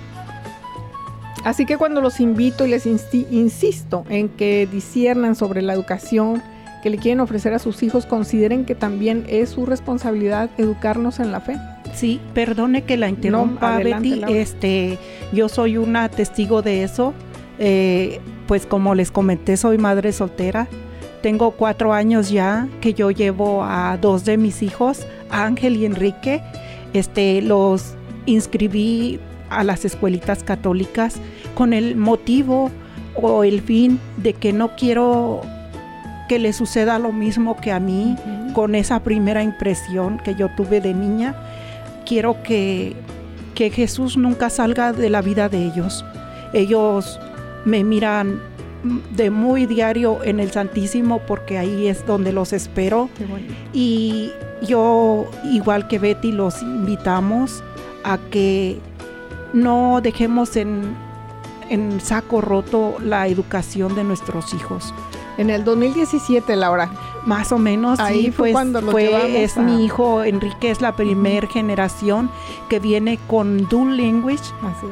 Así 1.48 1.64
que 1.64 1.78
cuando 1.78 2.02
los 2.02 2.20
invito 2.20 2.66
y 2.66 2.68
les 2.68 2.84
insisto 2.84 4.04
en 4.10 4.28
que 4.28 4.68
disiernan 4.70 5.34
sobre 5.34 5.62
la 5.62 5.72
educación 5.72 6.42
que 6.82 6.90
le 6.90 6.98
quieren 6.98 7.20
ofrecer 7.20 7.54
a 7.54 7.58
sus 7.58 7.82
hijos, 7.82 8.04
consideren 8.04 8.66
que 8.66 8.74
también 8.74 9.24
es 9.28 9.48
su 9.48 9.64
responsabilidad 9.64 10.50
educarnos 10.58 11.20
en 11.20 11.32
la 11.32 11.40
fe. 11.40 11.56
Sí, 11.94 12.20
perdone 12.34 12.82
que 12.82 12.98
la 12.98 13.08
interrumpa, 13.08 13.76
adelante, 13.76 14.10
Betty. 14.10 14.20
Laura. 14.20 14.36
Este, 14.36 14.98
yo 15.32 15.48
soy 15.48 15.78
una 15.78 16.10
testigo 16.10 16.60
de 16.60 16.82
eso. 16.82 17.14
Eh, 17.58 18.20
pues 18.46 18.66
como 18.66 18.94
les 18.94 19.10
comenté, 19.10 19.56
soy 19.56 19.78
madre 19.78 20.12
soltera. 20.12 20.68
Tengo 21.22 21.52
cuatro 21.52 21.94
años 21.94 22.28
ya 22.28 22.68
que 22.82 22.92
yo 22.92 23.10
llevo 23.10 23.64
a 23.64 23.96
dos 23.96 24.26
de 24.26 24.36
mis 24.36 24.62
hijos, 24.62 25.06
Ángel 25.30 25.78
y 25.78 25.86
Enrique. 25.86 26.42
Este, 26.92 27.40
los 27.40 27.94
inscribí 28.26 29.18
a 29.50 29.64
las 29.64 29.84
escuelitas 29.84 30.42
católicas 30.42 31.16
con 31.54 31.72
el 31.72 31.96
motivo 31.96 32.70
o 33.14 33.44
el 33.44 33.60
fin 33.60 33.98
de 34.16 34.32
que 34.32 34.52
no 34.52 34.76
quiero 34.76 35.42
que 36.28 36.38
le 36.38 36.52
suceda 36.52 36.98
lo 36.98 37.10
mismo 37.10 37.56
que 37.56 37.72
a 37.72 37.80
mí 37.80 38.16
con 38.54 38.74
esa 38.74 39.00
primera 39.02 39.42
impresión 39.42 40.18
que 40.18 40.34
yo 40.34 40.48
tuve 40.56 40.80
de 40.80 40.94
niña. 40.94 41.34
Quiero 42.04 42.42
que, 42.42 42.94
que 43.54 43.70
Jesús 43.70 44.16
nunca 44.16 44.50
salga 44.50 44.92
de 44.92 45.10
la 45.10 45.22
vida 45.22 45.48
de 45.48 45.64
ellos. 45.64 46.04
Ellos 46.52 47.18
me 47.64 47.82
miran 47.82 48.40
de 49.16 49.30
muy 49.30 49.66
diario 49.66 50.22
en 50.22 50.40
el 50.40 50.50
Santísimo 50.50 51.20
porque 51.26 51.58
ahí 51.58 51.88
es 51.88 52.06
donde 52.06 52.32
los 52.32 52.52
espero. 52.52 53.08
Y 53.72 54.30
yo, 54.62 55.26
igual 55.44 55.88
que 55.88 55.98
Betty, 55.98 56.32
los 56.32 56.62
invitamos 56.62 57.62
a 58.04 58.18
que 58.30 58.78
no 59.52 60.00
dejemos 60.02 60.56
en, 60.56 60.94
en 61.68 62.00
saco 62.00 62.40
roto 62.40 62.96
la 63.02 63.26
educación 63.28 63.94
de 63.94 64.04
nuestros 64.04 64.54
hijos. 64.54 64.92
En 65.38 65.50
el 65.50 65.62
2017, 65.64 66.56
Laura, 66.56 66.90
Más 67.24 67.52
o 67.52 67.58
menos, 67.58 68.00
Ahí 68.00 68.26
sí, 68.26 68.30
fue 68.32 68.36
pues 68.48 68.52
cuando 68.52 68.80
lo 68.80 68.90
fue, 68.90 69.42
es 69.44 69.56
a- 69.58 69.60
mi 69.62 69.84
hijo 69.84 70.24
Enrique, 70.24 70.70
es 70.70 70.80
la 70.80 70.96
primer 70.96 71.46
generación 71.46 72.30
que 72.68 72.78
viene 72.80 73.18
con 73.28 73.68
dual 73.68 73.96
language, 73.96 74.42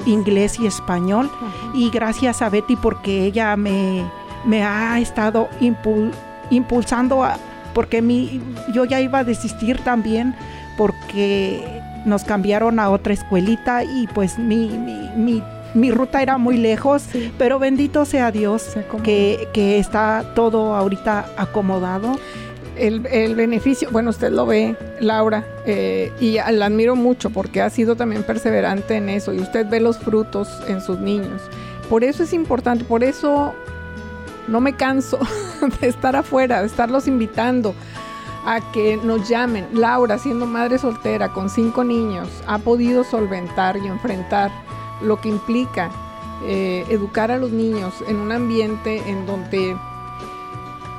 inglés 0.06 0.60
y 0.60 0.66
español. 0.66 1.30
Y 1.74 1.90
gracias 1.90 2.42
a 2.42 2.48
Betty 2.50 2.76
porque 2.76 3.24
ella 3.24 3.56
me, 3.56 4.04
me 4.44 4.62
ha 4.62 5.00
estado 5.00 5.48
impul- 5.60 6.12
impulsando 6.50 7.24
a, 7.24 7.38
porque 7.74 8.02
mi, 8.02 8.40
yo 8.72 8.84
ya 8.84 9.00
iba 9.00 9.20
a 9.20 9.24
desistir 9.24 9.78
también 9.80 10.34
porque 10.76 11.75
nos 12.06 12.24
cambiaron 12.24 12.78
a 12.80 12.88
otra 12.90 13.12
escuelita 13.12 13.84
y 13.84 14.06
pues 14.06 14.38
mi, 14.38 14.68
mi, 14.70 15.10
mi- 15.16 15.42
mi 15.74 15.90
ruta 15.90 16.22
era 16.22 16.38
muy 16.38 16.56
lejos, 16.56 17.02
Sí. 17.12 17.30
pero 17.36 17.58
bendito 17.58 18.06
sea 18.06 18.30
Dios 18.30 18.62
Se 18.62 18.86
que, 19.02 19.48
que 19.52 19.78
está 19.78 20.24
todo 20.34 20.74
ahorita 20.74 21.26
acomodado. 21.36 22.18
el, 22.78 23.04
el 23.06 23.34
beneficio, 23.34 23.88
bueno, 23.90 24.10
usted 24.10 24.30
lo 24.32 24.46
ve, 24.46 24.76
Laura, 25.00 25.44
eh, 25.66 26.12
y 26.20 26.36
la 26.52 26.66
admiro 26.66 26.94
mucho 26.96 27.28
porque 27.30 27.60
ha 27.60 27.68
sido 27.70 27.96
también 27.96 28.22
perseverante 28.22 28.96
en 28.96 29.08
eso 29.10 29.32
y 29.34 29.40
usted 29.40 29.66
ve 29.68 29.80
los 29.80 29.98
frutos 29.98 30.48
en 30.68 30.80
sus 30.80 30.98
niños. 31.00 31.42
Por 31.90 32.04
eso 32.04 32.22
es 32.22 32.32
importante, 32.32 32.84
por 32.84 33.02
eso 33.04 33.54
no 34.48 34.60
me 34.60 34.74
canso 34.74 35.18
de 35.80 35.88
estar 35.88 36.16
afuera, 36.16 36.60
de 36.60 36.66
estarlos 36.68 37.06
invitando 37.08 37.74
a 38.46 38.60
que 38.72 38.96
nos 38.96 39.28
llamen. 39.28 39.66
Laura, 39.72 40.18
siendo 40.18 40.46
madre 40.46 40.78
soltera 40.78 41.32
con 41.32 41.50
cinco 41.50 41.84
niños, 41.84 42.28
ha 42.46 42.58
podido 42.58 43.04
solventar 43.04 43.76
y 43.76 43.88
enfrentar 43.88 44.50
lo 45.02 45.20
que 45.20 45.28
implica 45.28 45.90
eh, 46.44 46.86
educar 46.88 47.30
a 47.30 47.38
los 47.38 47.50
niños 47.50 48.02
en 48.06 48.16
un 48.16 48.30
ambiente 48.30 49.02
en 49.10 49.26
donde 49.26 49.76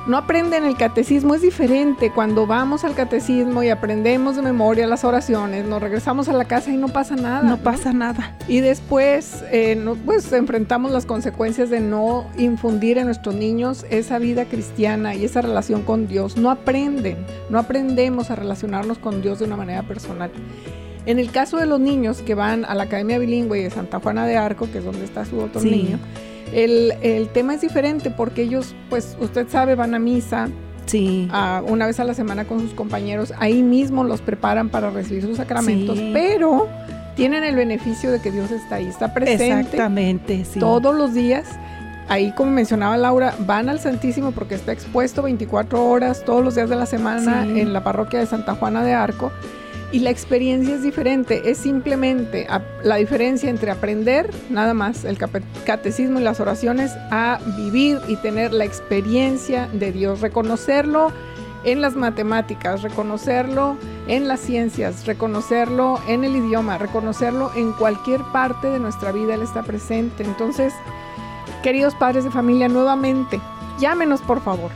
no 0.08 0.16
aprenden 0.16 0.64
el 0.64 0.76
catecismo, 0.76 1.34
es 1.34 1.42
diferente. 1.42 2.10
Cuando 2.10 2.46
vamos 2.46 2.82
al 2.84 2.94
catecismo 2.94 3.62
y 3.62 3.68
aprendemos 3.68 4.36
de 4.36 4.42
memoria 4.42 4.86
las 4.86 5.04
oraciones, 5.04 5.66
nos 5.66 5.80
regresamos 5.82 6.28
a 6.28 6.32
la 6.32 6.46
casa 6.46 6.72
y 6.72 6.76
no 6.76 6.88
pasa 6.88 7.14
nada. 7.14 7.42
No 7.42 7.58
pasa 7.58 7.92
nada. 7.92 8.34
Y 8.48 8.60
después, 8.60 9.44
eh, 9.52 9.76
no- 9.76 9.94
pues 9.94 10.32
enfrentamos 10.32 10.90
las 10.90 11.04
consecuencias 11.06 11.68
de 11.70 11.80
no 11.80 12.26
infundir 12.38 12.98
en 12.98 13.04
nuestros 13.06 13.34
niños 13.34 13.84
esa 13.90 14.18
vida 14.18 14.46
cristiana 14.46 15.14
y 15.14 15.24
esa 15.24 15.42
relación 15.42 15.82
con 15.82 16.08
Dios. 16.08 16.36
No 16.36 16.50
aprenden, 16.50 17.18
no 17.50 17.58
aprendemos 17.58 18.30
a 18.30 18.34
relacionarnos 18.36 18.98
con 18.98 19.20
Dios 19.22 19.38
de 19.38 19.44
una 19.44 19.56
manera 19.56 19.82
personal. 19.82 20.30
En 21.06 21.18
el 21.18 21.30
caso 21.30 21.56
de 21.58 21.66
los 21.66 21.80
niños 21.80 22.22
que 22.22 22.34
van 22.34 22.64
a 22.64 22.74
la 22.74 22.82
Academia 22.84 23.18
Bilingüe 23.18 23.62
de 23.62 23.70
Santa 23.70 24.00
Juana 24.00 24.26
de 24.26 24.36
Arco, 24.36 24.68
que 24.70 24.78
es 24.78 24.84
donde 24.84 25.04
está 25.04 25.24
su 25.24 25.38
otro 25.38 25.60
Sí. 25.60 25.70
niño, 25.70 25.98
el, 26.52 26.92
el 27.02 27.28
tema 27.28 27.54
es 27.54 27.60
diferente 27.60 28.10
porque 28.10 28.42
ellos, 28.42 28.74
pues 28.90 29.16
usted 29.20 29.48
sabe, 29.48 29.74
van 29.74 29.94
a 29.94 29.98
misa, 29.98 30.48
Sí. 30.86 31.28
a- 31.32 31.62
una 31.66 31.86
vez 31.86 32.00
a 32.00 32.04
la 32.04 32.14
semana 32.14 32.44
con 32.44 32.60
sus 32.60 32.72
compañeros, 32.72 33.32
ahí 33.38 33.62
mismo 33.62 34.04
los 34.04 34.20
preparan 34.22 34.68
para 34.70 34.90
recibir 34.90 35.22
sus 35.24 35.36
sacramentos, 35.36 35.98
Sí. 35.98 36.10
pero 36.14 36.66
tienen 37.14 37.44
el 37.44 37.56
beneficio 37.56 38.10
de 38.10 38.20
que 38.20 38.30
Dios 38.30 38.50
está 38.50 38.76
ahí, 38.76 38.86
está 38.86 39.12
presente 39.12 39.60
Exactamente, 39.60 40.44
sí. 40.44 40.58
todos 40.60 40.94
los 40.94 41.12
días. 41.14 41.46
Ahí, 42.10 42.32
como 42.32 42.52
mencionaba 42.52 42.96
Laura, 42.96 43.34
van 43.40 43.68
al 43.68 43.80
Santísimo 43.80 44.30
porque 44.32 44.54
está 44.54 44.72
expuesto 44.72 45.20
24 45.22 45.84
horas 45.84 46.24
todos 46.24 46.42
los 46.42 46.54
días 46.54 46.70
de 46.70 46.76
la 46.76 46.86
semana 46.86 47.44
Sí. 47.44 47.60
en 47.60 47.74
la 47.74 47.84
parroquia 47.84 48.18
de 48.20 48.24
Santa 48.26 48.54
Juana 48.54 48.82
de 48.82 48.94
Arco. 48.94 49.30
Y 49.90 50.00
la 50.00 50.10
experiencia 50.10 50.74
es 50.74 50.82
diferente, 50.82 51.50
es 51.50 51.56
simplemente 51.56 52.46
la 52.82 52.96
diferencia 52.96 53.48
entre 53.48 53.70
aprender 53.70 54.30
nada 54.50 54.74
más 54.74 55.06
el 55.06 55.16
catecismo 55.64 56.20
y 56.20 56.22
las 56.22 56.40
oraciones 56.40 56.92
a 57.10 57.38
vivir 57.56 57.98
y 58.06 58.16
tener 58.16 58.52
la 58.52 58.66
experiencia 58.66 59.66
de 59.72 59.90
Dios, 59.90 60.20
reconocerlo 60.20 61.10
en 61.64 61.80
las 61.80 61.96
matemáticas, 61.96 62.82
reconocerlo 62.82 63.76
en 64.08 64.28
las 64.28 64.40
ciencias, 64.40 65.06
reconocerlo 65.06 65.98
en 66.06 66.22
el 66.22 66.36
idioma, 66.36 66.76
reconocerlo 66.76 67.50
en 67.56 67.72
cualquier 67.72 68.20
parte 68.32 68.68
de 68.68 68.78
nuestra 68.78 69.10
vida, 69.10 69.34
Él 69.34 69.42
está 69.42 69.62
presente. 69.62 70.22
Entonces, 70.22 70.74
queridos 71.62 71.94
padres 71.94 72.24
de 72.24 72.30
familia, 72.30 72.68
nuevamente, 72.68 73.40
llámenos 73.80 74.20
por 74.20 74.42
favor. 74.42 74.70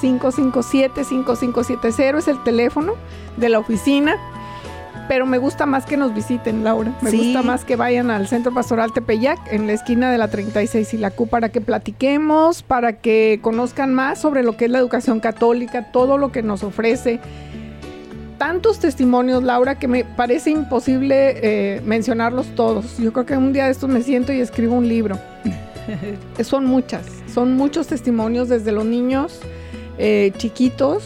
402-557-5570 0.00 2.18
es 2.18 2.28
el 2.28 2.42
teléfono 2.42 2.94
de 3.36 3.48
la 3.48 3.58
oficina. 3.58 4.16
Pero 5.08 5.24
me 5.24 5.38
gusta 5.38 5.66
más 5.66 5.86
que 5.86 5.96
nos 5.96 6.12
visiten, 6.14 6.64
Laura. 6.64 6.92
Me 7.00 7.10
Sí. 7.12 7.18
gusta 7.18 7.42
más 7.42 7.64
que 7.64 7.76
vayan 7.76 8.10
al 8.10 8.26
Centro 8.26 8.52
Pastoral 8.52 8.92
Tepeyac, 8.92 9.38
en 9.52 9.68
la 9.68 9.72
esquina 9.72 10.10
de 10.10 10.18
la 10.18 10.26
36 10.28 10.94
y 10.94 10.98
la 10.98 11.12
Q, 11.12 11.28
para 11.28 11.50
que 11.50 11.60
platiquemos, 11.60 12.64
para 12.64 12.94
que 12.94 13.38
conozcan 13.40 13.94
más 13.94 14.20
sobre 14.20 14.42
lo 14.42 14.56
que 14.56 14.64
es 14.64 14.70
la 14.72 14.78
educación 14.78 15.20
católica, 15.20 15.92
todo 15.92 16.18
lo 16.18 16.32
que 16.32 16.42
nos 16.42 16.64
ofrece. 16.64 17.20
Tantos 18.36 18.80
testimonios, 18.80 19.44
Laura, 19.44 19.78
que 19.78 19.86
me 19.86 20.04
parece 20.04 20.50
imposible 20.50 21.34
eh, 21.76 21.80
mencionarlos 21.84 22.46
todos. 22.56 22.98
Yo 22.98 23.12
creo 23.12 23.26
que 23.26 23.36
un 23.36 23.52
día 23.52 23.66
de 23.66 23.70
estos 23.70 23.88
me 23.88 24.02
siento 24.02 24.32
y 24.32 24.40
escribo 24.40 24.74
un 24.74 24.88
libro. 24.88 25.16
son 26.42 26.66
muchas, 26.66 27.06
son 27.32 27.56
muchos 27.56 27.86
testimonios 27.86 28.48
desde 28.48 28.72
los 28.72 28.84
niños 28.84 29.38
eh, 29.98 30.32
chiquitos 30.36 31.04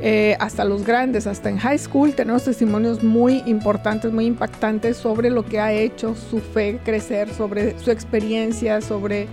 eh, 0.00 0.36
hasta 0.40 0.64
los 0.64 0.84
grandes, 0.84 1.26
hasta 1.28 1.48
en 1.48 1.58
high 1.58 1.78
school 1.78 2.12
tenemos 2.14 2.44
testimonios 2.44 3.02
muy 3.04 3.42
importantes, 3.46 4.12
muy 4.12 4.26
impactantes 4.26 4.96
sobre 4.96 5.30
lo 5.30 5.44
que 5.44 5.60
ha 5.60 5.72
hecho 5.72 6.14
su 6.16 6.40
fe 6.40 6.80
crecer, 6.84 7.32
sobre 7.32 7.78
su 7.78 7.90
experiencia, 7.92 8.80
sobre 8.80 9.28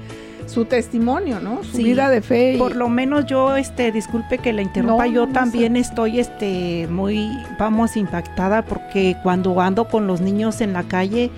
su 0.45 0.66
testimonio, 0.66 1.39
¿no? 1.39 1.64
Su 1.64 1.78
Sí, 1.78 1.84
vida 1.84 2.10
de 2.10 2.22
fe. 2.22 2.54
y- 2.54 2.58
Por 2.58 2.76
lo 2.76 2.88
menos 2.89 3.26
yo, 3.26 3.56
este, 3.56 3.91
disculpe 3.91 4.38
que 4.39 4.52
la 4.54 4.62
interrumpa, 4.64 5.06
No, 5.08 5.12
yo 5.12 5.26
no 5.28 5.34
también 5.34 5.76
estoy, 5.76 6.20
este, 6.20 6.88
muy, 6.89 7.30
vamos, 7.60 7.95
impactada 7.97 8.64
porque 8.64 9.16
cuando 9.24 9.60
ando 9.62 9.88
con 9.88 10.06
los 10.08 10.22
niños 10.22 10.62
en 10.62 10.74
la 10.74 10.84
calle, 10.84 11.30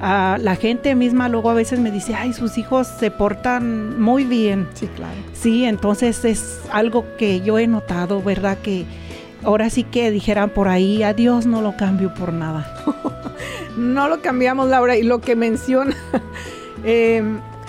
ah, 0.00 0.38
la 0.40 0.56
gente 0.56 0.94
misma 0.94 1.28
luego 1.28 1.50
a 1.50 1.54
veces 1.54 1.80
me 1.80 1.90
dice, 1.90 2.14
ay, 2.14 2.32
sus 2.32 2.58
hijos 2.58 2.86
se 2.86 3.10
portan 3.10 4.00
muy 4.00 4.24
bien. 4.24 4.68
Sí, 4.74 4.86
claro. 4.88 5.14
Sí, 5.32 5.64
entonces 5.64 6.24
es 6.24 6.60
algo 6.70 7.04
que 7.16 7.40
yo 7.40 7.58
he 7.58 7.66
notado, 7.66 8.22
¿verdad? 8.22 8.58
Que 8.58 8.84
ahora 9.44 9.70
sí 9.70 9.84
que 9.84 10.10
dijeran 10.10 10.50
por 10.50 10.68
ahí, 10.68 11.02
a 11.02 11.12
Dios 11.14 11.46
no 11.46 11.62
lo 11.62 11.76
cambio 11.76 12.12
por 12.14 12.32
nada. 12.32 12.74
No 13.76 14.08
lo 14.08 14.20
cambiamos, 14.20 14.68
Laura, 14.68 14.96
y 14.96 15.04
lo 15.04 15.20
que 15.20 15.36
menciona, 15.36 15.94
eh, 16.84 17.22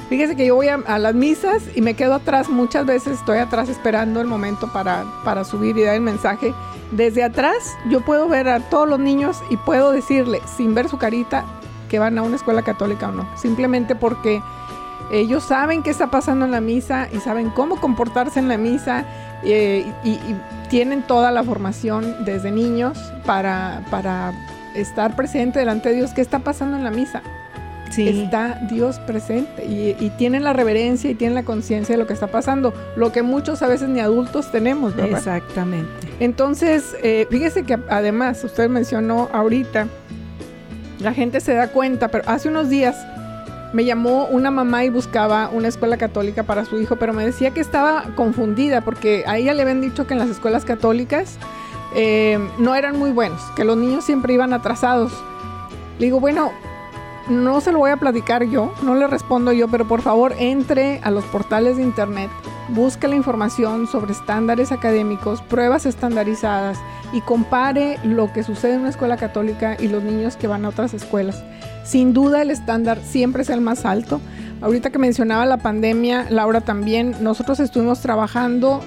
fíjese 0.09 0.36
que 0.36 0.47
yo 0.47 0.55
voy 0.55 0.67
a, 0.67 0.80
a 0.88 0.97
las 0.97 1.13
misas 1.13 1.61
y 1.75 1.82
me 1.82 1.93
quedo 1.93 2.15
atrás, 2.15 2.49
muchas 2.49 2.88
veces 2.88 3.19
estoy 3.19 3.38
atrás 3.38 3.69
esperando 3.69 4.19
el 4.19 4.25
momento 4.25 4.73
para, 4.73 5.05
para 5.23 5.43
subir 5.43 5.77
y 5.77 5.84
dar 5.84 5.93
el 5.93 6.01
mensaje. 6.01 6.51
Desde 6.91 7.23
atrás 7.23 7.77
yo 7.91 8.01
puedo 8.01 8.27
ver 8.27 8.49
a 8.49 8.59
todos 8.59 8.89
los 8.89 8.99
niños 8.99 9.38
y 9.51 9.57
puedo 9.57 9.91
decirle, 9.91 10.41
sin 10.57 10.73
ver 10.73 10.89
su 10.89 10.97
carita, 10.97 11.45
que 11.89 11.99
van 11.99 12.17
a 12.17 12.21
una 12.21 12.35
escuela 12.35 12.61
católica 12.61 13.09
o 13.09 13.11
no, 13.11 13.27
simplemente 13.35 13.95
porque 13.95 14.41
ellos 15.11 15.43
saben 15.43 15.83
qué 15.83 15.89
está 15.89 16.11
pasando 16.11 16.45
en 16.45 16.51
la 16.51 16.61
misa 16.61 17.09
y 17.11 17.19
saben 17.19 17.49
cómo 17.49 17.81
comportarse 17.81 18.39
en 18.39 18.47
la 18.47 18.57
misa 18.57 19.05
eh, 19.43 19.91
y, 20.03 20.11
y 20.11 20.41
tienen 20.69 21.01
toda 21.01 21.31
la 21.31 21.43
formación 21.43 22.23
desde 22.25 22.51
niños 22.51 22.97
para, 23.25 23.83
para 23.89 24.33
estar 24.75 25.15
presente 25.15 25.59
delante 25.59 25.89
de 25.89 25.95
Dios. 25.95 26.11
¿Qué 26.13 26.21
está 26.21 26.39
pasando 26.39 26.77
en 26.77 26.83
la 26.83 26.91
misa? 26.91 27.23
Sí, 27.89 28.07
Está 28.07 28.59
Dios 28.69 28.99
presente 28.99 29.65
y, 29.65 29.95
y 29.99 30.11
tienen 30.11 30.43
la 30.43 30.53
reverencia 30.53 31.09
y 31.09 31.15
tienen 31.15 31.33
la 31.33 31.43
conciencia 31.43 31.95
de 31.95 31.99
lo 31.99 32.05
que 32.05 32.13
está 32.13 32.27
pasando, 32.27 32.71
lo 32.95 33.11
que 33.11 33.23
muchos 33.23 33.63
a 33.63 33.67
veces 33.67 33.89
ni 33.89 33.99
adultos 33.99 34.51
tenemos, 34.51 34.95
¿verdad? 34.95 35.17
exactamente. 35.17 35.89
Entonces, 36.19 36.95
eh, 37.01 37.25
fíjese 37.31 37.63
que 37.63 37.79
además, 37.89 38.43
usted 38.43 38.69
mencionó 38.69 39.29
ahorita, 39.33 39.87
la 41.00 41.14
gente 41.14 41.39
se 41.39 41.54
da 41.54 41.70
cuenta, 41.70 42.10
pero 42.10 42.24
hace 42.28 42.50
unos 42.50 42.70
días 42.70 42.95
me 43.74 43.86
llamó 43.86 44.26
una 44.26 44.52
mamá 44.52 44.84
y 44.84 44.89
buscaba 44.89 45.50
una 45.50 45.68
escuela 45.68 45.97
católica 45.97 46.43
para 46.43 46.66
su 46.66 46.80
hijo, 46.80 46.95
pero 46.95 47.14
me 47.14 47.26
decía 47.26 47.52
que 47.52 47.62
estaba 47.62 48.04
confundida 48.16 48.82
porque 48.82 49.24
a 49.28 49.38
ella 49.38 49.54
le 49.54 49.62
habían 49.62 49.82
dicho 49.82 50.08
que 50.08 50.14
en 50.14 50.20
las 50.20 50.30
escuelas 50.30 50.66
católicas 50.66 51.38
eh, 51.95 52.39
no 52.58 52.76
eran 52.76 52.97
muy 52.97 53.12
buenos, 53.12 53.41
que 53.56 53.64
los 53.64 53.78
niños 53.78 54.04
siempre 54.04 54.34
iban 54.34 54.54
atrasados. 54.54 55.12
Le 56.00 56.06
digo, 56.06 56.20
bueno, 56.20 56.52
no 57.30 57.61
se 57.61 57.71
lo 57.71 57.80
voy 57.80 57.91
a 57.91 57.97
platicar 57.97 58.43
yo, 58.43 58.73
no 58.82 58.95
le 58.95 59.07
respondo 59.07 59.51
yo, 59.51 59.67
pero 59.67 59.88
por 59.88 60.01
favor 60.01 60.34
entre 60.39 60.99
a 61.03 61.11
los 61.11 61.23
portales 61.25 61.77
de 61.77 61.84
internet, 61.84 62.30
busque 62.69 63.07
la 63.07 63.15
información 63.15 63.88
sobre 63.88 64.11
estándares 64.11 64.71
académicos, 64.71 65.41
pruebas 65.41 65.86
estandarizadas 65.86 66.80
y 67.13 67.21
compare 67.21 67.97
lo 68.03 68.32
que 68.34 68.43
sucede 68.43 68.73
en 68.73 68.82
una 68.82 68.89
escuela 68.89 69.17
católica 69.17 69.77
y 69.80 69.88
los 69.88 70.03
niños 70.03 70.38
que 70.38 70.47
van 70.47 70.65
a 70.65 70.69
otras 70.69 70.93
escuelas. 70.93 71.43
Sin 71.84 72.13
duda 72.13 72.41
el 72.41 72.51
estándar 72.51 72.99
siempre 73.03 73.43
es 73.43 73.49
el 73.49 73.61
más 73.61 73.86
alto. 73.86 74.21
Ahorita 74.61 74.89
que 74.89 74.99
mencionaba 74.99 75.45
la 75.45 75.57
pandemia, 75.57 76.27
Laura 76.30 76.61
también, 76.61 77.15
nosotros 77.21 77.59
estuvimos 77.59 78.01
trabajando, 78.01 78.82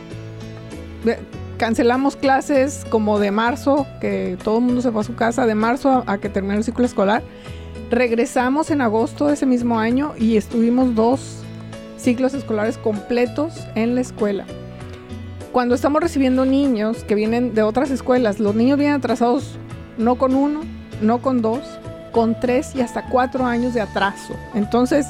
eh, 1.07 1.19
cancelamos 1.57 2.17
clases 2.17 2.85
como 2.91 3.19
de 3.19 3.31
marzo, 3.31 3.87
que 4.01 4.37
todo 4.45 4.59
el 4.59 4.65
mundo 4.65 4.83
se 4.83 4.93
fue 4.93 5.01
a 5.01 5.05
su 5.05 5.15
casa, 5.15 5.47
de 5.47 5.55
marzo 5.55 6.05
a, 6.07 6.19
que 6.19 6.29
terminó 6.29 6.55
el 6.55 6.65
ciclo 6.65 6.85
escolar. 6.85 7.23
Regresamos 7.93 8.71
en 8.71 8.81
agosto 8.81 9.27
de 9.27 9.35
ese 9.35 9.45
mismo 9.45 9.79
año 9.79 10.15
y 10.19 10.39
estuvimos 10.39 10.95
dos 10.95 11.43
ciclos 11.99 12.33
escolares 12.33 12.79
completos 12.79 13.53
en 13.75 13.95
la 13.95 14.01
escuela. 14.01 14.47
Cuando 15.53 15.75
estamos 15.75 16.01
recibiendo 16.01 16.47
niños 16.47 17.05
que 17.05 17.15
vienen 17.15 17.53
de 17.55 17.61
otras 17.63 17.91
escuelas, 17.91 18.41
los 18.41 18.55
niños 18.55 18.79
vienen 18.79 18.97
atrasados 18.97 19.59
no 19.99 20.15
con 20.15 20.35
uno, 20.35 20.63
no 21.03 21.21
con 21.21 21.43
dos, 21.43 21.61
con 22.13 22.41
tres 22.41 22.75
y 22.75 22.81
hasta 22.81 23.05
cuatro 23.11 23.45
años 23.45 23.75
de 23.75 23.83
atraso. 23.83 24.35
Entonces, 24.55 25.07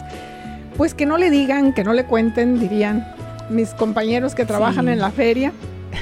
pues 0.77 0.93
que 0.93 1.07
no 1.07 1.19
le 1.19 1.31
digan, 1.31 1.75
que 1.75 1.85
no 1.85 1.93
le 1.93 2.05
cuenten, 2.05 2.59
dirían. 2.59 3.07
mis 3.49 3.75
compañeros 3.75 4.35
que 4.35 4.45
trabajan 4.45 4.87
Sí. 4.87 4.91
en 4.93 4.99
la 4.99 5.11
feria. 5.13 5.53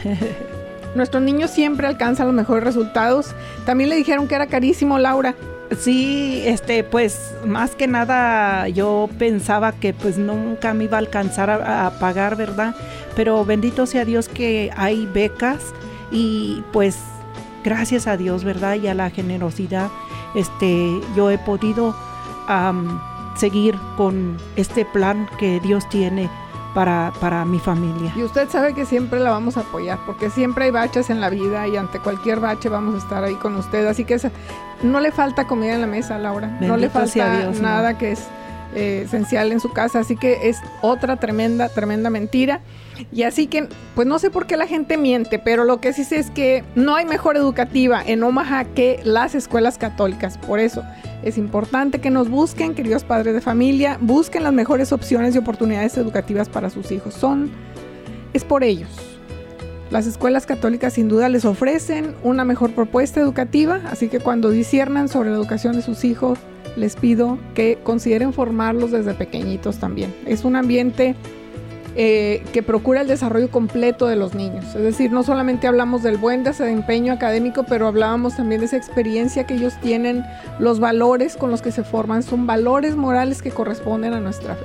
Nuestros 0.95 1.23
niños 1.23 1.51
siempre 1.51 1.87
alcanzan 1.87 2.27
los 2.27 2.35
mejores 2.35 2.65
resultados. 2.65 3.35
También 3.67 3.91
le 3.91 3.97
dijeron 3.97 4.29
que 4.29 4.35
era 4.35 4.47
carísimo, 4.47 4.99
Laura. 4.99 5.35
Sí, 5.79 6.43
este, 6.47 6.83
pues 6.83 7.33
más 7.47 7.77
que 7.77 7.87
nada 7.87 8.69
yo 8.69 9.09
pensaba 9.19 9.73
que 9.73 9.95
pues 9.95 10.19
nunca 10.19 10.75
me 10.75 10.85
iba 10.85 10.97
a 10.97 11.01
alcanzar 11.01 11.49
a, 11.49 11.91
pagar, 12.01 12.37
¿verdad? 12.37 12.75
Pero 13.15 13.45
bendito 13.45 13.87
sea 13.87 14.05
Dios 14.05 14.29
que 14.29 14.71
hay 14.77 15.07
becas 15.07 15.73
y 16.11 16.65
pues 16.73 16.99
gracias 17.63 18.09
a 18.09 18.17
Dios, 18.17 18.43
¿verdad? 18.43 18.75
Y 18.75 18.89
a 18.89 18.95
la 18.95 19.11
generosidad, 19.11 19.91
este, 20.35 21.01
yo 21.17 21.31
he 21.31 21.39
podido 21.39 21.95
seguir 23.37 23.77
con 23.97 24.37
este 24.57 24.85
plan 24.85 25.29
que 25.39 25.61
Dios 25.61 25.89
tiene 25.89 26.29
para, 26.75 27.13
para 27.21 27.45
mi 27.45 27.59
familia. 27.59 28.13
Y 28.17 28.23
usted 28.23 28.49
sabe 28.49 28.75
que 28.75 28.85
siempre 28.87 29.21
la 29.21 29.31
vamos 29.31 29.57
a 29.57 29.61
apoyar, 29.61 29.99
porque 30.07 30.31
siempre 30.31 30.67
hay 30.67 30.71
baches 30.71 31.11
en 31.11 31.21
la 31.21 31.31
vida 31.31 31.67
y 31.69 31.77
ante 31.77 31.99
cualquier 31.99 32.41
bache 32.41 32.69
vamos 32.69 32.95
a 32.95 32.99
estar 32.99 33.25
ahí 33.25 33.35
con 33.35 33.57
usted. 33.57 33.87
Así 33.87 34.05
que 34.05 34.15
esa- 34.15 34.31
no 34.83 35.01
le 35.01 35.13
falta 35.13 35.47
comida 35.47 35.75
en 35.75 35.81
la 35.81 35.87
mesa, 35.87 36.19
Laura. 36.19 36.57
no 36.61 36.77
le 36.77 36.89
falta 36.89 37.39
Dios, 37.39 37.61
nada 37.61 37.93
no. 37.93 37.99
que 37.99 38.13
es 38.13 38.23
eh, 38.75 39.03
esencial 39.05 39.51
en 39.53 39.59
su 39.61 39.73
casa. 39.73 39.99
Así 40.01 40.17
que 40.17 40.49
es 40.49 40.59
otra 40.81 41.17
tremenda, 41.17 41.69
tremenda 41.69 42.09
mentira. 42.11 42.61
Y 43.13 43.23
así 43.23 43.47
que, 43.47 43.69
pues 43.95 44.07
no 44.07 44.19
sé 44.19 44.31
por 44.31 44.47
qué 44.47 44.57
la 44.57 44.67
gente 44.67 44.97
miente, 44.97 45.39
pero 45.39 45.65
lo 45.65 45.81
que 45.81 45.93
sí 45.93 46.05
sé 46.05 46.19
es 46.19 46.31
que 46.31 46.65
no 46.75 46.95
hay 46.95 47.05
mejor 47.05 47.37
educativa 47.37 48.03
en 48.05 48.23
Omaha 48.23 48.65
que 48.65 49.01
las 49.05 49.35
escuelas 49.35 49.79
católicas. 49.79 50.39
Por 50.39 50.61
eso 50.61 50.83
es 51.23 51.39
importante 51.39 52.01
que 52.01 52.11
nos 52.11 52.29
busquen, 52.29 52.75
queridos 52.75 53.05
padres 53.05 53.35
de 53.35 53.41
familia, 53.41 53.99
busquen 54.01 54.43
las 54.45 54.53
mejores 54.53 54.93
opciones 54.93 55.35
y 55.35 55.39
oportunidades 55.39 55.97
educativas 55.97 56.49
para 56.49 56.71
sus 56.71 56.91
hijos. 56.93 57.15
Son, 57.15 57.51
es 58.33 58.45
por 58.45 58.65
ellos. 58.65 58.89
Las 59.91 60.07
escuelas 60.07 60.47
católicas 60.47 60.93
sin 60.93 61.09
duda 61.09 61.29
les 61.29 61.45
ofrecen 61.45 62.15
una 62.23 62.45
mejor 62.45 62.73
propuesta 62.73 63.21
educativa, 63.21 63.81
así 63.91 64.09
que 64.09 64.21
cuando 64.21 64.51
disiernan 64.51 65.09
sobre 65.09 65.31
la 65.31 65.37
educación 65.37 65.75
de 65.75 65.83
sus 65.83 66.05
hijos, 66.05 66.39
les 66.77 66.95
pido 66.95 67.39
que 67.55 67.77
consideren 67.83 68.33
formarlos 68.33 68.93
desde 68.93 69.15
pequeñitos 69.15 69.79
también. 69.79 70.15
Es 70.27 70.45
un 70.45 70.55
ambiente 70.55 71.17
eh, 71.97 72.45
que 72.53 72.63
procura 72.63 73.01
el 73.01 73.09
desarrollo 73.09 73.51
completo 73.51 74.07
de 74.07 74.17
los 74.17 74.35
niños. 74.35 74.65
Es 74.75 74.83
decir, 74.83 75.11
no 75.13 75.23
solamente 75.23 75.67
hablamos 75.67 76.03
del 76.03 76.19
buen 76.19 76.45
desempeño 76.45 77.13
académico, 77.13 77.65
pero 77.65 77.87
hablábamos 77.89 78.37
también 78.37 78.61
de 78.61 78.67
esa 78.67 78.77
experiencia 78.77 79.45
que 79.45 79.55
ellos 79.55 79.75
tienen, 79.83 80.25
los 80.59 80.79
valores 80.79 81.37
con 81.37 81.51
los 81.51 81.63
que 81.63 81.73
se 81.73 81.83
forman, 81.83 82.23
son 82.23 82.47
valores 82.47 82.95
morales 82.97 83.43
que 83.43 83.51
corresponden 83.51 84.15
a 84.15 84.21
nuestra 84.21 84.55
fe. 84.55 84.65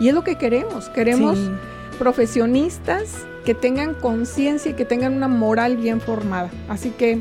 Y 0.00 0.08
es 0.08 0.14
lo 0.14 0.24
que 0.24 0.36
queremos, 0.36 0.88
queremos 0.88 1.38
Sí. 1.38 1.50
profesionistas 1.98 3.24
que 3.44 3.54
tengan 3.54 3.94
conciencia 3.94 4.72
y 4.72 4.74
que 4.74 4.84
tengan 4.84 5.14
una 5.14 5.28
moral 5.28 5.76
bien 5.76 6.00
formada. 6.00 6.50
Así 6.68 6.90
que 6.90 7.20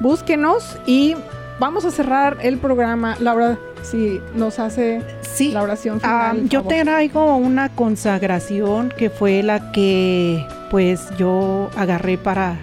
búsquenos 0.00 0.78
y 0.86 1.14
vamos 1.60 1.84
a 1.84 1.90
cerrar 1.90 2.38
el 2.42 2.58
programa. 2.58 3.16
Laura, 3.20 3.58
si 3.82 4.20
nos 4.34 4.58
hace 4.58 5.02
Sí. 5.22 5.52
la 5.52 5.62
oración 5.62 6.00
Ah, 6.02 6.30
final. 6.32 6.48
yo 6.48 6.62
te 6.62 6.82
traigo 6.82 7.36
una 7.36 7.68
consagración 7.68 8.92
que 8.96 9.10
fue 9.10 9.42
la 9.42 9.70
que 9.72 10.44
pues 10.70 11.08
yo 11.16 11.70
agarré 11.76 12.18
para 12.18 12.58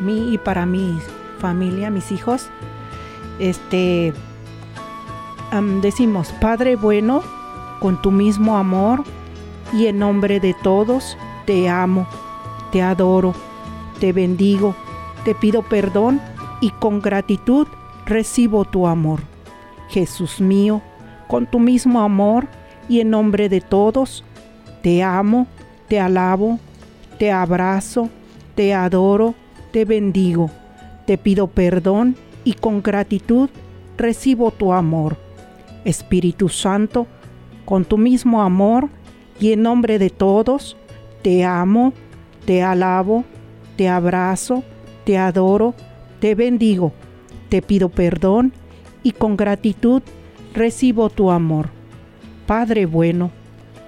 mí 0.00 0.32
y 0.34 0.38
para 0.38 0.66
mi 0.66 0.96
familia, 1.40 1.90
mis 1.90 2.12
hijos. 2.12 2.46
Este 3.38 4.12
decimos, 5.82 6.32
Padre 6.40 6.76
bueno, 6.76 7.22
con 7.80 8.00
tu 8.00 8.10
mismo 8.12 8.56
amor 8.56 9.02
y 9.72 9.86
en 9.86 9.98
nombre 9.98 10.38
de 10.40 10.54
todos 10.62 11.16
te 11.50 11.68
amo, 11.68 12.06
te 12.70 12.80
adoro, 12.80 13.34
te 13.98 14.12
bendigo, 14.12 14.76
te 15.24 15.34
pido 15.34 15.62
perdón 15.62 16.20
y 16.60 16.70
con 16.70 17.00
gratitud 17.00 17.66
recibo 18.06 18.64
tu 18.64 18.86
amor. 18.86 19.18
Jesús 19.88 20.40
mío, 20.40 20.80
con 21.26 21.48
tu 21.48 21.58
mismo 21.58 22.02
amor 22.02 22.46
y 22.88 23.00
en 23.00 23.10
nombre 23.10 23.48
de 23.48 23.60
todos, 23.60 24.22
te 24.80 25.02
amo, 25.02 25.48
te 25.88 25.98
alabo, 25.98 26.60
te 27.18 27.32
abrazo, 27.32 28.10
te 28.54 28.72
adoro, 28.72 29.34
te 29.72 29.84
bendigo, 29.84 30.52
te 31.04 31.18
pido 31.18 31.48
perdón 31.48 32.14
y 32.44 32.52
con 32.52 32.80
gratitud 32.80 33.50
recibo 33.96 34.52
tu 34.52 34.72
amor. 34.72 35.16
Espíritu 35.84 36.48
Santo, 36.48 37.08
con 37.64 37.84
tu 37.84 37.98
mismo 37.98 38.40
amor 38.40 38.88
y 39.40 39.52
en 39.52 39.62
nombre 39.62 39.98
de 39.98 40.10
todos, 40.10 40.76
te 41.22 41.44
amo, 41.44 41.92
te 42.44 42.62
alabo, 42.62 43.24
te 43.76 43.88
abrazo, 43.88 44.62
te 45.04 45.18
adoro, 45.18 45.74
te 46.20 46.34
bendigo, 46.34 46.92
te 47.48 47.62
pido 47.62 47.88
perdón 47.88 48.52
y 49.02 49.12
con 49.12 49.36
gratitud 49.36 50.02
recibo 50.54 51.10
tu 51.10 51.30
amor. 51.30 51.68
Padre 52.46 52.86
bueno, 52.86 53.30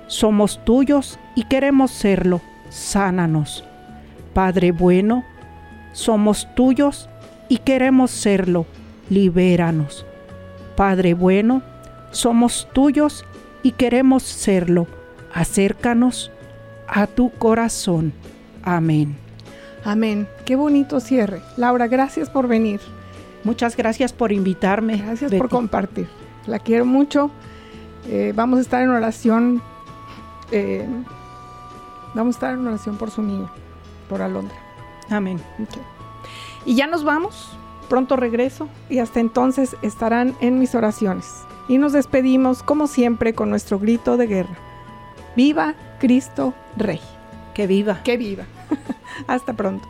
somos 0.06 0.64
tuyos 0.64 1.18
y 1.34 1.44
queremos 1.44 1.90
serlo, 1.90 2.40
sánanos. 2.68 3.64
Padre 4.34 4.72
bueno, 4.72 5.24
somos 5.92 6.48
tuyos 6.54 7.08
y 7.48 7.58
queremos 7.58 8.10
serlo, 8.10 8.66
libéranos. 9.10 10.06
Padre 10.76 11.14
bueno, 11.14 11.62
somos 12.12 12.68
tuyos 12.72 13.24
y 13.62 13.72
queremos 13.72 14.22
serlo, 14.22 14.86
acércanos 15.34 16.30
a 16.92 17.06
tu 17.06 17.30
corazón. 17.30 18.12
Amén. 18.62 19.16
Amén. 19.84 20.28
Qué 20.44 20.56
bonito 20.56 21.00
cierre. 21.00 21.42
Laura, 21.56 21.88
gracias 21.88 22.28
por 22.30 22.46
venir. 22.46 22.80
Muchas 23.44 23.76
gracias 23.76 24.12
por 24.12 24.30
invitarme. 24.30 24.98
Gracias 24.98 25.32
por 25.34 25.48
compartir. 25.48 26.08
La 26.46 26.58
quiero 26.58 26.84
mucho. 26.84 27.30
Eh, 28.06 28.32
vamos 28.36 28.58
a 28.58 28.62
estar 28.62 28.82
en 28.82 28.90
oración. 28.90 29.62
eh, 30.50 30.86
vamos 32.14 32.36
a 32.36 32.38
estar 32.38 32.54
en 32.54 32.66
oración 32.66 32.96
por 32.96 33.10
su 33.10 33.22
niño, 33.22 33.50
por 34.08 34.20
Alondra. 34.20 34.56
Amén. 35.10 35.40
Y 36.66 36.74
ya 36.74 36.86
nos 36.86 37.04
vamos. 37.04 37.56
Pronto 37.88 38.16
regreso 38.16 38.68
y 38.88 38.98
hasta 38.98 39.20
entonces 39.20 39.76
estarán 39.82 40.34
en 40.40 40.58
mis 40.58 40.74
oraciones. 40.74 41.26
Y 41.68 41.78
nos 41.78 41.92
despedimos, 41.92 42.62
como 42.62 42.86
siempre, 42.86 43.34
con 43.34 43.50
nuestro 43.50 43.78
grito 43.78 44.16
de 44.16 44.26
guerra. 44.26 44.56
Viva 45.36 45.74
Cristo 46.02 46.52
Rey. 46.76 46.98
Que 47.54 47.68
viva. 47.68 48.02
Que 48.02 48.16
viva. 48.16 48.44
hasta 49.28 49.52
pronto. 49.52 49.86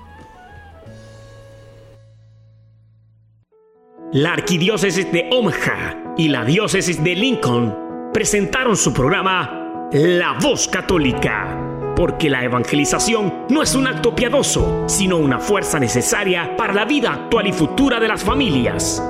La 4.12 4.34
Arquidiócesis 4.34 5.10
de 5.10 5.30
Omaha 5.32 6.12
y 6.18 6.28
la 6.28 6.44
Diócesis 6.44 7.02
de 7.02 7.14
Lincoln 7.14 8.10
presentaron 8.12 8.76
su 8.76 8.92
programa 8.92 9.88
La 9.92 10.36
Voz 10.38 10.68
Católica, 10.68 11.94
porque 11.96 12.28
la 12.28 12.44
evangelización 12.44 13.46
no 13.48 13.62
es 13.62 13.74
un 13.74 13.86
acto 13.86 14.14
piadoso, 14.14 14.84
sino 14.86 15.16
una 15.16 15.38
fuerza 15.38 15.80
necesaria 15.80 16.54
para 16.58 16.74
la 16.74 16.84
vida 16.84 17.10
actual 17.10 17.46
y 17.46 17.52
futura 17.54 17.98
de 17.98 18.08
las 18.08 18.22
familias. 18.22 19.02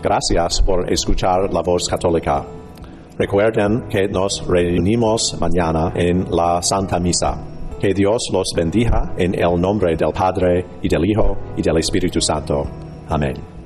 Gracias 0.00 0.62
por 0.62 0.90
escuchar 0.90 1.52
la 1.52 1.62
voz 1.62 1.88
católica. 1.88 2.59
Recuerden 3.20 3.86
que 3.90 4.08
nos 4.08 4.46
reunimos 4.48 5.36
mañana 5.38 5.92
en 5.94 6.24
la 6.30 6.62
Santa 6.62 6.98
Misa. 6.98 7.36
Que 7.78 7.92
Dios 7.92 8.30
los 8.32 8.50
bendiga 8.56 9.12
en 9.18 9.34
el 9.34 9.60
nombre 9.60 9.94
del 9.94 10.10
Padre 10.10 10.64
y 10.80 10.88
del 10.88 11.04
Hijo 11.04 11.36
y 11.54 11.60
del 11.60 11.76
Espíritu 11.76 12.18
Santo. 12.18 12.64
Amén. 13.10 13.59